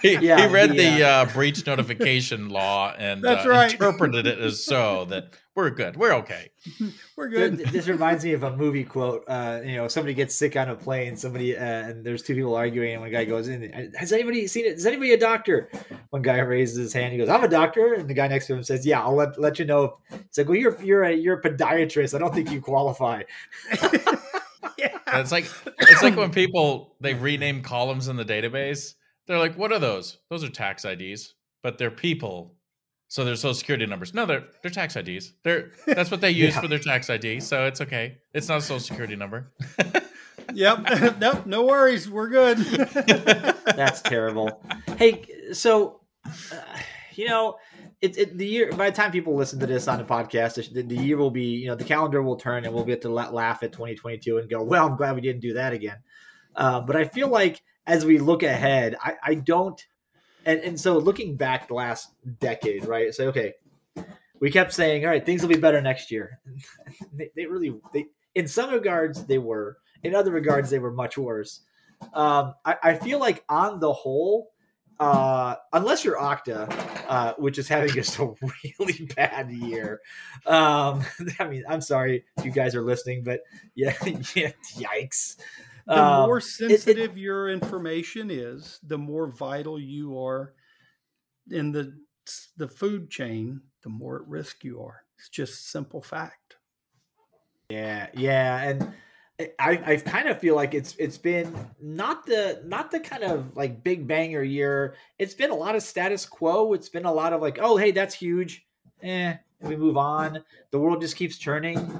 he, 0.00 0.16
yeah, 0.16 0.46
he 0.46 0.52
read 0.52 0.70
the 0.70 1.04
uh, 1.04 1.24
breach 1.26 1.66
notification 1.66 2.48
law 2.48 2.94
and 2.96 3.22
that's 3.22 3.44
uh, 3.44 3.50
right. 3.50 3.72
interpreted 3.72 4.26
it 4.26 4.38
as 4.38 4.64
so 4.64 5.04
that 5.06 5.34
we're 5.58 5.70
good. 5.70 5.96
We're 5.96 6.12
okay. 6.18 6.50
We're 7.16 7.28
good. 7.28 7.58
This 7.58 7.88
reminds 7.88 8.24
me 8.24 8.32
of 8.32 8.44
a 8.44 8.56
movie 8.56 8.84
quote. 8.84 9.24
Uh, 9.26 9.60
you 9.64 9.74
know, 9.74 9.88
somebody 9.88 10.14
gets 10.14 10.32
sick 10.32 10.54
on 10.54 10.68
a 10.68 10.76
plane. 10.76 11.16
Somebody 11.16 11.56
uh, 11.56 11.60
and 11.60 12.06
there's 12.06 12.22
two 12.22 12.36
people 12.36 12.54
arguing, 12.54 12.92
and 12.92 13.00
one 13.00 13.10
guy 13.10 13.24
goes 13.24 13.48
in. 13.48 13.92
Has 13.96 14.12
anybody 14.12 14.46
seen 14.46 14.66
it? 14.66 14.74
Is 14.74 14.86
anybody 14.86 15.14
a 15.14 15.18
doctor? 15.18 15.68
One 16.10 16.22
guy 16.22 16.38
raises 16.38 16.76
his 16.76 16.92
hand. 16.92 17.10
He 17.12 17.18
goes, 17.18 17.28
"I'm 17.28 17.42
a 17.42 17.48
doctor," 17.48 17.94
and 17.94 18.08
the 18.08 18.14
guy 18.14 18.28
next 18.28 18.46
to 18.46 18.54
him 18.54 18.62
says, 18.62 18.86
"Yeah, 18.86 19.02
I'll 19.02 19.16
let, 19.16 19.36
let 19.40 19.58
you 19.58 19.64
know." 19.64 19.98
It's 20.12 20.38
like, 20.38 20.46
"Well, 20.46 20.56
you're 20.56 20.80
you're 20.80 21.02
a 21.02 21.12
you're 21.12 21.40
a 21.40 21.42
podiatrist. 21.42 22.14
I 22.14 22.18
don't 22.18 22.32
think 22.32 22.52
you 22.52 22.60
qualify." 22.60 23.22
yeah. 24.78 24.96
It's 25.14 25.32
like 25.32 25.50
it's 25.80 26.02
like 26.04 26.14
when 26.14 26.30
people 26.30 26.94
they 27.00 27.14
rename 27.14 27.62
columns 27.62 28.06
in 28.06 28.14
the 28.14 28.24
database. 28.24 28.94
They're 29.26 29.40
like, 29.40 29.58
"What 29.58 29.72
are 29.72 29.80
those? 29.80 30.18
Those 30.30 30.44
are 30.44 30.50
tax 30.50 30.84
IDs." 30.84 31.34
But 31.64 31.78
they're 31.78 31.90
people 31.90 32.54
so 33.08 33.24
their 33.24 33.36
social 33.36 33.54
security 33.54 33.86
numbers. 33.86 34.12
No, 34.12 34.26
they're 34.26 34.44
they're 34.62 34.70
tax 34.70 34.94
IDs. 34.94 35.32
They're 35.42 35.72
that's 35.86 36.10
what 36.10 36.20
they 36.20 36.30
use 36.30 36.54
yeah. 36.54 36.60
for 36.60 36.68
their 36.68 36.78
tax 36.78 37.10
ID. 37.10 37.40
So 37.40 37.66
it's 37.66 37.80
okay. 37.80 38.18
It's 38.34 38.48
not 38.48 38.58
a 38.58 38.62
social 38.62 38.80
security 38.80 39.16
number. 39.16 39.50
yep. 40.54 40.86
nope. 41.18 41.46
No 41.46 41.64
worries. 41.64 42.08
We're 42.08 42.28
good. 42.28 42.58
that's 43.64 44.02
terrible. 44.02 44.62
Hey, 44.96 45.24
so 45.52 46.00
uh, 46.26 46.60
you 47.14 47.26
know, 47.26 47.56
it, 48.02 48.18
it, 48.18 48.38
the 48.38 48.46
year 48.46 48.72
by 48.72 48.90
the 48.90 48.96
time 48.96 49.10
people 49.10 49.34
listen 49.34 49.58
to 49.60 49.66
this 49.66 49.88
on 49.88 49.98
the 49.98 50.04
podcast, 50.04 50.72
the, 50.72 50.82
the, 50.82 50.96
year 50.96 51.16
will 51.16 51.30
be 51.30 51.44
you 51.44 51.66
know 51.66 51.74
the 51.74 51.84
calendar 51.84 52.22
will 52.22 52.36
turn 52.36 52.66
and 52.66 52.74
we'll 52.74 52.84
get 52.84 53.02
to 53.02 53.08
let, 53.08 53.32
laugh 53.32 53.62
at 53.62 53.72
2022 53.72 54.38
and 54.38 54.50
go, 54.50 54.62
well, 54.62 54.86
I'm 54.86 54.96
glad 54.96 55.14
we 55.14 55.22
didn't 55.22 55.40
do 55.40 55.54
that 55.54 55.72
again. 55.72 55.96
Uh, 56.54 56.80
but 56.82 56.94
I 56.94 57.04
feel 57.04 57.28
like 57.28 57.62
as 57.86 58.04
we 58.04 58.18
look 58.18 58.42
ahead, 58.42 58.96
I, 59.00 59.14
I 59.22 59.34
don't 59.34 59.82
and 60.48 60.60
and 60.60 60.80
so 60.80 60.96
looking 60.98 61.36
back 61.36 61.68
the 61.68 61.74
last 61.74 62.10
decade, 62.40 62.86
right? 62.86 63.14
So 63.14 63.28
okay, 63.28 63.52
we 64.40 64.50
kept 64.50 64.72
saying, 64.72 65.04
all 65.04 65.10
right, 65.10 65.24
things 65.24 65.42
will 65.42 65.50
be 65.50 65.60
better 65.60 65.80
next 65.80 66.10
year. 66.10 66.40
they, 67.12 67.30
they, 67.36 67.46
really, 67.46 67.74
they 67.92 68.06
in 68.34 68.48
some 68.48 68.70
regards 68.70 69.24
they 69.26 69.38
were, 69.38 69.78
in 70.02 70.14
other 70.14 70.32
regards 70.32 70.70
they 70.70 70.78
were 70.78 70.92
much 70.92 71.18
worse. 71.18 71.60
Um, 72.14 72.54
I, 72.64 72.76
I 72.82 72.94
feel 72.94 73.18
like 73.18 73.44
on 73.48 73.80
the 73.80 73.92
whole, 73.92 74.52
uh, 75.00 75.56
unless 75.72 76.04
you're 76.04 76.18
Okta, 76.18 76.72
uh, 77.08 77.34
which 77.38 77.58
is 77.58 77.68
having 77.68 77.90
just 77.90 78.18
a 78.18 78.32
really 78.78 79.10
bad 79.16 79.50
year. 79.50 80.00
Um, 80.46 81.04
I 81.38 81.48
mean, 81.48 81.64
I'm 81.68 81.80
sorry 81.80 82.24
if 82.38 82.44
you 82.44 82.52
guys 82.52 82.74
are 82.74 82.82
listening, 82.82 83.22
but 83.22 83.40
yeah, 83.74 83.94
yeah 84.34 84.52
yikes 84.76 85.36
the 85.88 86.04
um, 86.04 86.26
more 86.26 86.40
sensitive 86.40 87.12
it, 87.12 87.16
it, 87.16 87.16
your 87.16 87.48
information 87.48 88.30
is, 88.30 88.78
the 88.86 88.98
more 88.98 89.26
vital 89.26 89.80
you 89.80 90.18
are 90.18 90.52
in 91.50 91.72
the 91.72 91.94
the 92.58 92.68
food 92.68 93.10
chain, 93.10 93.62
the 93.82 93.88
more 93.88 94.16
at 94.16 94.28
risk 94.28 94.64
you 94.64 94.82
are. 94.82 95.02
It's 95.18 95.30
just 95.30 95.70
simple 95.70 96.02
fact. 96.02 96.56
Yeah, 97.70 98.08
yeah, 98.12 98.62
and 98.62 98.92
I 99.58 99.80
I 99.86 99.96
kind 99.96 100.28
of 100.28 100.38
feel 100.38 100.54
like 100.54 100.74
it's 100.74 100.94
it's 100.98 101.16
been 101.16 101.54
not 101.80 102.26
the 102.26 102.60
not 102.66 102.90
the 102.90 103.00
kind 103.00 103.24
of 103.24 103.56
like 103.56 103.82
big 103.82 104.06
banger 104.06 104.42
year. 104.42 104.94
It's 105.18 105.34
been 105.34 105.50
a 105.50 105.54
lot 105.54 105.74
of 105.74 105.82
status 105.82 106.26
quo. 106.26 106.74
It's 106.74 106.90
been 106.90 107.06
a 107.06 107.12
lot 107.12 107.32
of 107.32 107.40
like, 107.40 107.58
oh 107.62 107.78
hey, 107.78 107.92
that's 107.92 108.14
huge. 108.14 108.66
Eh, 109.02 109.34
we 109.60 109.74
move 109.74 109.96
on. 109.96 110.44
The 110.70 110.78
world 110.78 111.00
just 111.00 111.16
keeps 111.16 111.38
turning 111.38 111.98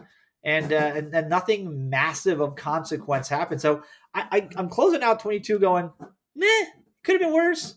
and, 0.49 0.72
uh, 0.72 0.76
and, 0.76 1.14
and 1.14 1.28
nothing 1.28 1.90
massive 1.90 2.40
of 2.40 2.57
consequence 2.57 3.28
happened. 3.28 3.61
So 3.61 3.82
I, 4.14 4.49
I 4.55 4.59
am 4.59 4.70
closing 4.70 5.03
out 5.03 5.20
22, 5.20 5.59
going, 5.59 5.90
meh, 6.34 6.64
could 7.05 7.12
have 7.12 7.20
been 7.20 7.34
worse. 7.34 7.74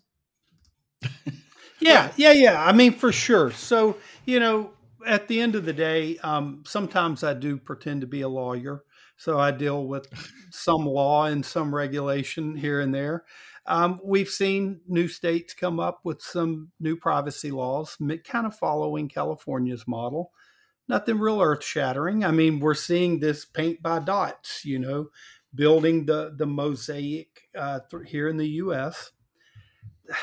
yeah, 1.79 2.11
yeah, 2.15 2.31
yeah. 2.31 2.63
I 2.63 2.71
mean, 2.71 2.93
for 2.93 3.11
sure. 3.11 3.51
So 3.51 3.97
you 4.25 4.39
know, 4.39 4.71
at 5.05 5.27
the 5.27 5.41
end 5.41 5.55
of 5.55 5.65
the 5.65 5.73
day, 5.73 6.17
um, 6.19 6.63
sometimes 6.65 7.23
I 7.23 7.33
do 7.33 7.57
pretend 7.57 8.01
to 8.01 8.07
be 8.07 8.21
a 8.21 8.29
lawyer. 8.29 8.83
So 9.17 9.37
I 9.37 9.51
deal 9.51 9.85
with 9.85 10.07
some 10.51 10.85
law 10.85 11.25
and 11.25 11.45
some 11.45 11.75
regulation 11.75 12.55
here 12.55 12.79
and 12.79 12.93
there. 12.93 13.25
Um, 13.65 13.99
we've 14.03 14.29
seen 14.29 14.81
new 14.87 15.07
states 15.07 15.53
come 15.53 15.79
up 15.79 15.99
with 16.03 16.21
some 16.21 16.71
new 16.79 16.95
privacy 16.95 17.51
laws, 17.51 17.97
kind 18.23 18.47
of 18.47 18.55
following 18.55 19.07
California's 19.07 19.83
model 19.87 20.31
nothing 20.91 21.17
real 21.17 21.41
earth 21.41 21.63
shattering. 21.63 22.25
I 22.25 22.31
mean, 22.31 22.59
we're 22.59 22.75
seeing 22.75 23.19
this 23.19 23.45
paint 23.45 23.81
by 23.81 23.99
dots, 23.99 24.65
you 24.65 24.77
know, 24.77 25.07
building 25.55 26.05
the 26.05 26.35
the 26.37 26.45
mosaic 26.45 27.49
uh, 27.57 27.79
th- 27.89 28.09
here 28.09 28.29
in 28.29 28.37
the 28.37 28.47
U.S. 28.47 29.11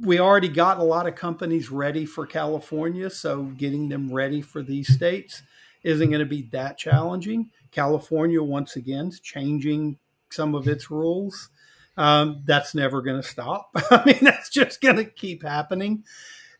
We 0.00 0.20
already 0.20 0.46
got 0.46 0.78
a 0.78 0.84
lot 0.84 1.08
of 1.08 1.16
companies 1.16 1.68
ready 1.68 2.06
for 2.06 2.24
California, 2.24 3.10
so 3.10 3.42
getting 3.42 3.88
them 3.88 4.12
ready 4.12 4.40
for 4.40 4.62
these 4.62 4.94
states 4.94 5.42
isn't 5.82 6.08
going 6.08 6.20
to 6.20 6.24
be 6.24 6.42
that 6.52 6.78
challenging. 6.78 7.50
California, 7.72 8.40
once 8.40 8.76
again, 8.76 9.08
is 9.08 9.18
changing 9.18 9.98
some 10.30 10.54
of 10.54 10.68
its 10.68 10.88
rules. 10.88 11.50
Um, 11.96 12.44
that's 12.46 12.76
never 12.76 13.02
going 13.02 13.20
to 13.20 13.28
stop. 13.28 13.70
I 13.90 14.04
mean, 14.04 14.20
that's 14.20 14.50
just 14.50 14.80
going 14.80 14.98
to 14.98 15.04
keep 15.04 15.42
happening 15.42 16.04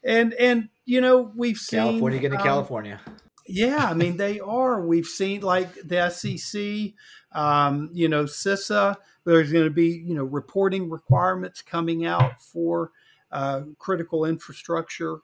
and 0.05 0.35
and 0.35 0.69
you 0.85 1.01
know 1.01 1.33
we've 1.35 1.57
seen 1.57 1.81
California 1.81 2.19
getting 2.19 2.39
um, 2.39 2.45
California. 2.45 3.01
Yeah, 3.47 3.87
I 3.87 3.95
mean 3.95 4.17
they 4.17 4.41
are. 4.41 4.85
We've 4.85 5.07
seen 5.07 5.41
like 5.41 5.75
the 5.75 6.11
SEC, 6.11 6.93
um, 7.33 7.91
you 7.93 8.09
know, 8.09 8.25
CISA. 8.25 8.97
There's 9.25 9.53
going 9.53 9.65
to 9.65 9.71
be 9.71 10.03
you 10.05 10.15
know 10.15 10.25
reporting 10.25 10.91
requirements 10.91 11.63
coming 11.63 12.05
out 12.05 12.41
for 12.41 12.91
uh, 13.31 13.63
critical 13.79 14.25
infrastructure 14.25 15.19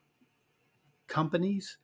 companies. 1.06 1.78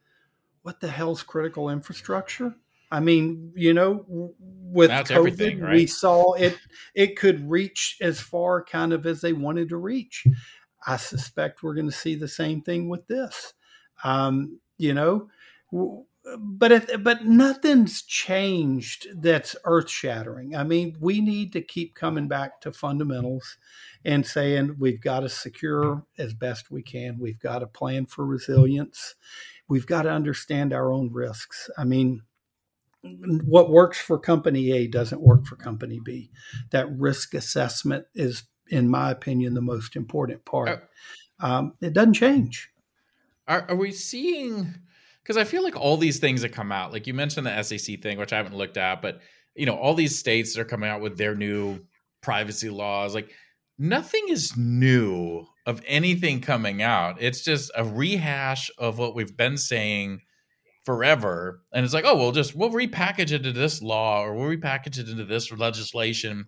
What 0.62 0.80
the 0.80 0.88
hell's 0.88 1.22
critical 1.22 1.68
infrastructure? 1.68 2.54
I 2.90 3.00
mean, 3.00 3.52
you 3.56 3.74
know, 3.74 4.34
with 4.38 4.88
That's 4.88 5.10
COVID, 5.10 5.60
right? 5.60 5.72
we 5.72 5.86
saw 5.86 6.34
it. 6.34 6.56
It 6.94 7.16
could 7.16 7.50
reach 7.50 7.96
as 8.00 8.20
far 8.20 8.64
kind 8.64 8.92
of 8.92 9.04
as 9.06 9.20
they 9.20 9.32
wanted 9.32 9.70
to 9.70 9.76
reach. 9.76 10.24
I 10.86 10.96
suspect 10.96 11.62
we're 11.62 11.74
going 11.74 11.90
to 11.90 11.96
see 11.96 12.14
the 12.14 12.28
same 12.28 12.60
thing 12.60 12.88
with 12.88 13.06
this. 13.06 13.54
Um, 14.04 14.60
you 14.78 14.94
know, 14.94 15.28
but 16.38 16.72
if, 16.72 17.02
but 17.02 17.24
nothing's 17.24 18.02
changed 18.02 19.08
that's 19.16 19.56
earth 19.64 19.90
shattering. 19.90 20.56
I 20.56 20.64
mean, 20.64 20.96
we 21.00 21.20
need 21.20 21.52
to 21.52 21.62
keep 21.62 21.94
coming 21.94 22.28
back 22.28 22.60
to 22.62 22.72
fundamentals 22.72 23.56
and 24.04 24.26
saying 24.26 24.76
we've 24.78 25.00
got 25.00 25.20
to 25.20 25.28
secure 25.28 26.04
as 26.18 26.34
best 26.34 26.70
we 26.70 26.82
can. 26.82 27.18
We've 27.18 27.40
got 27.40 27.60
to 27.60 27.66
plan 27.66 28.06
for 28.06 28.24
resilience. 28.24 29.14
We've 29.68 29.86
got 29.86 30.02
to 30.02 30.10
understand 30.10 30.72
our 30.72 30.92
own 30.92 31.12
risks. 31.12 31.70
I 31.76 31.84
mean, 31.84 32.22
what 33.02 33.70
works 33.70 34.00
for 34.00 34.18
company 34.18 34.72
A 34.72 34.86
doesn't 34.86 35.20
work 35.20 35.46
for 35.46 35.56
company 35.56 36.00
B. 36.02 36.30
That 36.70 36.90
risk 36.96 37.34
assessment 37.34 38.06
is 38.14 38.44
in 38.68 38.88
my 38.88 39.10
opinion, 39.10 39.54
the 39.54 39.60
most 39.60 39.96
important 39.96 40.44
part. 40.44 40.68
Are, 40.68 40.88
um, 41.40 41.74
it 41.80 41.92
doesn't 41.92 42.14
change. 42.14 42.70
Are, 43.46 43.66
are 43.68 43.76
we 43.76 43.92
seeing? 43.92 44.74
Because 45.22 45.36
I 45.36 45.44
feel 45.44 45.62
like 45.62 45.76
all 45.76 45.96
these 45.96 46.18
things 46.18 46.42
that 46.42 46.50
come 46.50 46.72
out, 46.72 46.92
like 46.92 47.06
you 47.06 47.14
mentioned 47.14 47.46
the 47.46 47.62
SEC 47.62 48.02
thing, 48.02 48.18
which 48.18 48.32
I 48.32 48.36
haven't 48.36 48.56
looked 48.56 48.76
at, 48.76 49.02
but 49.02 49.20
you 49.54 49.66
know, 49.66 49.76
all 49.76 49.94
these 49.94 50.18
states 50.18 50.58
are 50.58 50.64
coming 50.64 50.90
out 50.90 51.00
with 51.00 51.16
their 51.16 51.34
new 51.34 51.80
privacy 52.22 52.70
laws, 52.70 53.14
like 53.14 53.30
nothing 53.78 54.26
is 54.28 54.56
new 54.56 55.46
of 55.66 55.80
anything 55.86 56.40
coming 56.40 56.82
out. 56.82 57.16
It's 57.20 57.42
just 57.42 57.70
a 57.76 57.84
rehash 57.84 58.70
of 58.78 58.98
what 58.98 59.14
we've 59.14 59.36
been 59.36 59.56
saying 59.56 60.20
forever. 60.84 61.62
And 61.72 61.84
it's 61.84 61.94
like, 61.94 62.04
oh, 62.04 62.16
we'll 62.16 62.32
just 62.32 62.54
we'll 62.54 62.70
repackage 62.70 63.32
it 63.32 63.46
into 63.46 63.52
this 63.52 63.80
law 63.80 64.22
or 64.22 64.34
we'll 64.34 64.56
repackage 64.56 64.98
it 64.98 65.08
into 65.08 65.24
this 65.24 65.50
legislation 65.52 66.46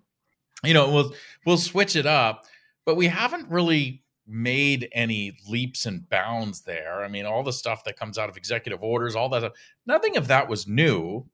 you 0.64 0.74
know, 0.74 0.90
we'll 0.90 1.14
we'll 1.44 1.58
switch 1.58 1.96
it 1.96 2.06
up, 2.06 2.44
but 2.84 2.96
we 2.96 3.06
haven't 3.06 3.50
really 3.50 4.02
made 4.26 4.88
any 4.92 5.36
leaps 5.48 5.86
and 5.86 6.08
bounds 6.08 6.62
there. 6.62 7.02
I 7.02 7.08
mean, 7.08 7.26
all 7.26 7.42
the 7.42 7.52
stuff 7.52 7.84
that 7.84 7.98
comes 7.98 8.18
out 8.18 8.28
of 8.28 8.36
executive 8.36 8.82
orders, 8.82 9.14
all 9.14 9.28
that, 9.30 9.52
nothing 9.86 10.16
of 10.16 10.28
that 10.28 10.48
was 10.48 10.66
new. 10.66 11.26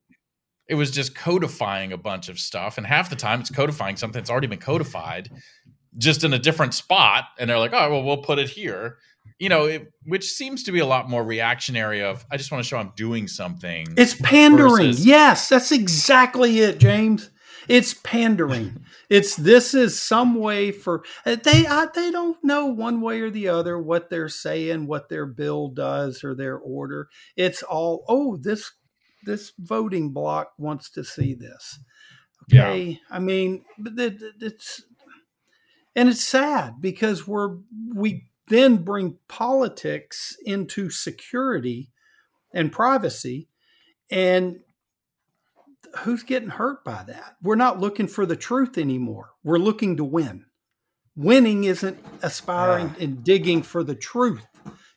It 0.67 0.75
was 0.75 0.91
just 0.91 1.15
codifying 1.15 1.91
a 1.91 1.97
bunch 1.97 2.29
of 2.29 2.39
stuff, 2.39 2.77
and 2.77 2.87
half 2.87 3.09
the 3.09 3.15
time 3.17 3.41
it's 3.41 3.49
codifying 3.49 3.97
something 3.97 4.19
that's 4.19 4.29
already 4.29 4.47
been 4.47 4.59
codified, 4.59 5.29
just 5.97 6.23
in 6.23 6.33
a 6.33 6.39
different 6.39 6.73
spot. 6.73 7.25
And 7.37 7.49
they're 7.49 7.59
like, 7.59 7.73
"Oh, 7.73 7.91
well, 7.91 8.03
we'll 8.03 8.23
put 8.23 8.39
it 8.39 8.49
here." 8.49 8.97
You 9.39 9.49
know, 9.49 9.65
it, 9.65 9.91
which 10.05 10.31
seems 10.31 10.63
to 10.63 10.71
be 10.71 10.79
a 10.79 10.85
lot 10.85 11.09
more 11.09 11.23
reactionary. 11.23 12.01
Of 12.01 12.25
I 12.31 12.37
just 12.37 12.49
want 12.49 12.63
to 12.63 12.67
show 12.67 12.77
I'm 12.77 12.93
doing 12.95 13.27
something. 13.27 13.87
It's 13.97 14.15
pandering. 14.15 14.87
Versus, 14.87 15.05
yes, 15.05 15.49
that's 15.49 15.73
exactly 15.73 16.59
it, 16.59 16.79
James. 16.79 17.29
It's 17.67 17.93
pandering. 17.93 18.85
it's 19.09 19.35
this 19.35 19.73
is 19.73 19.99
some 19.99 20.35
way 20.35 20.71
for 20.71 21.03
uh, 21.25 21.35
they 21.35 21.65
I, 21.67 21.87
they 21.93 22.11
don't 22.11 22.43
know 22.43 22.65
one 22.65 23.01
way 23.01 23.21
or 23.21 23.29
the 23.29 23.47
other 23.47 23.77
what 23.79 24.09
they're 24.09 24.29
saying, 24.29 24.87
what 24.87 25.09
their 25.09 25.25
bill 25.25 25.69
does 25.69 26.23
or 26.23 26.35
their 26.35 26.57
order. 26.57 27.09
It's 27.35 27.63
all 27.63 28.03
oh 28.07 28.37
this 28.37 28.71
this 29.25 29.53
voting 29.57 30.11
block 30.11 30.53
wants 30.57 30.89
to 30.91 31.03
see 31.03 31.33
this. 31.33 31.79
Okay, 32.43 32.83
yeah. 32.83 32.97
I 33.09 33.19
mean 33.19 33.63
it's 33.79 34.83
and 35.95 36.09
it's 36.09 36.23
sad 36.23 36.81
because 36.81 37.27
we're 37.27 37.57
we 37.93 38.25
then 38.47 38.77
bring 38.77 39.17
politics 39.27 40.35
into 40.45 40.89
security 40.89 41.89
and 42.53 42.71
privacy. 42.71 43.47
And 44.11 44.59
who's 45.99 46.23
getting 46.23 46.49
hurt 46.49 46.83
by 46.83 47.03
that? 47.07 47.35
We're 47.41 47.55
not 47.55 47.79
looking 47.79 48.07
for 48.07 48.25
the 48.25 48.35
truth 48.35 48.77
anymore. 48.77 49.31
We're 49.43 49.57
looking 49.57 49.97
to 49.97 50.03
win. 50.03 50.45
Winning 51.15 51.65
isn't 51.65 52.03
aspiring 52.21 52.95
yeah. 52.97 53.03
and 53.03 53.23
digging 53.23 53.61
for 53.61 53.83
the 53.83 53.95
truth. 53.95 54.45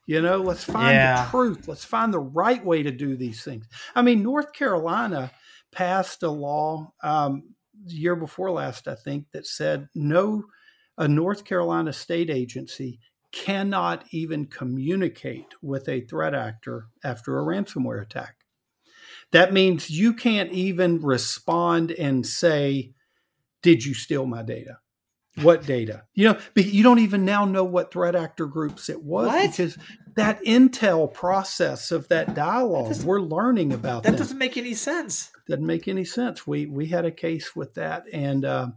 You 0.06 0.22
know, 0.22 0.40
let's 0.40 0.64
find 0.64 0.94
yeah. 0.94 1.24
the 1.24 1.30
truth. 1.30 1.68
Let's 1.68 1.84
find 1.84 2.14
the 2.14 2.20
right 2.20 2.64
way 2.64 2.82
to 2.82 2.92
do 2.92 3.16
these 3.16 3.42
things. 3.42 3.66
I 3.94 4.02
mean, 4.02 4.22
North 4.22 4.52
Carolina 4.52 5.32
passed 5.72 6.22
a 6.22 6.30
law 6.30 6.92
um, 7.02 7.54
year 7.86 8.14
before 8.14 8.52
last, 8.52 8.88
I 8.88 8.94
think, 8.94 9.26
that 9.32 9.46
said 9.46 9.88
no, 9.94 10.44
a 10.96 11.08
North 11.08 11.44
Carolina 11.44 11.92
state 11.92 12.30
agency 12.30 13.00
cannot 13.32 14.04
even 14.12 14.46
communicate 14.46 15.54
with 15.60 15.88
a 15.88 16.00
threat 16.02 16.34
actor 16.34 16.86
after 17.04 17.38
a 17.38 17.44
ransomware 17.44 18.00
attack. 18.00 18.45
That 19.32 19.52
means 19.52 19.90
you 19.90 20.14
can't 20.14 20.52
even 20.52 21.00
respond 21.00 21.90
and 21.90 22.26
say, 22.26 22.92
Did 23.62 23.84
you 23.84 23.94
steal 23.94 24.26
my 24.26 24.42
data? 24.42 24.78
What 25.42 25.66
data? 25.66 26.04
You 26.14 26.32
know, 26.32 26.38
you 26.54 26.82
don't 26.82 27.00
even 27.00 27.26
now 27.26 27.44
know 27.44 27.64
what 27.64 27.92
threat 27.92 28.16
actor 28.16 28.46
groups 28.46 28.88
it 28.88 29.02
was 29.02 29.26
what? 29.26 29.50
because 29.50 29.76
that 30.14 30.42
intel 30.44 31.12
process 31.12 31.90
of 31.90 32.08
that 32.08 32.34
dialogue, 32.34 32.94
that 32.94 33.04
we're 33.04 33.20
learning 33.20 33.72
about 33.72 34.02
that. 34.02 34.10
Them. 34.10 34.18
doesn't 34.18 34.38
make 34.38 34.56
any 34.56 34.72
sense. 34.72 35.30
Doesn't 35.46 35.66
make 35.66 35.88
any 35.88 36.04
sense. 36.04 36.46
We 36.46 36.64
we 36.66 36.86
had 36.86 37.04
a 37.04 37.10
case 37.10 37.54
with 37.54 37.74
that 37.74 38.04
and 38.12 38.46
uh, 38.46 38.68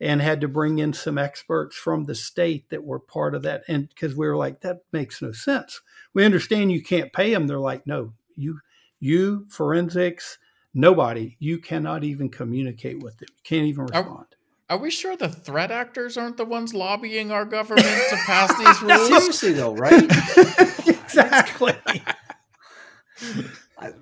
and 0.00 0.22
had 0.22 0.40
to 0.42 0.48
bring 0.48 0.78
in 0.78 0.92
some 0.92 1.18
experts 1.18 1.76
from 1.76 2.04
the 2.04 2.14
state 2.14 2.70
that 2.70 2.84
were 2.84 3.00
part 3.00 3.34
of 3.34 3.42
that, 3.42 3.64
and 3.66 3.88
because 3.88 4.14
we 4.14 4.28
were 4.28 4.36
like, 4.36 4.60
that 4.60 4.82
makes 4.92 5.20
no 5.20 5.32
sense. 5.32 5.80
We 6.14 6.24
understand 6.24 6.70
you 6.70 6.84
can't 6.84 7.12
pay 7.12 7.32
them. 7.34 7.48
They're 7.48 7.58
like, 7.58 7.84
no, 7.84 8.12
you 8.36 8.60
you 9.00 9.46
forensics, 9.48 10.38
nobody, 10.74 11.36
you 11.38 11.58
cannot 11.58 12.04
even 12.04 12.28
communicate 12.28 13.02
with 13.02 13.18
them. 13.18 13.28
You 13.30 13.42
can't 13.44 13.66
even 13.66 13.86
respond. 13.86 14.26
Are 14.68 14.78
we 14.78 14.90
sure 14.90 15.16
the 15.16 15.28
threat 15.28 15.70
actors 15.70 16.16
aren't 16.16 16.36
the 16.36 16.44
ones 16.44 16.74
lobbying 16.74 17.30
our 17.30 17.44
government 17.44 17.86
to 17.86 18.16
pass 18.26 18.56
these 18.58 18.82
rules? 18.82 19.08
Seriously, 19.08 19.52
though, 19.52 19.74
right? 19.74 20.02
exactly. 20.86 21.74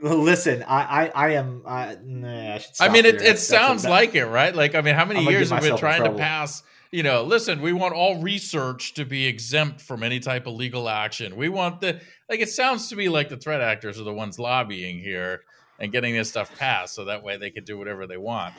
Listen, 0.01 0.65
I, 0.67 0.83
I, 0.83 1.09
I 1.09 1.29
am. 1.31 1.63
I, 1.67 1.97
nah, 2.03 2.29
I, 2.29 2.65
I 2.81 2.89
mean, 2.89 3.05
it, 3.05 3.21
it 3.21 3.39
sounds 3.39 3.85
like 3.85 4.15
it, 4.15 4.25
right? 4.25 4.55
Like, 4.55 4.75
I 4.75 4.81
mean, 4.81 4.95
how 4.95 5.05
many 5.05 5.25
years 5.25 5.51
have 5.51 5.63
we 5.63 5.69
been 5.69 5.79
trying 5.79 6.05
to 6.05 6.13
pass? 6.13 6.63
You 6.95 7.03
know, 7.03 7.25
listen, 7.25 7.61
we 7.61 7.73
want 7.73 7.93
all 7.93 8.23
research 8.23 8.95
to 8.95 9.05
be 9.05 9.27
exempt 9.27 9.81
from 9.81 10.05
any 10.05 10.21
type 10.21 10.47
of 10.47 10.55
legal 10.55 10.89
action. 10.89 11.35
We 11.35 11.49
want 11.49 11.81
the 11.81 12.01
like. 12.31 12.39
It 12.39 12.51
sounds 12.51 12.89
to 12.91 12.95
me 12.95 13.09
like 13.09 13.29
the 13.29 13.37
threat 13.37 13.61
actors 13.61 14.01
are 14.01 14.05
the 14.05 14.13
ones 14.13 14.39
lobbying 14.39 15.01
here 15.01 15.41
and 15.81 15.91
getting 15.91 16.15
this 16.15 16.29
stuff 16.29 16.57
passed, 16.57 16.95
so 16.95 17.07
that 17.07 17.25
way 17.25 17.37
they 17.37 17.51
can 17.51 17.65
do 17.65 17.77
whatever 17.77 18.07
they 18.07 18.17
want. 18.17 18.55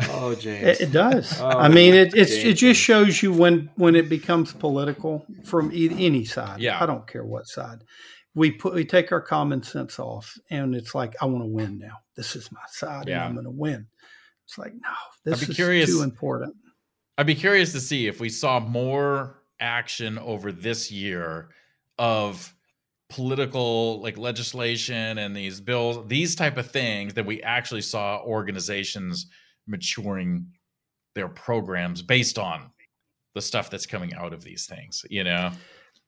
Oh, 0.00 0.34
James. 0.34 0.66
It, 0.66 0.88
it 0.88 0.92
does. 0.92 1.40
Oh, 1.40 1.46
I 1.46 1.68
mean, 1.68 1.94
it 1.94 2.12
it's, 2.12 2.32
it 2.32 2.54
just 2.54 2.80
shows 2.80 3.22
you 3.22 3.32
when 3.32 3.70
when 3.76 3.94
it 3.94 4.08
becomes 4.08 4.52
political 4.52 5.24
from 5.44 5.70
any 5.72 6.24
side. 6.24 6.60
Yeah, 6.60 6.82
I 6.82 6.86
don't 6.86 7.06
care 7.06 7.24
what 7.24 7.46
side. 7.46 7.84
We 8.34 8.50
put 8.50 8.74
we 8.74 8.84
take 8.84 9.12
our 9.12 9.20
common 9.20 9.62
sense 9.62 10.00
off, 10.00 10.36
and 10.50 10.74
it's 10.74 10.92
like 10.92 11.14
I 11.22 11.26
want 11.26 11.44
to 11.44 11.50
win 11.50 11.78
now. 11.78 11.98
This 12.16 12.34
is 12.34 12.50
my 12.50 12.58
side, 12.68 13.06
yeah. 13.06 13.18
and 13.18 13.24
I'm 13.26 13.34
going 13.34 13.44
to 13.44 13.52
win. 13.52 13.86
It's 14.44 14.58
like 14.58 14.72
no, 14.74 14.90
this 15.24 15.48
is 15.48 15.54
curious, 15.54 15.88
too 15.88 16.02
important. 16.02 16.56
I'd 17.20 17.26
be 17.26 17.34
curious 17.34 17.72
to 17.72 17.80
see 17.80 18.06
if 18.06 18.18
we 18.18 18.30
saw 18.30 18.60
more 18.60 19.42
action 19.60 20.18
over 20.18 20.52
this 20.52 20.90
year 20.90 21.50
of 21.98 22.54
political 23.10 24.00
like 24.00 24.16
legislation 24.16 25.18
and 25.18 25.36
these 25.36 25.60
bills 25.60 26.08
these 26.08 26.34
type 26.34 26.56
of 26.56 26.70
things 26.70 27.12
that 27.12 27.26
we 27.26 27.42
actually 27.42 27.82
saw 27.82 28.22
organizations 28.22 29.26
maturing 29.66 30.46
their 31.14 31.28
programs 31.28 32.00
based 32.00 32.38
on 32.38 32.70
the 33.34 33.42
stuff 33.42 33.68
that's 33.68 33.84
coming 33.84 34.14
out 34.14 34.32
of 34.32 34.42
these 34.42 34.64
things 34.64 35.04
you 35.10 35.22
know 35.22 35.50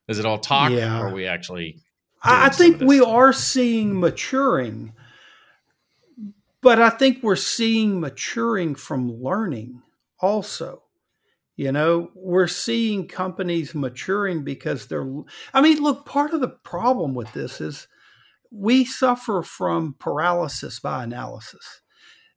is 0.09 0.19
it 0.19 0.25
all 0.25 0.39
talk 0.39 0.73
yeah. 0.73 0.99
or 0.99 1.09
are 1.09 1.13
we 1.13 1.27
actually 1.27 1.79
i 2.23 2.49
think 2.49 2.81
we 2.81 2.97
stuff? 2.97 3.09
are 3.09 3.33
seeing 3.35 4.01
maturing 4.01 4.95
but 6.63 6.81
i 6.81 6.89
think 6.89 7.23
we're 7.23 7.37
seeing 7.37 8.01
maturing 8.01 8.75
from 8.75 9.23
learning 9.23 9.83
also 10.19 10.82
you 11.57 11.73
know 11.73 12.11
we're 12.15 12.47
seeing 12.47 13.07
companies 13.07 13.75
maturing 13.75 14.45
because 14.45 14.87
they're 14.87 15.09
i 15.55 15.61
mean 15.61 15.83
look 15.83 16.07
part 16.07 16.33
of 16.33 16.41
the 16.41 16.49
problem 16.49 17.15
with 17.15 17.33
this 17.33 17.61
is 17.61 17.89
we 18.51 18.85
suffer 18.85 19.43
from 19.43 19.95
paralysis 19.99 20.81
by 20.81 21.05
analysis 21.05 21.83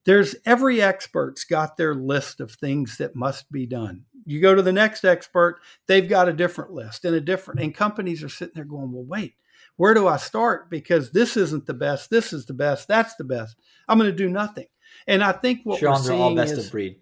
there's 0.05 0.35
every 0.45 0.81
expert's 0.81 1.43
got 1.43 1.77
their 1.77 1.95
list 1.95 2.39
of 2.39 2.51
things 2.51 2.97
that 2.97 3.15
must 3.15 3.51
be 3.51 3.65
done. 3.65 4.05
You 4.23 4.39
go 4.39 4.55
to 4.55 4.61
the 4.61 4.71
next 4.71 5.03
expert, 5.03 5.59
they've 5.87 6.07
got 6.07 6.29
a 6.29 6.33
different 6.33 6.71
list 6.71 7.05
and 7.05 7.15
a 7.15 7.21
different, 7.21 7.59
and 7.59 7.73
companies 7.73 8.23
are 8.23 8.29
sitting 8.29 8.53
there 8.55 8.65
going, 8.65 8.91
well, 8.91 9.03
wait, 9.03 9.33
where 9.77 9.93
do 9.93 10.07
I 10.07 10.17
start? 10.17 10.69
Because 10.69 11.11
this 11.11 11.35
isn't 11.35 11.65
the 11.65 11.73
best, 11.73 12.09
this 12.09 12.33
is 12.33 12.45
the 12.45 12.53
best, 12.53 12.87
that's 12.87 13.15
the 13.15 13.23
best. 13.23 13.57
I'm 13.87 13.97
going 13.97 14.09
to 14.09 14.15
do 14.15 14.29
nothing. 14.29 14.67
And 15.07 15.23
I 15.23 15.31
think 15.31 15.61
what 15.63 15.79
Shawn's 15.79 16.01
we're 16.01 16.07
seeing 16.09 16.21
all 16.21 16.35
best 16.35 16.53
is, 16.53 16.65
of 16.67 16.71
breed. 16.71 16.97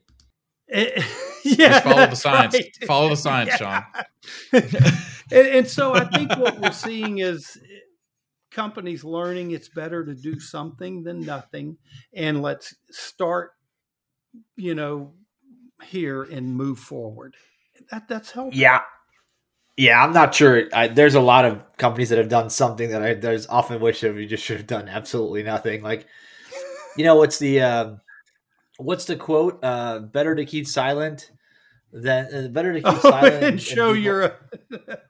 It, 0.67 0.93
eh, 0.97 1.03
yeah, 1.57 1.69
Just 1.69 1.83
follow 1.83 2.07
the 2.07 2.15
science. 2.15 2.53
Right. 2.53 2.77
Follow 2.85 3.09
the 3.09 3.15
science, 3.15 3.49
yeah. 3.59 3.83
Shawn. 4.53 4.63
and, 5.31 5.47
and 5.47 5.67
so 5.67 5.93
I 5.93 6.05
think 6.05 6.31
what 6.37 6.59
we're 6.59 6.71
seeing 6.71 7.19
is 7.19 7.57
companies 8.53 9.03
learning 9.03 9.51
it's 9.51 9.67
better 9.67 10.05
to 10.05 10.13
do 10.13 10.39
something 10.39 11.03
than 11.03 11.19
nothing 11.21 11.75
and 12.13 12.41
let's 12.41 12.75
start 12.91 13.51
you 14.55 14.75
know 14.75 15.11
here 15.83 16.23
and 16.23 16.55
move 16.55 16.77
forward 16.77 17.35
that 17.89 18.07
that's 18.07 18.29
helpful 18.31 18.57
yeah 18.57 18.81
yeah 19.75 20.03
i'm 20.03 20.13
not 20.13 20.35
sure 20.35 20.65
I, 20.71 20.87
there's 20.87 21.15
a 21.15 21.19
lot 21.19 21.45
of 21.45 21.63
companies 21.77 22.09
that 22.09 22.19
have 22.19 22.29
done 22.29 22.51
something 22.51 22.91
that 22.91 23.01
i 23.01 23.15
there's 23.15 23.47
often 23.47 23.81
wish 23.81 24.01
that 24.01 24.13
we 24.13 24.27
just 24.27 24.43
should 24.43 24.57
have 24.57 24.67
done 24.67 24.87
absolutely 24.87 25.41
nothing 25.41 25.81
like 25.81 26.05
you 26.95 27.03
know 27.03 27.15
what's 27.15 27.39
the 27.39 27.61
uh, 27.61 27.95
what's 28.83 29.05
the 29.05 29.15
quote 29.15 29.59
uh 29.63 29.99
better 29.99 30.35
to 30.35 30.45
keep 30.45 30.67
silent 30.67 31.31
than 31.91 32.33
uh, 32.33 32.47
better 32.49 32.73
to 32.73 32.81
keep 32.83 33.05
oh, 33.05 33.09
silent 33.09 33.35
and, 33.35 33.43
and 33.45 33.61
show 33.61 33.93
and 33.93 34.03
your 34.03 34.37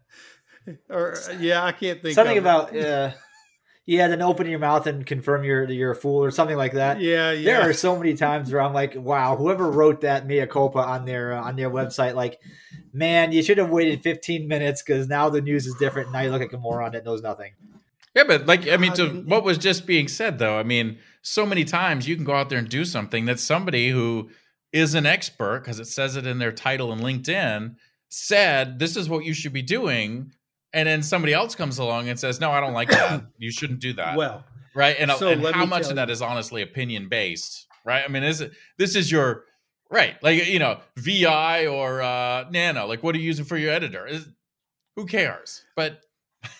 or 0.89 1.17
yeah 1.39 1.63
i 1.63 1.71
can't 1.71 2.01
think 2.01 2.15
something 2.15 2.37
about 2.37 2.75
uh 2.75 3.11
yeah, 3.85 4.07
then 4.07 4.21
open 4.21 4.47
your 4.47 4.59
mouth 4.59 4.87
and 4.87 5.05
confirm 5.05 5.43
you're 5.43 5.69
you're 5.69 5.91
a 5.91 5.95
fool 5.95 6.23
or 6.23 6.31
something 6.31 6.55
like 6.55 6.73
that. 6.73 7.01
Yeah, 7.01 7.31
yeah. 7.31 7.59
There 7.59 7.69
are 7.69 7.73
so 7.73 7.97
many 7.97 8.13
times 8.13 8.51
where 8.51 8.61
I'm 8.61 8.73
like, 8.73 8.95
wow, 8.95 9.35
whoever 9.35 9.69
wrote 9.69 10.01
that 10.01 10.25
mea 10.25 10.45
culpa 10.47 10.79
on 10.79 11.05
their 11.05 11.33
uh, 11.33 11.43
on 11.43 11.57
their 11.57 11.69
website, 11.69 12.15
like, 12.15 12.39
man, 12.93 13.33
you 13.33 13.43
should 13.43 13.57
have 13.57 13.69
waited 13.69 14.01
15 14.01 14.47
minutes 14.47 14.81
because 14.81 15.09
now 15.09 15.29
the 15.29 15.41
news 15.41 15.67
is 15.67 15.75
different. 15.75 16.13
Now 16.13 16.21
you 16.21 16.31
look 16.31 16.39
like 16.39 16.53
a 16.53 16.57
moron 16.57 16.93
that 16.93 17.03
knows 17.03 17.21
nothing. 17.21 17.53
Yeah, 18.15 18.23
but 18.25 18.45
like, 18.45 18.69
I 18.69 18.77
mean, 18.77 18.93
to 18.93 19.09
what 19.09 19.43
was 19.43 19.57
just 19.57 19.85
being 19.85 20.07
said 20.07 20.39
though, 20.39 20.57
I 20.57 20.63
mean, 20.63 20.99
so 21.23 21.45
many 21.45 21.63
times 21.65 22.07
you 22.07 22.15
can 22.15 22.25
go 22.25 22.35
out 22.35 22.49
there 22.49 22.59
and 22.59 22.69
do 22.69 22.85
something 22.85 23.25
that 23.25 23.39
somebody 23.39 23.89
who 23.89 24.29
is 24.71 24.93
an 24.93 25.05
expert 25.05 25.63
because 25.63 25.79
it 25.79 25.87
says 25.87 26.15
it 26.15 26.27
in 26.27 26.37
their 26.37 26.51
title 26.51 26.93
in 26.93 26.99
LinkedIn 26.99 27.75
said 28.09 28.77
this 28.77 28.95
is 28.95 29.09
what 29.09 29.25
you 29.25 29.33
should 29.33 29.53
be 29.53 29.61
doing 29.61 30.31
and 30.73 30.87
then 30.87 31.03
somebody 31.03 31.33
else 31.33 31.55
comes 31.55 31.77
along 31.77 32.09
and 32.09 32.19
says, 32.19 32.39
"No, 32.39 32.51
I 32.51 32.59
don't 32.59 32.73
like 32.73 32.89
that. 32.89 33.23
You 33.37 33.51
shouldn't 33.51 33.79
do 33.79 33.93
that." 33.93 34.17
Well, 34.17 34.43
right, 34.73 34.95
and, 34.99 35.11
so 35.11 35.29
and 35.29 35.45
how 35.45 35.65
much 35.65 35.89
of 35.89 35.95
that 35.95 36.09
is 36.09 36.21
honestly 36.21 36.61
opinion 36.61 37.09
based, 37.09 37.67
right? 37.85 38.03
I 38.03 38.07
mean, 38.07 38.23
is 38.23 38.41
it 38.41 38.53
this 38.77 38.95
is 38.95 39.11
your 39.11 39.45
right, 39.89 40.21
like 40.23 40.47
you 40.47 40.59
know, 40.59 40.79
VI 40.97 41.67
or 41.67 42.01
uh, 42.01 42.45
Nano? 42.49 42.87
Like, 42.87 43.03
what 43.03 43.15
are 43.15 43.19
you 43.19 43.25
using 43.25 43.45
for 43.45 43.57
your 43.57 43.71
editor? 43.71 44.07
Is 44.07 44.27
who 44.95 45.05
cares? 45.05 45.63
But 45.75 46.01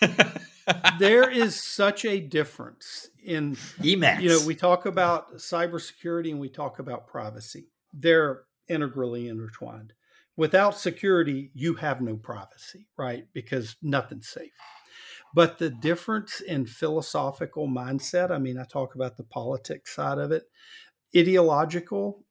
there 0.98 1.28
is 1.30 1.62
such 1.62 2.04
a 2.04 2.20
difference 2.20 3.08
in 3.22 3.56
Emacs. 3.80 4.20
You 4.20 4.30
know, 4.30 4.46
we 4.46 4.54
talk 4.54 4.86
about 4.86 5.36
cybersecurity 5.36 6.30
and 6.30 6.40
we 6.40 6.48
talk 6.48 6.78
about 6.78 7.06
privacy. 7.06 7.68
They're 7.92 8.42
integrally 8.68 9.28
intertwined 9.28 9.92
without 10.36 10.78
security, 10.78 11.50
you 11.54 11.74
have 11.74 12.00
no 12.00 12.16
privacy, 12.16 12.88
right? 12.96 13.26
Because 13.32 13.76
nothing's 13.82 14.28
safe. 14.28 14.52
But 15.34 15.58
the 15.58 15.70
difference 15.70 16.40
in 16.40 16.66
philosophical 16.66 17.68
mindset, 17.68 18.30
I 18.30 18.38
mean, 18.38 18.58
I 18.58 18.64
talk 18.64 18.94
about 18.94 19.16
the 19.16 19.24
politics 19.24 19.94
side 19.94 20.18
of 20.18 20.32
it, 20.32 20.44
ideological 21.16 22.24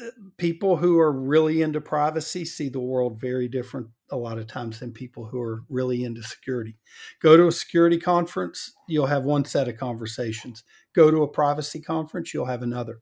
uh, 0.00 0.06
people 0.38 0.76
who 0.76 0.98
are 0.98 1.12
really 1.12 1.62
into 1.62 1.80
privacy 1.80 2.44
see 2.44 2.68
the 2.68 2.80
world 2.80 3.20
very 3.20 3.48
different 3.48 3.88
a 4.12 4.16
lot 4.16 4.38
of 4.38 4.46
times 4.46 4.78
than 4.78 4.92
people 4.92 5.26
who 5.26 5.40
are 5.40 5.64
really 5.68 6.04
into 6.04 6.22
security. 6.22 6.76
Go 7.20 7.36
to 7.36 7.48
a 7.48 7.52
security 7.52 7.98
conference, 7.98 8.72
you'll 8.88 9.06
have 9.06 9.24
one 9.24 9.44
set 9.44 9.68
of 9.68 9.76
conversations. 9.76 10.62
Go 10.94 11.10
to 11.10 11.22
a 11.22 11.28
privacy 11.28 11.80
conference, 11.80 12.32
you'll 12.32 12.46
have 12.46 12.62
another. 12.62 13.00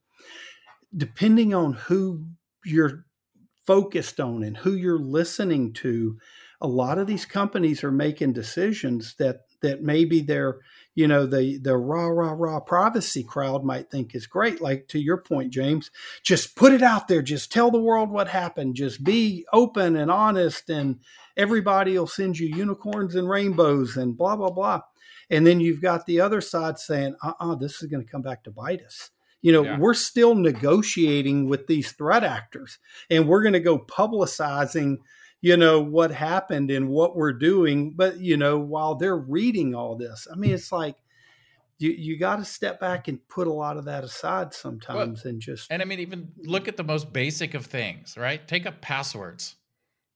Depending 0.97 1.53
on 1.55 1.75
who 1.75 2.25
you're 2.65 3.05
focused 3.67 4.21
on 4.21 4.43
and 4.43 4.57
who 4.57 4.75
you're 4.75 4.99
listening 4.99 5.73
to, 5.75 6.17
a 6.61 6.67
lot 6.67 6.99
of 6.99 7.07
these 7.07 7.25
companies 7.25 7.85
are 7.85 7.93
making 7.93 8.33
decisions 8.33 9.15
that 9.19 9.43
that 9.63 9.83
maybe 9.83 10.21
they're 10.21 10.59
you 10.95 11.07
know 11.07 11.27
the 11.27 11.59
the 11.59 11.77
rah 11.77 12.07
rah 12.07 12.35
rah 12.37 12.61
privacy 12.61 13.23
crowd 13.23 13.65
might 13.65 13.91
think 13.91 14.15
is 14.15 14.27
great. 14.27 14.61
Like 14.61 14.89
to 14.89 14.99
your 14.99 15.19
point 15.19 15.53
james 15.53 15.91
just 16.23 16.57
put 16.57 16.73
it 16.73 16.83
out 16.83 17.09
there. 17.09 17.23
Just 17.23 17.53
tell 17.53 17.71
the 17.71 17.81
world 17.81 18.11
what 18.11 18.29
happened. 18.29 18.75
Just 18.75 19.05
be 19.05 19.47
open 19.53 19.97
and 19.97 20.11
honest 20.11 20.69
and 20.69 21.01
everybody 21.37 21.99
will 21.99 22.07
send 22.07 22.39
you 22.39 22.55
unicorns 22.55 23.15
and 23.15 23.29
rainbows 23.29 23.97
and 23.97 24.17
blah 24.17 24.37
blah 24.37 24.51
blah. 24.51 24.81
And 25.31 25.47
then 25.47 25.61
you've 25.61 25.83
got 25.83 26.07
the 26.07 26.21
other 26.21 26.41
side 26.41 26.79
saying 26.79 27.15
uh-uh 27.23 27.55
this 27.55 27.83
is 27.83 27.89
going 27.89 28.05
to 28.05 28.11
come 28.11 28.23
back 28.23 28.45
to 28.45 28.51
bite 28.51 28.83
us. 28.85 29.11
You 29.43 29.53
know 29.53 29.65
yeah. 29.65 29.79
we're 29.79 29.95
still 29.95 30.35
negotiating 30.35 31.49
with 31.49 31.67
these 31.67 31.93
threat 31.93 32.25
actors 32.25 32.79
and 33.09 33.29
we're 33.29 33.43
going 33.43 33.55
to 33.55 33.61
go 33.61 33.79
publicizing 33.79 34.99
you 35.41 35.57
know 35.57 35.81
what 35.81 36.11
happened 36.11 36.71
and 36.71 36.89
what 36.89 37.17
we're 37.17 37.33
doing 37.33 37.93
but 37.93 38.19
you 38.19 38.37
know 38.37 38.59
while 38.59 38.95
they're 38.95 39.17
reading 39.17 39.75
all 39.75 39.97
this 39.97 40.27
i 40.33 40.37
mean 40.37 40.53
it's 40.53 40.73
like 40.73 40.97
you 41.79 41.91
you 41.91 42.19
got 42.19 42.37
to 42.37 42.45
step 42.45 42.81
back 42.81 43.09
and 43.09 43.27
put 43.29 43.47
a 43.47 43.53
lot 43.53 43.77
of 43.77 43.85
that 43.87 44.05
aside 44.05 44.53
sometimes 44.53 45.25
well, 45.25 45.31
and 45.31 45.41
just 45.41 45.71
and 45.71 45.83
i 45.83 45.85
mean 45.85 46.01
even 46.01 46.31
look 46.45 46.69
at 46.69 46.77
the 46.77 46.85
most 46.85 47.13
basic 47.13 47.55
of 47.55 47.67
things 47.67 48.17
right 48.17 48.47
take 48.47 48.67
up 48.67 48.81
passwords 48.81 49.57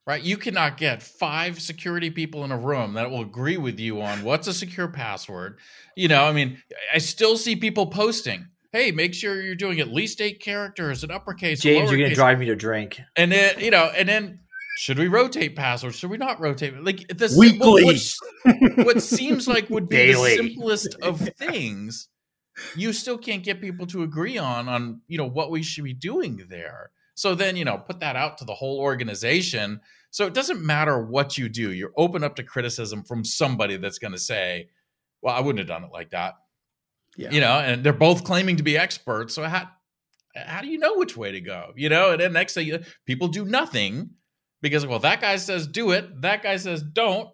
right 0.06 0.22
you 0.22 0.36
cannot 0.36 0.76
get 0.76 1.02
five 1.02 1.60
security 1.60 2.10
people 2.10 2.44
in 2.44 2.52
a 2.52 2.58
room 2.58 2.94
that 2.94 3.10
will 3.10 3.22
agree 3.22 3.56
with 3.56 3.80
you 3.80 4.02
on 4.02 4.22
what's 4.22 4.46
a 4.46 4.54
secure 4.54 4.88
password 4.88 5.58
you 5.96 6.08
know 6.08 6.24
i 6.24 6.32
mean 6.32 6.58
i 6.92 6.98
still 6.98 7.36
see 7.36 7.56
people 7.56 7.86
posting 7.86 8.46
hey, 8.74 8.90
make 8.90 9.14
sure 9.14 9.40
you're 9.40 9.54
doing 9.54 9.78
at 9.78 9.92
least 9.92 10.20
eight 10.20 10.40
characters 10.40 11.04
in 11.04 11.10
uppercase. 11.12 11.60
James, 11.60 11.92
you're 11.92 12.00
gonna 12.00 12.12
drive 12.12 12.40
me 12.40 12.46
to 12.46 12.56
drink. 12.56 13.00
And 13.14 13.30
then 13.30 13.60
you 13.60 13.70
know, 13.70 13.84
and 13.96 14.08
then 14.08 14.40
should 14.76 14.98
we 14.98 15.08
rotate 15.08 15.54
passwords? 15.54 15.96
Should 15.96 16.10
we 16.10 16.16
not 16.16 16.40
rotate? 16.40 16.82
Like 16.82 17.06
this 17.08 17.36
weekly, 17.36 17.84
what, 17.84 18.86
what 18.86 19.02
seems 19.02 19.46
like 19.46 19.70
would 19.70 19.88
be 19.88 19.96
Daily. 19.96 20.36
the 20.36 20.36
simplest 20.36 20.94
of 21.02 21.20
things, 21.38 22.08
you 22.74 22.92
still 22.92 23.18
can't 23.18 23.42
get 23.42 23.60
people 23.60 23.86
to 23.88 24.02
agree 24.02 24.36
on 24.36 24.68
on 24.68 25.00
you 25.06 25.18
know 25.18 25.28
what 25.28 25.50
we 25.50 25.62
should 25.62 25.84
be 25.84 25.94
doing 25.94 26.44
there. 26.48 26.90
So 27.14 27.34
then 27.34 27.56
you 27.56 27.64
know 27.64 27.78
put 27.78 28.00
that 28.00 28.16
out 28.16 28.38
to 28.38 28.44
the 28.44 28.54
whole 28.54 28.80
organization. 28.80 29.80
So 30.10 30.26
it 30.26 30.34
doesn't 30.34 30.62
matter 30.62 31.04
what 31.04 31.38
you 31.38 31.48
do, 31.48 31.72
you're 31.72 31.92
open 31.96 32.22
up 32.22 32.36
to 32.36 32.44
criticism 32.44 33.02
from 33.02 33.24
somebody 33.24 33.76
that's 33.76 33.98
going 33.98 34.12
to 34.12 34.18
say, 34.18 34.68
"Well, 35.22 35.34
I 35.34 35.40
wouldn't 35.40 35.58
have 35.58 35.68
done 35.68 35.84
it 35.84 35.92
like 35.92 36.10
that." 36.10 36.34
Yeah. 37.16 37.30
You 37.30 37.40
know, 37.40 37.58
and 37.58 37.84
they're 37.84 37.92
both 37.92 38.24
claiming 38.24 38.56
to 38.56 38.64
be 38.64 38.76
experts. 38.76 39.34
So 39.34 39.44
how 39.44 39.68
how 40.34 40.62
do 40.62 40.68
you 40.68 40.78
know 40.78 40.94
which 40.96 41.16
way 41.16 41.30
to 41.30 41.40
go? 41.40 41.72
You 41.76 41.88
know, 41.88 42.10
and 42.10 42.20
then 42.20 42.32
next 42.32 42.54
thing 42.54 42.66
you, 42.66 42.80
people 43.06 43.28
do 43.28 43.44
nothing 43.44 44.10
because 44.64 44.86
well 44.86 44.98
that 44.98 45.20
guy 45.20 45.36
says 45.36 45.66
do 45.66 45.90
it 45.90 46.22
that 46.22 46.42
guy 46.42 46.56
says 46.56 46.82
don't 46.82 47.28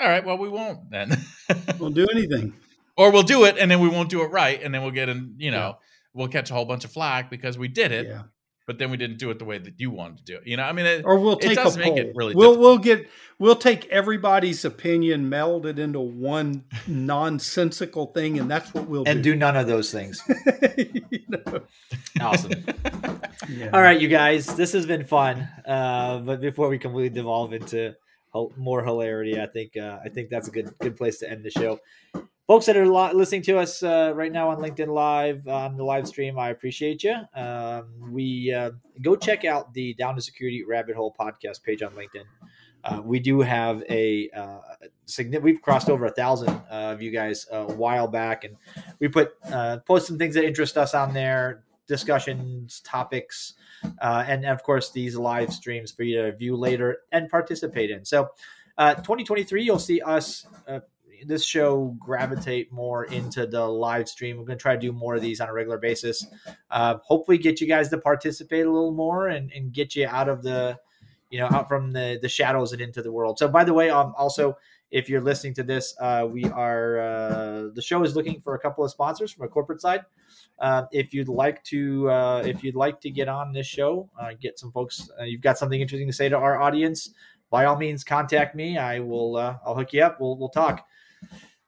all 0.00 0.08
right 0.08 0.24
well 0.24 0.38
we 0.38 0.48
won't 0.48 0.90
then 0.90 1.14
we'll 1.78 1.90
do 1.90 2.06
anything 2.10 2.54
or 2.96 3.12
we'll 3.12 3.22
do 3.22 3.44
it 3.44 3.58
and 3.58 3.70
then 3.70 3.80
we 3.80 3.88
won't 3.88 4.08
do 4.08 4.22
it 4.22 4.28
right 4.28 4.62
and 4.62 4.74
then 4.74 4.80
we'll 4.80 4.90
get 4.90 5.10
in 5.10 5.34
you 5.36 5.50
know 5.50 5.58
yeah. 5.58 5.72
we'll 6.14 6.26
catch 6.26 6.50
a 6.50 6.54
whole 6.54 6.64
bunch 6.64 6.86
of 6.86 6.90
flack 6.90 7.28
because 7.28 7.58
we 7.58 7.68
did 7.68 7.92
it 7.92 8.06
yeah. 8.06 8.22
But 8.68 8.78
then 8.78 8.90
we 8.90 8.96
didn't 8.96 9.18
do 9.18 9.30
it 9.30 9.40
the 9.40 9.44
way 9.44 9.58
that 9.58 9.74
you 9.78 9.90
wanted 9.90 10.18
to 10.18 10.24
do 10.24 10.36
it 10.36 10.46
you 10.46 10.56
know 10.56 10.62
i 10.62 10.70
mean 10.70 10.86
it, 10.86 11.04
or 11.04 11.18
we'll 11.18 11.36
take 11.36 11.58
a 11.58 11.62
poll. 11.62 11.72
really 12.14 12.34
we'll 12.34 12.52
difficult. 12.52 12.58
we'll 12.60 12.78
get 12.78 13.08
we'll 13.40 13.56
take 13.56 13.86
everybody's 13.86 14.64
opinion 14.64 15.28
meld 15.28 15.66
it 15.66 15.80
into 15.80 15.98
one 15.98 16.64
nonsensical 16.86 18.06
thing 18.06 18.38
and 18.38 18.48
that's 18.48 18.72
what 18.72 18.86
we'll 18.86 19.02
do. 19.02 19.10
and 19.10 19.24
do, 19.24 19.32
do 19.32 19.38
none 19.38 19.56
of 19.56 19.66
those 19.66 19.90
things 19.90 20.22
you 20.78 21.24
know? 21.28 21.60
awesome 22.20 22.52
yeah. 23.48 23.70
All 23.72 23.80
right, 23.80 24.00
you 24.00 24.08
guys, 24.08 24.46
this 24.56 24.72
has 24.72 24.86
been 24.86 25.04
fun. 25.04 25.48
Uh, 25.66 26.18
but 26.18 26.40
before 26.40 26.68
we 26.68 26.78
completely 26.78 27.10
devolve 27.10 27.52
into 27.52 27.94
more 28.56 28.84
hilarity, 28.84 29.40
I 29.40 29.46
think 29.46 29.76
uh, 29.76 29.98
I 30.04 30.08
think 30.08 30.28
that's 30.28 30.48
a 30.48 30.50
good 30.50 30.74
good 30.80 30.96
place 30.96 31.18
to 31.18 31.30
end 31.30 31.44
the 31.44 31.50
show. 31.50 31.80
Folks 32.48 32.64
that 32.64 32.78
are 32.78 32.86
listening 33.12 33.42
to 33.42 33.58
us 33.58 33.82
uh, 33.82 34.10
right 34.14 34.32
now 34.32 34.48
on 34.48 34.56
LinkedIn 34.56 34.88
Live 34.88 35.46
on 35.46 35.76
the 35.76 35.84
live 35.84 36.08
stream, 36.08 36.38
I 36.38 36.48
appreciate 36.48 37.04
you. 37.04 37.14
Um, 37.34 38.10
we 38.10 38.50
uh, 38.50 38.70
go 39.02 39.16
check 39.16 39.44
out 39.44 39.74
the 39.74 39.92
Down 39.92 40.16
the 40.16 40.22
Security 40.22 40.64
Rabbit 40.64 40.96
Hole 40.96 41.14
podcast 41.20 41.62
page 41.62 41.82
on 41.82 41.92
LinkedIn. 41.92 42.24
Uh, 42.84 43.02
we 43.04 43.20
do 43.20 43.40
have 43.40 43.84
a 43.90 44.30
uh, 44.30 44.60
significant. 45.04 45.44
We've 45.44 45.60
crossed 45.60 45.90
over 45.90 46.06
a 46.06 46.10
thousand 46.10 46.48
uh, 46.48 46.94
of 46.94 47.02
you 47.02 47.10
guys 47.10 47.46
a 47.52 47.66
while 47.66 48.08
back, 48.08 48.44
and 48.44 48.56
we 48.98 49.08
put 49.08 49.32
uh, 49.52 49.80
post 49.86 50.06
some 50.06 50.16
things 50.16 50.34
that 50.34 50.46
interest 50.46 50.78
us 50.78 50.94
on 50.94 51.12
there 51.12 51.64
discussions, 51.86 52.80
topics, 52.80 53.54
uh, 54.00 54.24
and 54.26 54.46
of 54.46 54.62
course 54.62 54.90
these 54.90 55.16
live 55.16 55.52
streams 55.52 55.92
for 55.92 56.02
you 56.02 56.22
to 56.22 56.32
view 56.34 56.56
later 56.56 57.00
and 57.12 57.28
participate 57.28 57.90
in. 57.90 58.06
So, 58.06 58.30
uh, 58.78 58.94
2023, 58.94 59.64
you'll 59.64 59.78
see 59.78 60.00
us. 60.00 60.46
This 61.26 61.44
show 61.44 61.96
gravitate 61.98 62.72
more 62.72 63.04
into 63.04 63.46
the 63.46 63.66
live 63.66 64.08
stream. 64.08 64.36
We're 64.36 64.44
going 64.44 64.58
to 64.58 64.62
try 64.62 64.74
to 64.74 64.80
do 64.80 64.92
more 64.92 65.14
of 65.14 65.22
these 65.22 65.40
on 65.40 65.48
a 65.48 65.52
regular 65.52 65.78
basis. 65.78 66.26
Uh, 66.70 66.98
hopefully, 67.02 67.38
get 67.38 67.60
you 67.60 67.66
guys 67.66 67.88
to 67.90 67.98
participate 67.98 68.66
a 68.66 68.70
little 68.70 68.92
more 68.92 69.28
and, 69.28 69.50
and 69.52 69.72
get 69.72 69.96
you 69.96 70.06
out 70.06 70.28
of 70.28 70.42
the, 70.42 70.78
you 71.30 71.38
know, 71.38 71.46
out 71.46 71.68
from 71.68 71.92
the 71.92 72.18
the 72.22 72.28
shadows 72.28 72.72
and 72.72 72.80
into 72.80 73.02
the 73.02 73.12
world. 73.12 73.38
So, 73.38 73.48
by 73.48 73.64
the 73.64 73.74
way, 73.74 73.90
um, 73.90 74.14
also 74.16 74.56
if 74.90 75.08
you're 75.08 75.20
listening 75.20 75.54
to 75.54 75.62
this, 75.62 75.94
uh, 76.00 76.26
we 76.30 76.44
are 76.46 76.98
uh, 76.98 77.68
the 77.74 77.82
show 77.82 78.02
is 78.02 78.16
looking 78.16 78.40
for 78.40 78.54
a 78.54 78.58
couple 78.58 78.84
of 78.84 78.90
sponsors 78.90 79.32
from 79.32 79.44
a 79.44 79.48
corporate 79.48 79.80
side. 79.80 80.00
Uh, 80.58 80.84
if 80.92 81.12
you'd 81.12 81.28
like 81.28 81.62
to, 81.64 82.10
uh, 82.10 82.42
if 82.44 82.64
you'd 82.64 82.74
like 82.74 83.00
to 83.00 83.10
get 83.10 83.28
on 83.28 83.52
this 83.52 83.66
show, 83.66 84.08
uh, 84.20 84.30
get 84.40 84.58
some 84.58 84.72
folks. 84.72 85.10
Uh, 85.20 85.24
you've 85.24 85.42
got 85.42 85.58
something 85.58 85.80
interesting 85.80 86.08
to 86.08 86.12
say 86.12 86.28
to 86.28 86.36
our 86.36 86.60
audience. 86.60 87.10
By 87.50 87.64
all 87.66 87.76
means, 87.76 88.04
contact 88.04 88.54
me. 88.54 88.76
I 88.76 89.00
will. 89.00 89.36
I'll 89.36 89.74
hook 89.74 89.92
you 89.92 90.02
up. 90.02 90.20
We'll 90.20 90.36
we'll 90.36 90.50
talk. 90.50 90.86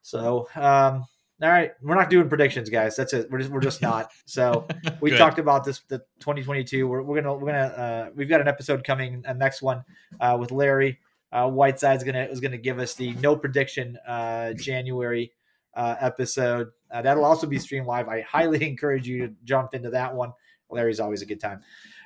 So, 0.03 0.48
um, 0.57 1.07
all 1.42 1.48
right, 1.48 1.72
we're 1.82 1.94
not 1.94 2.11
doing 2.11 2.28
predictions, 2.28 2.68
guys. 2.68 2.96
That's 2.96 3.12
it. 3.12 3.30
We're 3.30 3.38
just 3.38 3.51
we're 3.51 3.61
just 3.61 3.80
not. 3.80 4.11
So 4.26 4.66
we 5.01 5.16
talked 5.16 5.38
about 5.38 5.64
this 5.64 5.80
the 5.88 5.98
2022. 6.20 6.86
We're, 6.86 7.03
we're 7.03 7.22
gonna 7.22 7.34
we're 7.34 7.53
gonna 7.53 8.11
we've 8.14 8.28
got 8.28 8.40
an 8.40 8.48
episode 8.48 8.84
coming, 8.84 9.22
a 9.26 9.34
next 9.34 9.62
one 9.62 9.84
with 10.38 10.51
Larry 10.51 10.98
uh, 11.32 11.48
Whiteside's 11.48 12.05
gonna 12.05 12.24
is 12.24 12.40
gonna 12.40 12.59
give 12.59 12.78
us 12.78 12.94
the 12.94 13.12
no 13.14 13.36
prediction 13.36 13.96
uh, 14.07 14.53
January 14.55 15.32
uh, 15.74 15.96
episode. 16.01 16.70
Uh, 16.90 17.03
that'll 17.03 17.24
also 17.24 17.46
be 17.46 17.59
streamed 17.59 17.86
live. 17.86 18.09
I 18.09 18.22
highly 18.22 18.66
encourage 18.68 19.07
you 19.07 19.26
to 19.26 19.34
jump 19.44 19.74
into 19.74 19.90
that 19.90 20.14
one. 20.14 20.32
Larry's 20.70 21.01
always 21.01 21.22
a 21.22 21.26
good 21.26 21.40
time. 21.40 21.61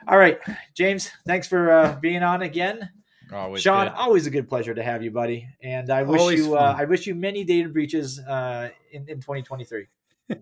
All 0.09 0.19
right, 0.19 0.39
James, 0.75 1.11
thanks 1.27 1.47
for 1.47 1.71
uh, 1.71 1.99
being 2.01 2.23
on 2.23 2.43
again. 2.43 2.91
Always 3.33 3.63
Shawn, 3.63 3.87
good. 3.87 3.95
always 3.95 4.27
a 4.27 4.31
good 4.31 4.49
pleasure 4.49 4.75
to 4.75 4.83
have 4.83 5.03
you, 5.03 5.11
buddy. 5.11 5.49
And 5.63 5.91
I 5.91 6.03
wish 6.03 6.21
always 6.21 6.41
you 6.41 6.57
uh, 6.57 6.75
I 6.77 6.85
wish 6.85 7.07
you 7.07 7.15
many 7.15 7.45
data 7.45 7.69
breaches 7.69 8.19
uh, 8.21 8.71
in 8.93 9.09
in 9.09 9.21
2023. 9.21 9.87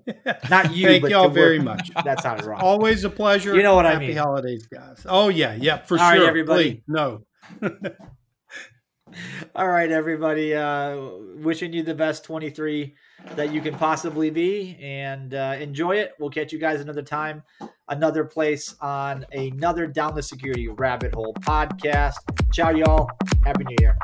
Not 0.51 0.75
you. 0.75 0.87
Thank 0.87 1.09
y'all 1.09 1.29
very 1.29 1.59
much. 1.59 1.91
That 2.05 2.23
sounded 2.23 2.47
wrong. 2.47 2.61
Always 2.61 3.05
a 3.05 3.11
pleasure. 3.11 3.55
You 3.57 3.63
know 3.63 3.75
what 3.75 3.85
Happy 3.85 3.97
I 3.97 3.99
mean. 4.01 4.17
Happy 4.17 4.19
holidays, 4.19 4.67
guys. 4.67 5.05
Oh 5.09 5.29
yeah, 5.29 5.55
yeah, 5.55 5.79
for 5.79 5.99
All 5.99 6.11
sure. 6.11 6.21
Right, 6.21 6.29
everybody. 6.29 6.75
Please, 6.75 6.83
no. 6.87 7.25
All 9.55 9.69
right, 9.69 9.91
everybody. 9.91 10.55
Uh, 10.55 10.97
wishing 11.37 11.73
you 11.73 11.83
the 11.83 11.95
best 11.95 12.25
23 12.25 12.95
that 13.37 13.53
you 13.53 13.61
can 13.61 13.75
possibly 13.75 14.31
be 14.31 14.77
and 14.81 15.35
uh, 15.35 15.57
enjoy 15.59 15.97
it. 15.97 16.13
We'll 16.19 16.31
catch 16.31 16.53
you 16.53 16.59
guys 16.59 16.81
another 16.81 17.03
time, 17.03 17.43
another 17.89 18.25
place 18.25 18.75
on 18.81 19.27
another 19.33 19.87
Down 19.87 20.15
the 20.15 20.23
Security 20.23 20.69
Rabbit 20.69 21.15
Hole 21.15 21.35
podcast. 21.41 22.15
Ciao, 22.53 22.71
y'all. 22.71 23.11
Happy 23.45 23.65
New 23.65 23.77
Year. 23.81 23.97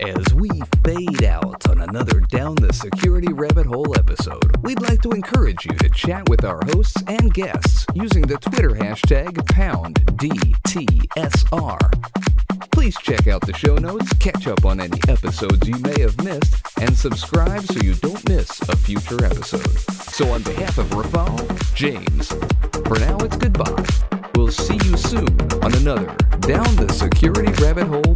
As 0.00 0.32
we 0.32 0.48
fade 0.82 1.24
out 1.24 1.68
on 1.68 1.82
another 1.82 2.20
Down 2.20 2.54
the 2.54 2.72
Security 2.72 3.34
Rabbit 3.34 3.66
Hole 3.66 3.94
episode, 3.98 4.56
we'd 4.62 4.80
like 4.80 5.02
to 5.02 5.10
encourage 5.10 5.66
you 5.66 5.72
to 5.76 5.90
chat 5.90 6.26
with 6.30 6.42
our 6.42 6.58
hosts 6.68 7.02
and 7.06 7.34
guests 7.34 7.84
using 7.92 8.22
the 8.22 8.38
Twitter 8.38 8.70
hashtag 8.70 9.34
PoundDTSR. 9.52 10.00
Please 12.70 12.96
check 13.02 13.26
out 13.26 13.42
the 13.42 13.52
show 13.52 13.76
notes, 13.76 14.10
catch 14.14 14.46
up 14.46 14.64
on 14.64 14.80
any 14.80 14.98
episodes 15.06 15.68
you 15.68 15.76
may 15.80 16.00
have 16.00 16.16
missed, 16.24 16.56
and 16.78 16.96
subscribe 16.96 17.62
so 17.64 17.78
you 17.80 17.92
don't 17.96 18.26
miss 18.26 18.58
a 18.70 18.76
future 18.76 19.22
episode. 19.22 19.68
So 20.14 20.30
on 20.30 20.42
behalf 20.42 20.78
of 20.78 20.86
Rafal, 20.86 21.74
James, 21.74 22.28
for 22.88 22.98
now 23.00 23.18
it's 23.18 23.36
goodbye. 23.36 23.84
We'll 24.34 24.50
see 24.50 24.78
you 24.88 24.96
soon 24.96 25.28
on 25.62 25.74
another 25.74 26.06
Down 26.40 26.74
the 26.76 26.90
Security 26.90 27.52
Rabbit 27.62 27.86
Hole 27.86 28.14